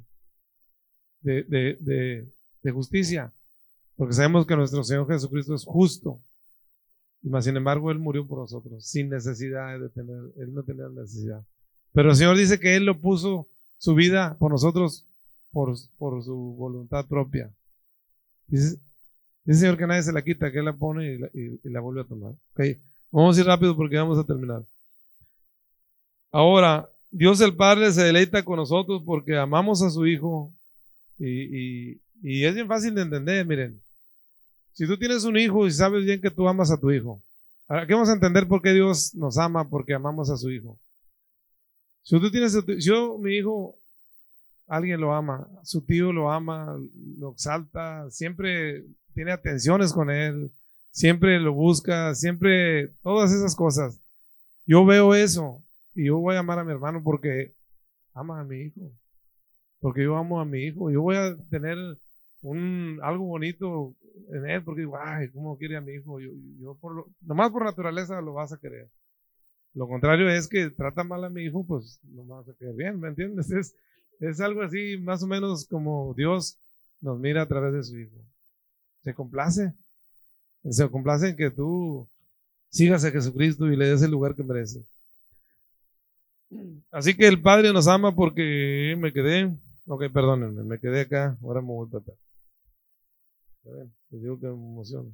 De, 1.21 1.43
de, 1.43 2.27
de, 2.63 2.71
justicia. 2.71 3.33
Porque 3.95 4.13
sabemos 4.13 4.45
que 4.45 4.55
nuestro 4.55 4.83
Señor 4.83 5.07
Jesucristo 5.07 5.53
es 5.53 5.65
justo. 5.65 6.19
Y 7.21 7.29
más 7.29 7.45
sin 7.45 7.57
embargo, 7.57 7.91
Él 7.91 7.99
murió 7.99 8.25
por 8.25 8.39
nosotros, 8.39 8.85
sin 8.85 9.09
necesidad 9.09 9.77
de 9.79 9.89
tener, 9.89 10.21
Él 10.37 10.53
no 10.53 10.63
tenía 10.63 10.87
necesidad. 10.87 11.43
Pero 11.91 12.11
el 12.11 12.15
Señor 12.15 12.37
dice 12.37 12.59
que 12.59 12.75
Él 12.75 12.85
lo 12.85 12.99
puso 12.99 13.47
su 13.77 13.95
vida 13.95 14.37
por 14.39 14.51
nosotros 14.51 15.05
por, 15.51 15.75
por 15.97 16.23
su 16.23 16.55
voluntad 16.57 17.05
propia. 17.07 17.51
Dice, 18.47 18.77
el 19.45 19.55
Señor 19.55 19.77
que 19.77 19.87
nadie 19.87 20.03
se 20.03 20.13
la 20.13 20.21
quita, 20.21 20.51
que 20.51 20.59
Él 20.59 20.65
la 20.65 20.77
pone 20.77 21.19
y 21.33 21.69
la, 21.69 21.79
vuelve 21.79 22.01
a 22.01 22.05
tomar. 22.05 22.33
Okay. 22.53 22.77
Vamos 23.11 23.37
a 23.37 23.41
ir 23.41 23.47
rápido 23.47 23.75
porque 23.75 23.97
vamos 23.97 24.17
a 24.17 24.23
terminar. 24.23 24.63
Ahora, 26.31 26.87
Dios 27.09 27.41
el 27.41 27.55
Padre 27.55 27.91
se 27.91 28.03
deleita 28.03 28.43
con 28.43 28.57
nosotros 28.57 29.01
porque 29.03 29.35
amamos 29.37 29.81
a 29.81 29.89
su 29.89 30.05
Hijo 30.05 30.53
y, 31.19 32.01
es 32.21 32.55
bien 32.55 32.67
fácil 32.67 32.95
de 32.95 33.01
entender, 33.01 33.45
miren. 33.45 33.81
Si 34.73 34.87
tú 34.87 34.97
tienes 34.97 35.23
un 35.25 35.37
hijo 35.37 35.67
y 35.67 35.71
sabes 35.71 36.05
bien 36.05 36.21
que 36.21 36.31
tú 36.31 36.47
amas 36.47 36.71
a 36.71 36.79
tu 36.79 36.91
hijo, 36.91 37.21
aquí 37.67 37.93
vamos 37.93 38.09
a 38.09 38.13
entender 38.13 38.47
por 38.47 38.61
qué 38.61 38.73
Dios 38.73 39.13
nos 39.15 39.37
ama, 39.37 39.67
porque 39.67 39.93
amamos 39.93 40.29
a 40.29 40.37
su 40.37 40.49
hijo. 40.51 40.79
Si 42.03 42.19
tú 42.19 42.31
tienes, 42.31 42.57
yo, 42.79 43.17
mi 43.17 43.35
hijo, 43.35 43.77
alguien 44.67 45.01
lo 45.01 45.13
ama, 45.13 45.47
su 45.63 45.81
tío 45.81 46.13
lo 46.13 46.31
ama, 46.31 46.77
lo 47.17 47.31
exalta, 47.31 48.09
siempre 48.09 48.85
tiene 49.13 49.31
atenciones 49.31 49.91
con 49.91 50.09
él, 50.09 50.51
siempre 50.91 51.39
lo 51.39 51.53
busca, 51.53 52.15
siempre, 52.15 52.89
todas 53.01 53.31
esas 53.31 53.55
cosas. 53.55 53.99
Yo 54.65 54.85
veo 54.85 55.13
eso 55.13 55.63
y 55.93 56.05
yo 56.05 56.17
voy 56.19 56.35
a 56.35 56.39
amar 56.39 56.59
a 56.59 56.63
mi 56.63 56.71
hermano 56.71 57.01
porque 57.03 57.53
ama 58.13 58.39
a 58.39 58.43
mi 58.43 58.61
hijo, 58.61 58.91
porque 59.79 60.03
yo 60.03 60.17
amo 60.17 60.39
a 60.39 60.45
mi 60.45 60.63
hijo, 60.63 60.91
yo 60.91 61.01
voy 61.01 61.15
a 61.15 61.35
tener 61.49 61.77
un, 62.41 62.99
algo 63.01 63.25
bonito 63.25 63.95
en 64.31 64.49
él 64.49 64.63
porque 64.63 64.81
digo, 64.81 64.97
ay, 64.97 65.29
¿cómo 65.29 65.57
quiere 65.57 65.77
a 65.77 65.81
mi 65.81 65.93
hijo? 65.93 66.19
Yo, 66.19 66.31
yo 66.59 66.75
por 66.75 66.95
lo, 66.95 67.07
nomás 67.21 67.51
por 67.51 67.63
naturaleza 67.63 68.21
lo 68.21 68.33
vas 68.33 68.53
a 68.53 68.57
querer. 68.57 68.89
Lo 69.73 69.87
contrario 69.87 70.29
es 70.29 70.47
que 70.47 70.69
trata 70.69 71.03
mal 71.03 71.23
a 71.23 71.29
mi 71.29 71.43
hijo, 71.43 71.65
pues 71.65 71.99
no 72.03 72.25
vas 72.25 72.49
a 72.49 72.53
querer 72.53 72.75
bien, 72.75 72.99
¿me 72.99 73.09
entiendes? 73.09 73.51
Es, 73.51 73.75
es 74.19 74.41
algo 74.41 74.61
así, 74.63 74.97
más 74.97 75.23
o 75.23 75.27
menos 75.27 75.65
como 75.65 76.13
Dios 76.13 76.57
nos 76.99 77.17
mira 77.19 77.43
a 77.43 77.47
través 77.47 77.73
de 77.73 77.83
su 77.83 77.97
hijo. 77.97 78.17
Se 79.03 79.13
complace. 79.13 79.73
Se 80.69 80.89
complace 80.89 81.29
en 81.29 81.37
que 81.37 81.51
tú 81.51 82.07
sigas 82.69 83.05
a 83.05 83.11
Jesucristo 83.11 83.71
y 83.71 83.77
le 83.77 83.87
des 83.87 84.01
el 84.01 84.11
lugar 84.11 84.35
que 84.35 84.43
merece. 84.43 84.83
Así 86.91 87.15
que 87.15 87.27
el 87.27 87.41
Padre 87.41 87.71
nos 87.71 87.87
ama 87.87 88.15
porque 88.15 88.95
me 88.97 89.13
quedé, 89.13 89.55
ok, 89.89 90.03
perdónenme, 90.13 90.63
me 90.63 90.79
quedé 90.79 91.01
acá, 91.01 91.37
ahora 91.43 91.61
me 91.61 91.67
voy 91.67 91.87
a 91.87 91.91
tratar. 91.91 92.15
Les 94.11 94.21
digo 94.21 94.39
que 94.39 94.47
me 94.47 94.53
emociona. 94.53 95.09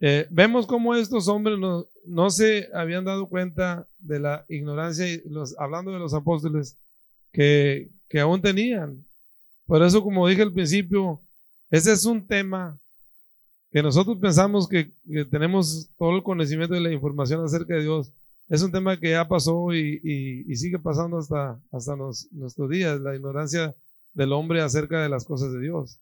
Eh, 0.00 0.26
vemos 0.30 0.66
cómo 0.66 0.94
estos 0.94 1.28
hombres 1.28 1.58
no, 1.58 1.84
no, 2.06 2.30
se 2.30 2.68
habían 2.72 3.04
dado 3.04 3.28
cuenta 3.28 3.86
de 3.98 4.18
la 4.18 4.46
ignorancia, 4.48 5.06
y 5.06 5.20
los, 5.28 5.58
hablando 5.58 5.92
de 5.92 5.98
los 5.98 6.14
apóstoles, 6.14 6.78
que, 7.32 7.90
que 8.08 8.20
aún 8.20 8.40
tenían. 8.40 9.04
Por 9.66 9.82
eso, 9.82 10.02
como 10.02 10.26
dije 10.26 10.42
al 10.42 10.52
principio, 10.52 11.20
ese 11.70 11.92
es 11.92 12.04
un 12.06 12.26
tema 12.26 12.78
que 13.70 13.82
nosotros 13.82 14.18
pensamos 14.18 14.68
que, 14.68 14.90
tenemos 15.30 15.90
todo 15.98 16.16
el 16.16 16.22
conocimiento 16.22 16.74
y 16.74 16.82
la 16.82 16.92
información 16.92 17.44
acerca 17.44 17.74
de 17.74 17.82
Dios. 17.82 18.12
Es 18.50 18.62
un 18.62 18.72
tema 18.72 18.98
que 18.98 19.10
ya 19.10 19.28
pasó 19.28 19.72
y, 19.72 20.00
y, 20.02 20.56
sigue 20.56 20.80
pasando 20.80 21.18
hasta, 21.18 21.60
nuestros 22.32 22.68
días, 22.68 23.00
la 23.00 23.14
ignorancia 23.14 23.76
del 24.12 24.32
hombre 24.32 24.60
acerca 24.60 25.00
de 25.00 25.08
las 25.08 25.24
cosas 25.24 25.52
de 25.52 25.60
Dios. 25.60 26.00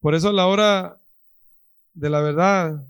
Por 0.00 0.14
eso 0.14 0.28
a 0.28 0.32
la 0.32 0.46
hora 0.46 1.00
de 1.94 2.10
la 2.10 2.20
verdad, 2.20 2.86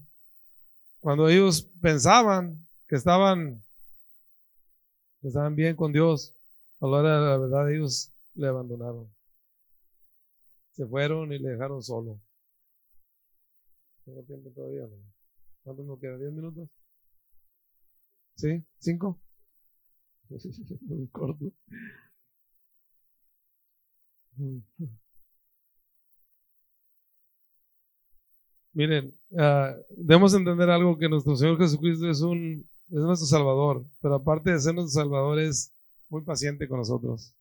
cuando 1.00 1.30
ellos 1.30 1.62
pensaban 1.80 2.66
que 2.88 2.96
estaban, 2.96 3.62
bien 5.52 5.74
con 5.74 5.90
Dios, 5.90 6.34
a 6.82 6.86
la 6.86 6.98
hora 6.98 7.20
de 7.20 7.26
la 7.26 7.38
verdad 7.38 7.72
ellos 7.72 8.10
le 8.34 8.48
abandonaron. 8.48 9.10
Se 10.72 10.84
fueron 10.84 11.32
y 11.32 11.38
le 11.38 11.48
dejaron 11.48 11.82
solo. 11.82 12.20
Tengo 14.04 14.22
tiempo 14.24 14.50
todavía, 14.50 14.82
¿no? 14.82 14.96
¿Cuánto 15.62 15.84
nos 15.84 15.98
queda? 15.98 16.18
¿Diez 16.18 16.32
minutos? 16.32 16.68
¿Sí? 18.36 18.64
¿Cinco? 18.78 19.20
Muy 20.82 21.08
corto. 21.08 21.52
Miren, 28.72 29.14
uh, 29.30 29.74
debemos 29.96 30.34
entender 30.34 30.68
algo 30.68 30.98
que 30.98 31.08
nuestro 31.08 31.36
Señor 31.36 31.58
Jesucristo 31.58 32.10
es 32.10 32.20
un 32.20 32.66
es 32.90 33.00
nuestro 33.00 33.26
Salvador, 33.26 33.84
pero 34.02 34.16
aparte 34.16 34.50
de 34.50 34.60
ser 34.60 34.74
nuestro 34.74 35.02
Salvador 35.02 35.38
es 35.38 35.72
muy 36.10 36.22
paciente 36.22 36.68
con 36.68 36.78
nosotros. 36.78 37.32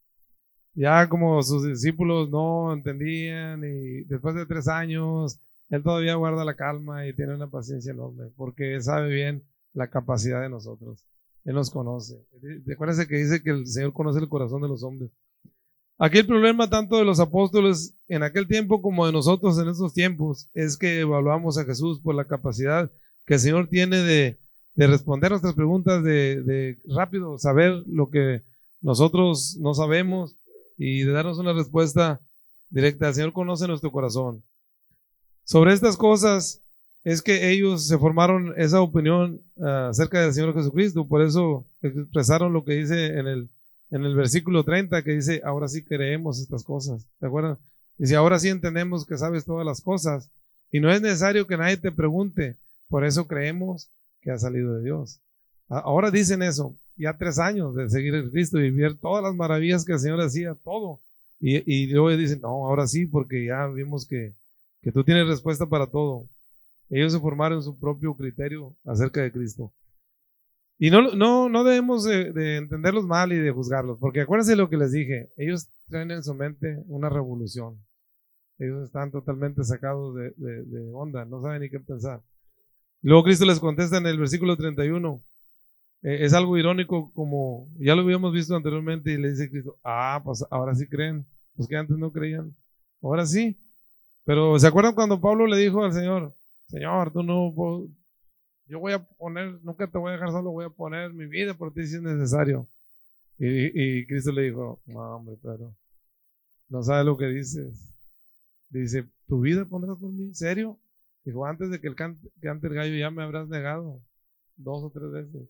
Ya 0.75 1.07
como 1.09 1.41
sus 1.43 1.65
discípulos 1.65 2.29
no 2.29 2.73
entendían 2.73 3.63
y 3.63 4.03
después 4.05 4.35
de 4.35 4.45
tres 4.45 4.67
años 4.67 5.39
él 5.69 5.83
todavía 5.83 6.15
guarda 6.15 6.45
la 6.45 6.55
calma 6.55 7.07
y 7.07 7.13
tiene 7.13 7.35
una 7.35 7.47
paciencia 7.47 7.91
enorme 7.91 8.25
porque 8.35 8.81
sabe 8.81 9.09
bien 9.09 9.43
la 9.73 9.89
capacidad 9.89 10.41
de 10.41 10.49
nosotros. 10.49 11.05
Él 11.45 11.55
nos 11.55 11.69
conoce. 11.69 12.23
Recuérdense 12.65 13.07
que 13.07 13.17
dice 13.17 13.41
que 13.41 13.49
el 13.49 13.67
Señor 13.67 13.93
conoce 13.93 14.19
el 14.19 14.29
corazón 14.29 14.61
de 14.61 14.69
los 14.69 14.83
hombres. 14.83 15.11
Aquí 15.97 16.17
el 16.17 16.27
problema 16.27 16.69
tanto 16.69 16.97
de 16.97 17.05
los 17.05 17.19
apóstoles 17.19 17.95
en 18.07 18.23
aquel 18.23 18.47
tiempo 18.47 18.81
como 18.81 19.05
de 19.05 19.11
nosotros 19.11 19.59
en 19.59 19.69
estos 19.69 19.93
tiempos 19.93 20.49
es 20.53 20.77
que 20.77 21.01
evaluamos 21.01 21.57
a 21.57 21.65
Jesús 21.65 22.01
por 22.01 22.15
la 22.15 22.25
capacidad 22.25 22.91
que 23.25 23.35
el 23.35 23.39
Señor 23.39 23.67
tiene 23.67 23.97
de, 23.97 24.39
responder 24.75 25.31
nuestras 25.31 25.53
preguntas, 25.53 26.03
de, 26.03 26.41
de, 26.41 26.77
rápido 26.87 27.37
saber 27.37 27.83
lo 27.87 28.09
que 28.09 28.41
nosotros 28.81 29.55
no 29.59 29.73
sabemos 29.73 30.35
y 30.77 31.03
de 31.03 31.11
darnos 31.11 31.37
una 31.37 31.53
respuesta 31.53 32.19
directa. 32.69 33.09
El 33.09 33.13
Señor 33.13 33.33
conoce 33.33 33.67
nuestro 33.67 33.91
corazón. 33.91 34.43
Sobre 35.45 35.73
estas 35.73 35.95
cosas 35.95 36.62
es 37.03 37.21
que 37.21 37.51
ellos 37.51 37.87
se 37.87 37.97
formaron 37.97 38.53
esa 38.57 38.81
opinión 38.81 39.41
ah, 39.61 39.89
acerca 39.89 40.21
del 40.21 40.33
Señor 40.33 40.53
Jesucristo, 40.53 41.05
por 41.07 41.21
eso 41.21 41.65
expresaron 41.81 42.53
lo 42.53 42.63
que 42.63 42.75
dice 42.75 43.17
en 43.17 43.27
el, 43.27 43.49
en 43.91 44.05
el 44.05 44.15
versículo 44.15 44.63
30, 44.63 45.03
que 45.03 45.11
dice, 45.11 45.41
ahora 45.43 45.67
sí 45.67 45.83
creemos 45.83 46.39
estas 46.39 46.63
cosas, 46.63 47.05
¿de 47.19 47.27
acuerdo? 47.27 47.59
Dice, 47.97 48.15
ahora 48.15 48.39
sí 48.39 48.49
entendemos 48.49 49.05
que 49.05 49.17
sabes 49.17 49.45
todas 49.45 49.65
las 49.65 49.81
cosas 49.81 50.29
y 50.71 50.79
no 50.79 50.91
es 50.91 51.01
necesario 51.01 51.45
que 51.45 51.57
nadie 51.57 51.77
te 51.77 51.91
pregunte, 51.91 52.57
por 52.87 53.05
eso 53.05 53.27
creemos 53.27 53.89
que 54.21 54.31
ha 54.31 54.37
salido 54.37 54.75
de 54.75 54.83
Dios. 54.83 55.19
Ahora 55.67 56.09
dicen 56.09 56.41
eso, 56.41 56.75
ya 56.95 57.17
tres 57.17 57.39
años 57.39 57.75
de 57.75 57.89
seguir 57.89 58.15
a 58.15 58.29
Cristo 58.29 58.59
y 58.59 58.71
ver 58.71 58.95
todas 58.95 59.23
las 59.23 59.35
maravillas 59.35 59.85
que 59.85 59.93
el 59.93 59.99
Señor 59.99 60.21
hacía, 60.21 60.55
todo. 60.63 60.99
Y, 61.39 61.57
y 61.71 61.87
luego 61.87 62.15
dicen, 62.15 62.39
no, 62.41 62.67
ahora 62.67 62.87
sí, 62.87 63.05
porque 63.05 63.45
ya 63.45 63.67
vimos 63.67 64.07
que, 64.07 64.33
que 64.81 64.91
tú 64.91 65.03
tienes 65.03 65.27
respuesta 65.27 65.65
para 65.65 65.87
todo. 65.87 66.27
Ellos 66.93 67.11
se 67.11 67.19
formaron 67.19 67.63
su 67.63 67.79
propio 67.79 68.15
criterio 68.15 68.75
acerca 68.85 69.21
de 69.21 69.31
Cristo. 69.31 69.73
Y 70.77 70.91
no, 70.91 71.15
no, 71.15 71.49
no 71.49 71.63
debemos 71.63 72.03
de, 72.03 72.57
entenderlos 72.57 73.05
mal 73.05 73.31
y 73.33 73.37
de 73.37 73.51
juzgarlos, 73.51 73.97
porque 73.99 74.21
acuérdense 74.21 74.55
lo 74.55 74.69
que 74.69 74.77
les 74.77 74.91
dije, 74.91 75.29
ellos 75.37 75.69
traen 75.87 76.11
en 76.11 76.23
su 76.23 76.33
mente 76.33 76.83
una 76.87 77.09
revolución. 77.09 77.79
Ellos 78.59 78.83
están 78.83 79.11
totalmente 79.11 79.63
sacados 79.63 80.15
de, 80.15 80.31
de 80.37 80.91
onda, 80.93 81.25
no 81.25 81.41
saben 81.41 81.61
ni 81.61 81.69
qué 81.69 81.79
pensar. 81.79 82.21
Luego 83.01 83.23
Cristo 83.23 83.45
les 83.45 83.59
contesta 83.59 83.97
en 83.97 84.05
el 84.05 84.19
versículo 84.19 84.55
31. 84.55 85.21
Eh, 86.03 86.25
es 86.25 86.33
algo 86.33 86.57
irónico 86.57 87.11
como 87.13 87.69
ya 87.79 87.95
lo 87.95 88.03
habíamos 88.03 88.33
visto 88.33 88.55
anteriormente 88.55 89.11
y 89.11 89.17
le 89.17 89.31
dice 89.31 89.49
Cristo, 89.49 89.77
ah, 89.83 90.21
pues 90.23 90.45
ahora 90.51 90.75
sí 90.75 90.87
creen, 90.87 91.25
pues 91.55 91.67
que 91.67 91.75
antes 91.75 91.97
no 91.97 92.11
creían. 92.11 92.55
Ahora 93.01 93.25
sí. 93.25 93.57
Pero 94.25 94.59
¿se 94.59 94.67
acuerdan 94.67 94.95
cuando 94.95 95.19
Pablo 95.19 95.47
le 95.47 95.57
dijo 95.57 95.83
al 95.83 95.91
Señor, 95.91 96.33
Señor, 96.73 97.13
tú 97.13 97.21
no, 97.21 97.53
yo 98.65 98.79
voy 98.79 98.93
a 98.93 99.05
poner, 99.05 99.63
nunca 99.63 99.85
te 99.85 99.95
voy 99.99 100.09
a 100.09 100.13
dejar 100.13 100.31
solo, 100.31 100.49
voy 100.49 100.65
a 100.65 100.71
poner 100.71 101.13
mi 101.13 101.27
vida 101.27 101.53
por 101.53 101.71
ti 101.71 101.85
si 101.85 101.97
es 101.97 102.01
necesario. 102.01 102.67
Y, 103.37 104.07
Cristo 104.07 104.31
le 104.31 104.41
dijo, 104.41 104.81
no, 104.87 105.17
hombre, 105.17 105.37
pero 105.43 105.75
no 106.69 106.81
sabes 106.81 107.05
lo 107.05 107.15
que 107.15 107.27
dices. 107.27 107.93
Dice, 108.69 109.07
¿tu 109.27 109.41
vida 109.41 109.65
pondrás 109.65 109.99
por 109.99 110.11
mí? 110.11 110.23
¿En 110.23 110.33
serio? 110.33 110.79
Dijo, 111.23 111.45
antes 111.45 111.69
de 111.69 111.79
que 111.79 111.87
el 111.87 111.95
cante, 111.95 112.27
cante 112.41 112.65
el 112.65 112.73
gallo 112.73 112.97
ya 112.97 113.11
me 113.11 113.21
habrás 113.21 113.47
negado 113.47 114.01
dos 114.55 114.83
o 114.83 114.89
tres 114.89 115.11
veces. 115.11 115.47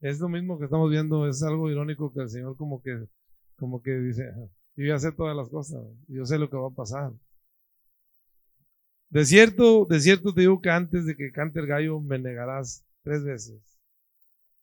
Es 0.00 0.18
lo 0.18 0.28
mismo 0.28 0.58
que 0.58 0.64
estamos 0.64 0.90
viendo, 0.90 1.28
es 1.28 1.40
algo 1.44 1.70
irónico 1.70 2.12
que 2.12 2.22
el 2.22 2.30
Señor 2.30 2.56
como 2.56 2.82
que, 2.82 3.06
como 3.54 3.80
que 3.80 3.92
dice, 3.92 4.28
yo 4.74 4.86
ya 4.86 4.98
sé 4.98 5.12
todas 5.12 5.36
las 5.36 5.48
cosas, 5.50 5.84
yo 6.08 6.26
sé 6.26 6.36
lo 6.36 6.50
que 6.50 6.56
va 6.56 6.66
a 6.66 6.74
pasar. 6.74 7.12
De 9.10 9.24
cierto, 9.24 9.86
de 9.88 10.00
cierto 10.00 10.34
te 10.34 10.42
digo 10.42 10.60
que 10.60 10.70
antes 10.70 11.06
de 11.06 11.16
que 11.16 11.30
cante 11.32 11.60
el 11.60 11.66
gallo 11.66 12.00
me 12.00 12.18
negarás 12.18 12.84
tres 13.02 13.22
veces. 13.24 13.60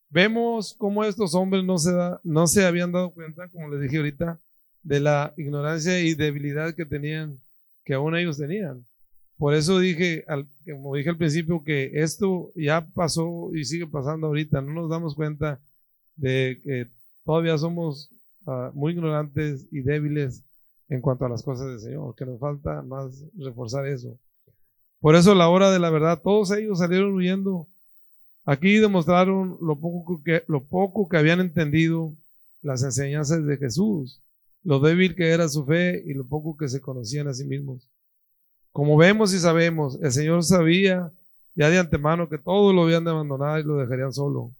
Vemos 0.09 0.75
cómo 0.77 1.05
estos 1.05 1.33
hombres 1.35 1.63
no 1.63 1.77
se, 1.77 1.91
no 2.23 2.47
se 2.47 2.65
habían 2.65 2.91
dado 2.91 3.11
cuenta, 3.11 3.47
como 3.47 3.69
les 3.69 3.81
dije 3.81 3.97
ahorita, 3.97 4.39
de 4.83 4.99
la 4.99 5.33
ignorancia 5.37 6.01
y 6.01 6.15
debilidad 6.15 6.75
que 6.75 6.85
tenían, 6.85 7.39
que 7.85 7.93
aún 7.93 8.15
ellos 8.15 8.37
tenían. 8.37 8.85
Por 9.37 9.55
eso 9.55 9.79
dije, 9.79 10.23
como 10.69 10.95
dije 10.95 11.09
al 11.09 11.17
principio, 11.17 11.63
que 11.63 11.91
esto 11.93 12.51
ya 12.55 12.85
pasó 12.93 13.49
y 13.55 13.63
sigue 13.65 13.87
pasando 13.87 14.27
ahorita. 14.27 14.61
No 14.61 14.73
nos 14.73 14.89
damos 14.89 15.15
cuenta 15.15 15.59
de 16.15 16.59
que 16.63 16.87
todavía 17.23 17.57
somos 17.57 18.11
ah, 18.45 18.71
muy 18.73 18.93
ignorantes 18.93 19.67
y 19.71 19.81
débiles 19.81 20.43
en 20.89 21.01
cuanto 21.01 21.25
a 21.25 21.29
las 21.29 21.41
cosas 21.41 21.67
del 21.67 21.79
Señor, 21.79 22.13
que 22.15 22.25
nos 22.25 22.39
falta 22.39 22.81
más 22.81 23.23
reforzar 23.35 23.87
eso. 23.87 24.19
Por 25.01 25.15
eso 25.15 25.33
la 25.33 25.49
hora 25.49 25.71
de 25.71 25.79
la 25.79 25.89
verdad, 25.89 26.21
todos 26.23 26.51
ellos 26.51 26.77
salieron 26.77 27.13
huyendo. 27.13 27.67
Aquí 28.45 28.77
demostraron 28.77 29.57
lo 29.59 29.79
poco 29.79 30.21
que, 30.23 30.43
lo 30.47 30.63
poco 30.63 31.09
que 31.09 31.17
habían 31.17 31.39
entendido 31.39 32.13
las 32.61 32.83
enseñanzas 32.83 33.43
de 33.45 33.57
Jesús, 33.57 34.21
lo 34.63 34.79
débil 34.79 35.15
que 35.15 35.29
era 35.29 35.49
su 35.49 35.65
fe 35.65 36.03
y 36.05 36.13
lo 36.13 36.27
poco 36.27 36.55
que 36.55 36.69
se 36.69 36.81
conocían 36.81 37.27
a 37.27 37.33
sí 37.33 37.45
mismos. 37.45 37.81
Como 38.71 38.95
vemos 38.95 39.33
y 39.33 39.39
sabemos, 39.39 39.97
el 40.01 40.11
Señor 40.11 40.43
sabía 40.43 41.11
ya 41.55 41.69
de 41.69 41.79
antemano 41.79 42.29
que 42.29 42.37
todos 42.37 42.73
lo 42.73 42.83
habían 42.83 43.03
de 43.03 43.09
abandonar 43.09 43.59
y 43.59 43.63
lo 43.63 43.77
dejarían 43.77 44.13
solo. 44.13 44.51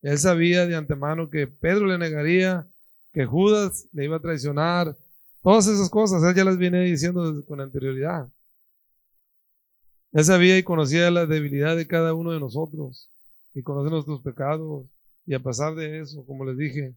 Él 0.00 0.18
sabía 0.18 0.66
de 0.66 0.74
antemano 0.74 1.28
que 1.28 1.46
Pedro 1.46 1.86
le 1.86 1.98
negaría, 1.98 2.66
que 3.12 3.26
Judas 3.26 3.86
le 3.92 4.06
iba 4.06 4.16
a 4.16 4.20
traicionar, 4.20 4.96
todas 5.42 5.66
esas 5.66 5.90
cosas, 5.90 6.22
él 6.22 6.34
ya 6.34 6.44
las 6.44 6.56
viene 6.56 6.82
diciendo 6.82 7.44
con 7.46 7.60
anterioridad. 7.60 8.26
Él 10.12 10.24
sabía 10.24 10.58
y 10.58 10.62
conocía 10.62 11.10
la 11.10 11.26
debilidad 11.26 11.76
de 11.76 11.86
cada 11.86 12.12
uno 12.12 12.32
de 12.32 12.40
nosotros 12.40 13.10
y 13.54 13.62
conoce 13.62 13.90
nuestros 13.90 14.20
pecados. 14.22 14.86
Y 15.26 15.34
a 15.34 15.40
pesar 15.40 15.74
de 15.74 16.00
eso, 16.00 16.24
como 16.26 16.44
les 16.44 16.58
dije, 16.58 16.94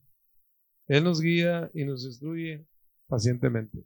Él 0.88 1.04
nos 1.04 1.22
guía 1.22 1.70
y 1.74 1.86
nos 1.86 2.04
instruye 2.04 2.66
pacientemente. 3.08 3.80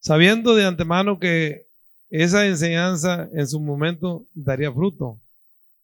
Sabiendo 0.00 0.54
de 0.54 0.64
antemano 0.64 1.18
que 1.18 1.66
esa 2.08 2.46
enseñanza 2.46 3.28
en 3.32 3.46
su 3.46 3.60
momento 3.60 4.26
daría 4.34 4.72
fruto. 4.72 5.20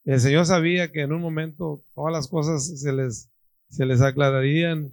El 0.05 0.21
Señor 0.21 0.47
sabía 0.47 0.91
que 0.91 1.03
en 1.03 1.13
un 1.13 1.21
momento 1.21 1.83
todas 1.95 2.13
las 2.13 2.27
cosas 2.27 2.81
se 2.81 2.93
les, 2.93 3.29
se 3.69 3.87
les 3.87 4.01
aclararían 4.01 4.91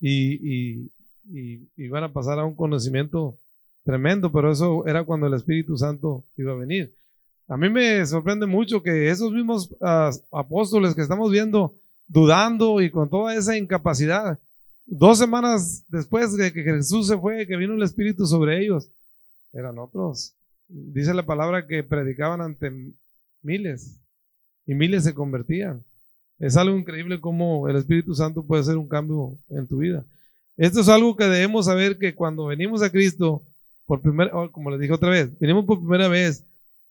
y, 0.00 0.34
y, 0.34 0.90
y 1.30 1.68
iban 1.76 2.02
a 2.02 2.12
pasar 2.12 2.40
a 2.40 2.44
un 2.44 2.56
conocimiento 2.56 3.38
tremendo, 3.84 4.30
pero 4.30 4.52
eso 4.52 4.86
era 4.86 5.04
cuando 5.04 5.26
el 5.26 5.34
Espíritu 5.34 5.76
Santo 5.76 6.24
iba 6.36 6.52
a 6.52 6.56
venir. 6.56 6.94
A 7.48 7.56
mí 7.56 7.68
me 7.68 8.04
sorprende 8.06 8.46
mucho 8.46 8.82
que 8.82 9.10
esos 9.10 9.32
mismos 9.32 9.74
ah, 9.80 10.10
apóstoles 10.30 10.94
que 10.94 11.02
estamos 11.02 11.30
viendo 11.30 11.74
dudando 12.06 12.80
y 12.80 12.90
con 12.90 13.08
toda 13.08 13.34
esa 13.34 13.56
incapacidad, 13.56 14.38
dos 14.86 15.18
semanas 15.18 15.84
después 15.88 16.36
de 16.36 16.52
que 16.52 16.62
Jesús 16.62 17.08
se 17.08 17.18
fue, 17.18 17.46
que 17.46 17.56
vino 17.56 17.74
el 17.74 17.82
Espíritu 17.82 18.26
sobre 18.26 18.62
ellos, 18.62 18.88
eran 19.52 19.78
otros. 19.78 20.34
Dice 20.68 21.14
la 21.14 21.26
palabra 21.26 21.66
que 21.66 21.82
predicaban 21.82 22.40
ante 22.40 22.70
miles 23.42 24.00
y 24.66 24.74
miles 24.74 25.04
se 25.04 25.14
convertían. 25.14 25.82
Es 26.38 26.56
algo 26.56 26.76
increíble 26.76 27.20
cómo 27.20 27.68
el 27.68 27.76
Espíritu 27.76 28.14
Santo 28.14 28.44
puede 28.44 28.62
hacer 28.62 28.76
un 28.76 28.88
cambio 28.88 29.36
en 29.48 29.66
tu 29.66 29.78
vida. 29.78 30.04
Esto 30.56 30.80
es 30.80 30.88
algo 30.88 31.16
que 31.16 31.24
debemos 31.24 31.66
saber 31.66 31.98
que 31.98 32.14
cuando 32.14 32.46
venimos 32.46 32.82
a 32.82 32.90
Cristo, 32.90 33.42
por 33.92 34.00
primera, 34.00 34.30
oh, 34.32 34.50
como 34.50 34.70
les 34.70 34.80
dije 34.80 34.94
otra 34.94 35.10
vez, 35.10 35.38
venimos 35.38 35.66
por 35.66 35.78
primera 35.78 36.08
vez 36.08 36.46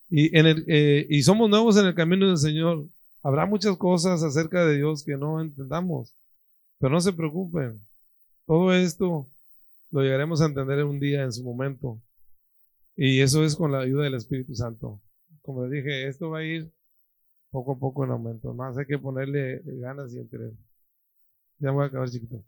y, 0.08 0.38
en 0.38 0.46
el, 0.46 0.64
eh, 0.68 1.08
y 1.10 1.24
somos 1.24 1.50
nuevos 1.50 1.76
en 1.78 1.88
el 1.88 1.96
camino 1.96 2.28
del 2.28 2.38
Señor. 2.38 2.86
Habrá 3.24 3.48
muchas 3.48 3.76
cosas 3.76 4.22
acerca 4.22 4.64
de 4.68 4.78
Dios 4.78 5.04
que 5.04 5.18
no 5.18 5.42
entendamos, 5.42 6.14
pero 6.78 6.94
no 6.94 7.02
se 7.02 7.12
preocupen. 7.12 7.82
Todo 8.46 8.72
esto 8.72 9.28
lo 9.90 10.02
llegaremos 10.04 10.42
a 10.42 10.46
entender 10.46 10.84
un 10.84 11.00
día 11.00 11.24
en 11.24 11.34
su 11.34 11.44
momento. 11.44 12.00
Y 12.96 13.22
eso 13.22 13.44
es 13.44 13.56
con 13.56 13.72
la 13.72 13.80
ayuda 13.80 14.04
del 14.04 14.14
Espíritu 14.14 14.54
Santo. 14.54 15.02
Como 15.42 15.66
les 15.66 15.72
dije, 15.72 16.08
esto 16.08 16.30
va 16.30 16.38
a 16.38 16.44
ir 16.44 16.72
poco 17.50 17.72
a 17.72 17.80
poco 17.80 18.06
en 18.06 18.12
aumento. 18.12 18.54
Más 18.54 18.78
hay 18.78 18.86
que 18.86 19.00
ponerle 19.00 19.64
ganas 19.80 20.14
y 20.14 20.20
interés. 20.20 20.54
Ya 21.58 21.72
voy 21.72 21.86
a 21.86 21.88
acabar, 21.88 22.12
chiquito. 22.12 22.44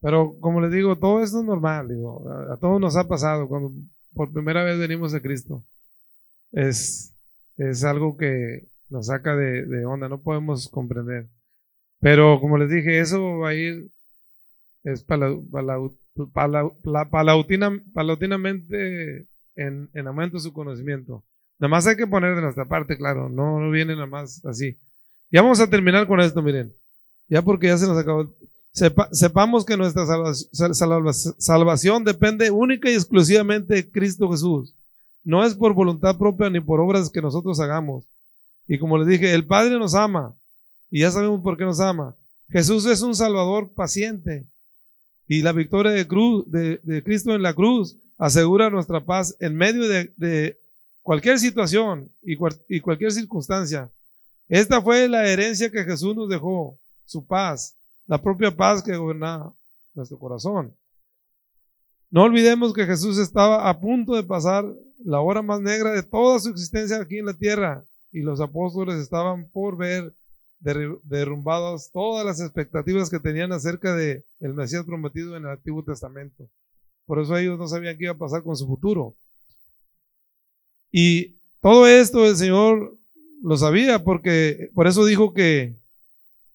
Pero 0.00 0.34
como 0.40 0.60
les 0.60 0.70
digo, 0.70 0.96
todo 0.98 1.22
esto 1.22 1.38
es 1.38 1.44
normal, 1.44 1.88
digo, 1.88 2.28
a, 2.52 2.58
todos 2.58 2.78
nos 2.80 2.96
ha 2.96 3.08
pasado 3.08 3.48
cuando 3.48 3.72
por 4.12 4.32
primera 4.32 4.62
vez 4.62 4.78
venimos 4.78 5.14
a 5.14 5.20
Cristo. 5.20 5.64
Es, 6.52 7.14
es 7.56 7.84
algo 7.84 8.16
que 8.16 8.68
nos 8.90 9.06
saca 9.06 9.34
de, 9.34 9.86
onda, 9.86 10.08
no 10.08 10.20
podemos 10.22 10.68
comprender. 10.68 11.28
Pero 12.00 12.38
como 12.40 12.58
les 12.58 12.68
dije, 12.70 13.00
eso 13.00 13.38
va 13.38 13.48
a 13.50 13.54
ir, 13.54 13.90
es 14.84 15.04
palautinamente 17.94 19.26
en, 19.56 19.88
en 19.94 20.06
aumento 20.06 20.38
su 20.38 20.52
conocimiento. 20.52 21.24
Nada 21.58 21.70
más 21.70 21.86
hay 21.86 21.96
que 21.96 22.06
poner 22.06 22.34
de 22.34 22.42
nuestra 22.42 22.66
parte, 22.66 22.98
claro, 22.98 23.28
no, 23.28 23.58
no 23.58 23.70
viene 23.70 23.94
nada 23.94 24.06
más 24.06 24.44
así. 24.44 24.76
Ya 25.30 25.40
vamos 25.42 25.60
a 25.60 25.70
terminar 25.70 26.06
con 26.06 26.20
esto, 26.20 26.42
miren. 26.42 26.74
Ya 27.28 27.42
porque 27.42 27.68
ya 27.68 27.78
se 27.78 27.86
nos 27.86 27.98
acabó. 27.98 28.32
sepamos 29.12 29.64
que 29.64 29.76
nuestra 29.76 30.04
salvación 31.38 32.04
depende 32.04 32.50
única 32.50 32.90
y 32.90 32.94
exclusivamente 32.94 33.74
de 33.74 33.90
Cristo 33.90 34.30
Jesús. 34.30 34.74
No 35.22 35.44
es 35.44 35.54
por 35.54 35.72
voluntad 35.72 36.18
propia 36.18 36.50
ni 36.50 36.60
por 36.60 36.80
obras 36.80 37.10
que 37.10 37.22
nosotros 37.22 37.58
hagamos. 37.60 38.04
Y 38.68 38.78
como 38.78 38.98
les 38.98 39.08
dije, 39.08 39.32
el 39.32 39.46
Padre 39.46 39.78
nos 39.78 39.94
ama. 39.94 40.34
Y 40.90 41.00
ya 41.00 41.10
sabemos 41.10 41.40
por 41.42 41.56
qué 41.56 41.64
nos 41.64 41.80
ama. 41.80 42.14
Jesús 42.50 42.86
es 42.86 43.00
un 43.00 43.14
Salvador 43.14 43.70
paciente. 43.74 44.46
Y 45.26 45.42
la 45.42 45.52
victoria 45.52 45.92
de, 45.92 46.06
cruz, 46.06 46.44
de, 46.50 47.02
Cristo 47.02 47.34
en 47.34 47.42
la 47.42 47.54
cruz 47.54 47.96
asegura 48.18 48.70
nuestra 48.70 49.00
paz 49.00 49.34
en 49.40 49.56
medio 49.56 49.88
de, 49.88 50.58
cualquier 51.02 51.38
situación 51.38 52.10
y, 52.22 52.36
y 52.68 52.80
cualquier 52.80 53.12
circunstancia. 53.12 53.90
Esta 54.48 54.82
fue 54.82 55.08
la 55.08 55.26
herencia 55.26 55.70
que 55.70 55.84
Jesús 55.84 56.14
nos 56.14 56.28
dejó 56.28 56.78
su 57.04 57.26
paz, 57.26 57.76
la 58.06 58.20
propia 58.20 58.54
paz 58.54 58.82
que 58.82 58.96
gobernaba 58.96 59.54
nuestro 59.94 60.18
corazón. 60.18 60.74
No 62.10 62.22
olvidemos 62.22 62.72
que 62.72 62.86
Jesús 62.86 63.18
estaba 63.18 63.68
a 63.68 63.80
punto 63.80 64.14
de 64.14 64.22
pasar 64.22 64.64
la 65.04 65.20
hora 65.20 65.42
más 65.42 65.60
negra 65.60 65.92
de 65.92 66.02
toda 66.02 66.38
su 66.38 66.50
existencia 66.50 67.00
aquí 67.00 67.18
en 67.18 67.26
la 67.26 67.34
tierra 67.34 67.84
y 68.12 68.20
los 68.20 68.40
apóstoles 68.40 68.96
estaban 68.96 69.48
por 69.50 69.76
ver 69.76 70.12
derrumbadas 71.02 71.90
todas 71.92 72.24
las 72.24 72.40
expectativas 72.40 73.10
que 73.10 73.20
tenían 73.20 73.52
acerca 73.52 73.94
de 73.94 74.24
el 74.40 74.54
Mesías 74.54 74.84
prometido 74.84 75.36
en 75.36 75.44
el 75.44 75.50
Antiguo 75.50 75.82
Testamento. 75.82 76.48
Por 77.06 77.20
eso 77.20 77.36
ellos 77.36 77.58
no 77.58 77.68
sabían 77.68 77.98
qué 77.98 78.04
iba 78.04 78.14
a 78.14 78.18
pasar 78.18 78.42
con 78.42 78.56
su 78.56 78.66
futuro. 78.66 79.14
Y 80.90 81.36
todo 81.60 81.86
esto 81.86 82.24
el 82.24 82.36
Señor 82.36 82.96
lo 83.42 83.56
sabía 83.56 84.04
porque 84.04 84.70
por 84.74 84.86
eso 84.86 85.04
dijo 85.04 85.34
que 85.34 85.76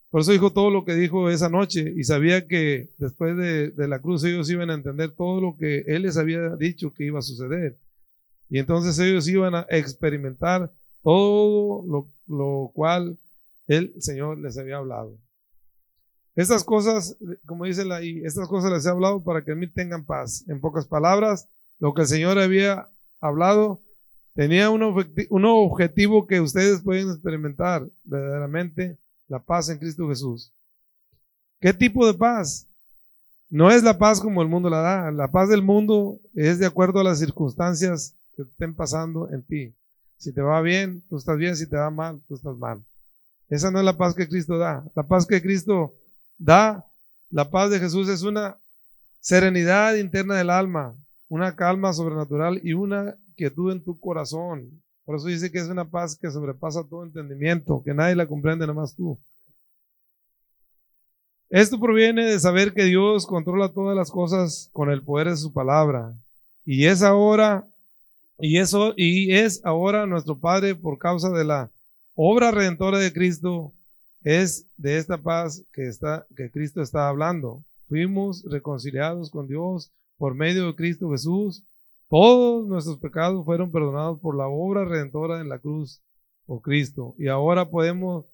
por 0.10 0.22
eso 0.22 0.32
dijo 0.32 0.52
todo 0.52 0.72
lo 0.72 0.86
que 0.86 0.96
dijo 0.96 1.30
esa 1.30 1.50
noche 1.50 1.94
y 1.96 2.04
sabía 2.04 2.48
que 2.48 2.90
después 2.98 3.38
de, 3.38 3.88
la 3.88 4.00
cruz 4.00 4.24
ellos 4.24 4.50
iban 4.50 4.72
a 4.72 4.74
entender 4.74 5.12
todo 5.12 5.40
lo 5.40 5.56
que 5.56 5.84
Él 5.86 6.02
les 6.04 6.18
había 6.18 6.56
dicho 6.56 6.94
que 6.94 7.06
iba 7.06 7.20
a 7.20 7.24
suceder. 7.24 7.78
Y 8.50 8.58
entonces 8.58 8.98
ellos 8.98 9.28
iban 9.28 9.54
a 9.54 9.68
experimentar 9.70 10.72
todo 11.04 11.84
lo, 11.86 12.08
lo 12.28 12.72
cual 12.74 13.20
el 13.68 13.94
Señor 14.02 14.40
les 14.40 14.58
había 14.58 14.78
hablado. 14.78 15.16
Estas 16.36 16.64
cosas, 16.64 17.16
como 17.46 17.66
dice 17.66 17.86
la 17.86 18.02
estas 18.02 18.48
cosas 18.48 18.72
les 18.72 18.86
he 18.86 18.90
hablado 18.90 19.24
para 19.24 19.44
que 19.44 19.52
en 19.52 19.60
mí 19.60 19.68
tengan 19.68 20.06
paz. 20.06 20.44
En 20.48 20.60
pocas 20.60 20.88
palabras, 20.88 21.48
lo 21.80 21.94
que 21.94 22.02
el 22.02 22.08
Señor 22.08 22.40
había 22.40 22.90
hablado 23.20 23.82
tenía 24.34 24.72
un, 24.72 24.82
un 25.30 25.46
objetivo 25.46 26.26
que 26.26 26.42
ustedes 26.42 26.82
pueden 26.82 27.10
experimentar 27.10 27.86
verdaderamente 28.06 28.98
la 29.30 29.40
paz 29.40 29.70
en 29.70 29.78
Cristo 29.78 30.10
Jesús. 30.10 30.52
¿Qué 31.62 31.74
tipo 31.74 32.06
de 32.06 32.14
paz? 32.14 32.68
No 33.50 33.72
es 33.72 33.84
la 33.84 33.98
paz 33.98 34.20
como 34.20 34.42
el 34.42 34.48
mundo 34.48 34.70
la 34.70 34.82
da. 34.82 35.12
La 35.12 35.32
paz 35.32 35.50
del 35.50 35.62
mundo 35.62 36.20
es 36.34 36.60
de 36.60 36.66
acuerdo 36.66 37.00
a 37.00 37.04
las 37.04 37.20
circunstancias 37.20 38.16
que 38.36 38.44
estén 38.44 38.76
pasando 38.76 39.30
en 39.32 39.44
ti. 39.44 39.76
Si 40.18 40.34
te 40.34 40.42
va 40.42 40.62
bien, 40.62 41.02
tú 41.10 41.18
estás 41.18 41.38
bien. 41.38 41.56
Si 41.56 41.68
te 41.68 41.78
va 41.78 41.90
mal, 41.90 42.22
tú 42.28 42.36
estás 42.36 42.58
mal. 42.58 42.84
Esa 43.50 43.72
no 43.72 43.80
es 43.80 43.86
la 43.86 43.98
paz 43.98 44.14
que 44.14 44.28
Cristo 44.28 44.58
da. 44.58 44.84
La 44.96 45.04
paz 45.04 45.26
que 45.26 45.42
Cristo 45.42 45.94
da, 46.38 46.86
la 47.30 47.50
paz 47.50 47.72
de 47.72 47.80
Jesús 47.80 48.10
es 48.10 48.24
una 48.24 48.58
serenidad 49.20 49.96
interna 49.96 50.36
del 50.36 50.50
alma, 50.50 50.96
una 51.28 51.56
calma 51.56 51.94
sobrenatural 51.94 52.62
y 52.64 52.74
una 52.74 53.16
quietud 53.36 53.72
en 53.72 53.84
tu 53.84 54.00
corazón. 54.00 54.82
Por 55.10 55.16
eso 55.16 55.26
dice 55.26 55.52
que 55.52 55.58
es 55.58 55.68
una 55.68 55.90
paz 55.90 56.16
que 56.16 56.30
sobrepasa 56.30 56.84
todo 56.88 57.04
entendimiento, 57.04 57.82
que 57.84 57.96
nadie 57.96 58.14
la 58.14 58.28
comprende, 58.28 58.68
nada 58.68 58.80
más 58.80 58.94
tú. 58.94 59.18
Esto 61.50 61.80
proviene 61.80 62.26
de 62.26 62.40
saber 62.40 62.76
que 62.76 62.84
Dios 62.84 63.26
controla 63.26 63.70
todas 63.70 63.98
las 63.98 64.12
cosas 64.12 64.70
con 64.72 64.92
el 64.92 65.02
poder 65.02 65.32
de 65.32 65.38
su 65.38 65.52
palabra. 65.52 66.14
Y 66.64 66.86
es 66.86 67.02
ahora, 67.02 67.66
y 68.38 68.60
eso, 68.60 68.94
y 68.96 69.34
es 69.34 69.66
ahora 69.66 70.06
nuestro 70.06 70.38
Padre 70.38 70.76
por 70.76 71.00
causa 71.00 71.32
de 71.32 71.44
la 71.44 71.72
obra 72.14 72.52
redentora 72.52 73.00
de 73.00 73.12
Cristo, 73.12 73.74
es 74.24 74.68
de 74.78 75.00
esta 75.00 75.18
paz 75.18 75.64
que 75.74 75.88
está, 75.88 76.28
que 76.38 76.52
Cristo 76.52 76.84
está 76.84 77.10
hablando. 77.10 77.64
Fuimos 77.88 78.44
reconciliados 78.48 79.32
con 79.32 79.48
Dios 79.48 79.90
por 80.20 80.36
medio 80.36 80.68
de 80.68 80.76
Cristo 80.76 81.10
Jesús 81.10 81.64
todos 82.10 82.68
nuestros 82.68 82.98
pecados 82.98 83.46
fueron 83.46 83.72
perdonados 83.72 84.20
por 84.20 84.36
la 84.36 84.48
obra 84.48 84.84
redentora 84.84 85.42
en 85.42 85.50
la 85.50 85.60
cruz 85.60 86.02
por 86.48 86.62
Cristo. 86.62 87.16
Y 87.20 87.28
ahora 87.28 87.70
podemos 87.70 88.26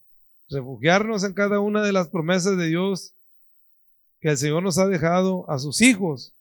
refugiarnos 0.50 1.26
en 1.26 1.34
cada 1.34 1.60
una 1.60 1.84
de 1.84 1.92
las 1.92 2.08
promesas 2.08 2.58
de 2.58 2.68
Dios 2.68 3.14
que 4.22 4.30
el 4.30 4.38
Señor 4.38 4.64
nos 4.64 4.78
ha 4.78 4.88
dejado 4.88 5.50
a 5.50 5.60
sus 5.60 5.82
hijos 5.82 6.34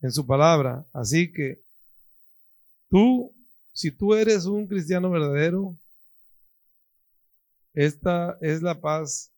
en 0.00 0.10
su 0.10 0.26
palabra. 0.26 0.84
Así 0.92 1.30
que 1.30 1.62
tú, 2.90 3.32
si 3.72 3.92
tú 3.92 4.14
eres 4.14 4.46
un 4.46 4.66
cristiano 4.66 5.08
verdadero, 5.08 5.76
esta 7.74 8.36
es 8.40 8.60
la 8.60 8.80
paz 8.80 9.30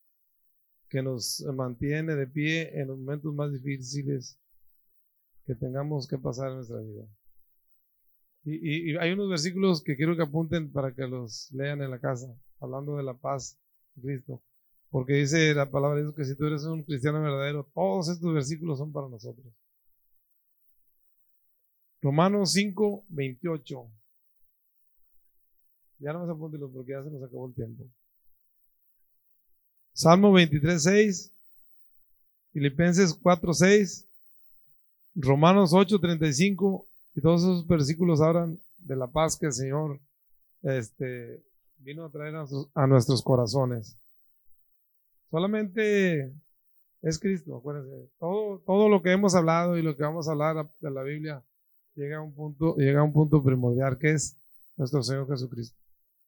que 0.89 1.03
nos 1.03 1.45
mantiene 1.55 2.15
de 2.15 2.27
pie 2.27 2.81
en 2.81 2.89
los 2.89 2.99
momentos 2.99 3.35
más 3.35 3.53
difíciles 3.53 4.39
que 5.45 5.55
tengamos 5.55 6.09
que 6.09 6.17
pasar 6.17 6.49
en 6.49 6.57
nuestra 6.57 6.79
vida. 6.81 7.05
Y, 8.45 8.95
hay 8.97 9.13
unos 9.13 9.31
versículos 9.31 9.83
que 9.83 9.97
quiero 9.97 10.17
que 10.17 10.23
apunten 10.23 10.71
para 10.71 10.95
que 10.95 11.07
los 11.07 11.51
lean 11.53 11.81
en 11.81 11.91
la 11.91 11.99
casa, 11.99 12.27
hablando 12.61 12.97
de 12.97 13.03
la 13.03 13.15
paz 13.15 13.59
de 13.95 14.03
Cristo. 14.03 14.43
Porque 14.91 15.15
dice 15.15 15.55
la 15.55 15.71
palabra 15.71 15.97
de 15.97 16.03
Dios 16.03 16.15
que 16.15 16.25
si 16.25 16.37
tú 16.37 16.47
eres 16.47 16.65
un 16.65 16.83
cristiano 16.83 17.23
verdadero, 17.23 17.69
todos 17.75 18.09
estos 18.11 18.33
versículos 18.33 18.79
son 18.79 18.93
para 18.93 19.09
nosotros. 19.09 19.47
Romanos 22.03 22.53
5, 22.53 23.07
28. 23.09 23.91
Ya 26.01 26.13
no 26.13 26.27
me 26.27 26.33
apunten 26.33 26.61
porque 26.71 26.93
ya 26.93 27.03
se 27.03 27.11
nos 27.11 27.23
acabó 27.23 27.49
el 27.49 27.55
tiempo. 27.55 27.85
Salmo 29.95 30.33
23, 30.33 30.83
6. 30.83 31.33
Filipenses 32.53 33.15
4, 33.15 33.55
6. 33.55 34.07
Romanos 35.15 35.73
8, 35.73 35.99
35 35.99 36.87
y 37.15 37.21
todos 37.21 37.43
esos 37.43 37.67
versículos 37.67 38.21
hablan 38.21 38.59
de 38.79 38.97
la 38.97 39.07
paz 39.07 39.39
que 39.39 39.47
el 39.47 39.53
Señor 39.53 40.01
este, 40.63 41.43
vino 41.79 42.05
a 42.05 42.11
traer 42.11 42.35
a, 42.75 42.87
nuestros 42.87 43.23
corazones. 43.23 43.97
Solamente 45.31 46.33
es 47.03 47.19
Cristo, 47.19 47.57
acuérdense. 47.57 48.11
Todo, 48.19 48.61
todo 48.61 48.89
lo 48.89 49.03
que 49.03 49.13
hemos 49.13 49.35
hablado 49.35 49.79
y 49.79 49.83
lo 49.83 49.97
que 49.97 50.03
vamos 50.03 50.29
a 50.29 50.33
hablar 50.33 50.69
de 50.81 50.91
la 50.91 51.03
Biblia 51.03 51.43
llega 51.95 52.19
a 52.19 52.23
un 52.23 52.35
punto, 52.35 52.77
llega 52.77 53.01
a 53.01 53.05
un 53.05 53.13
punto 53.13 53.43
primordial 53.43 53.99
que 53.99 54.13
es 54.13 54.37
nuestro 54.77 55.03
Señor 55.03 55.29
Jesucristo. 55.29 55.79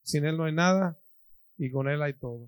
Sin 0.03 0.25
Él 0.25 0.37
no 0.37 0.45
hay 0.45 0.53
nada 0.53 0.97
y 1.57 1.69
con 1.69 1.89
Él 1.89 2.01
hay 2.01 2.13
todo. 2.13 2.47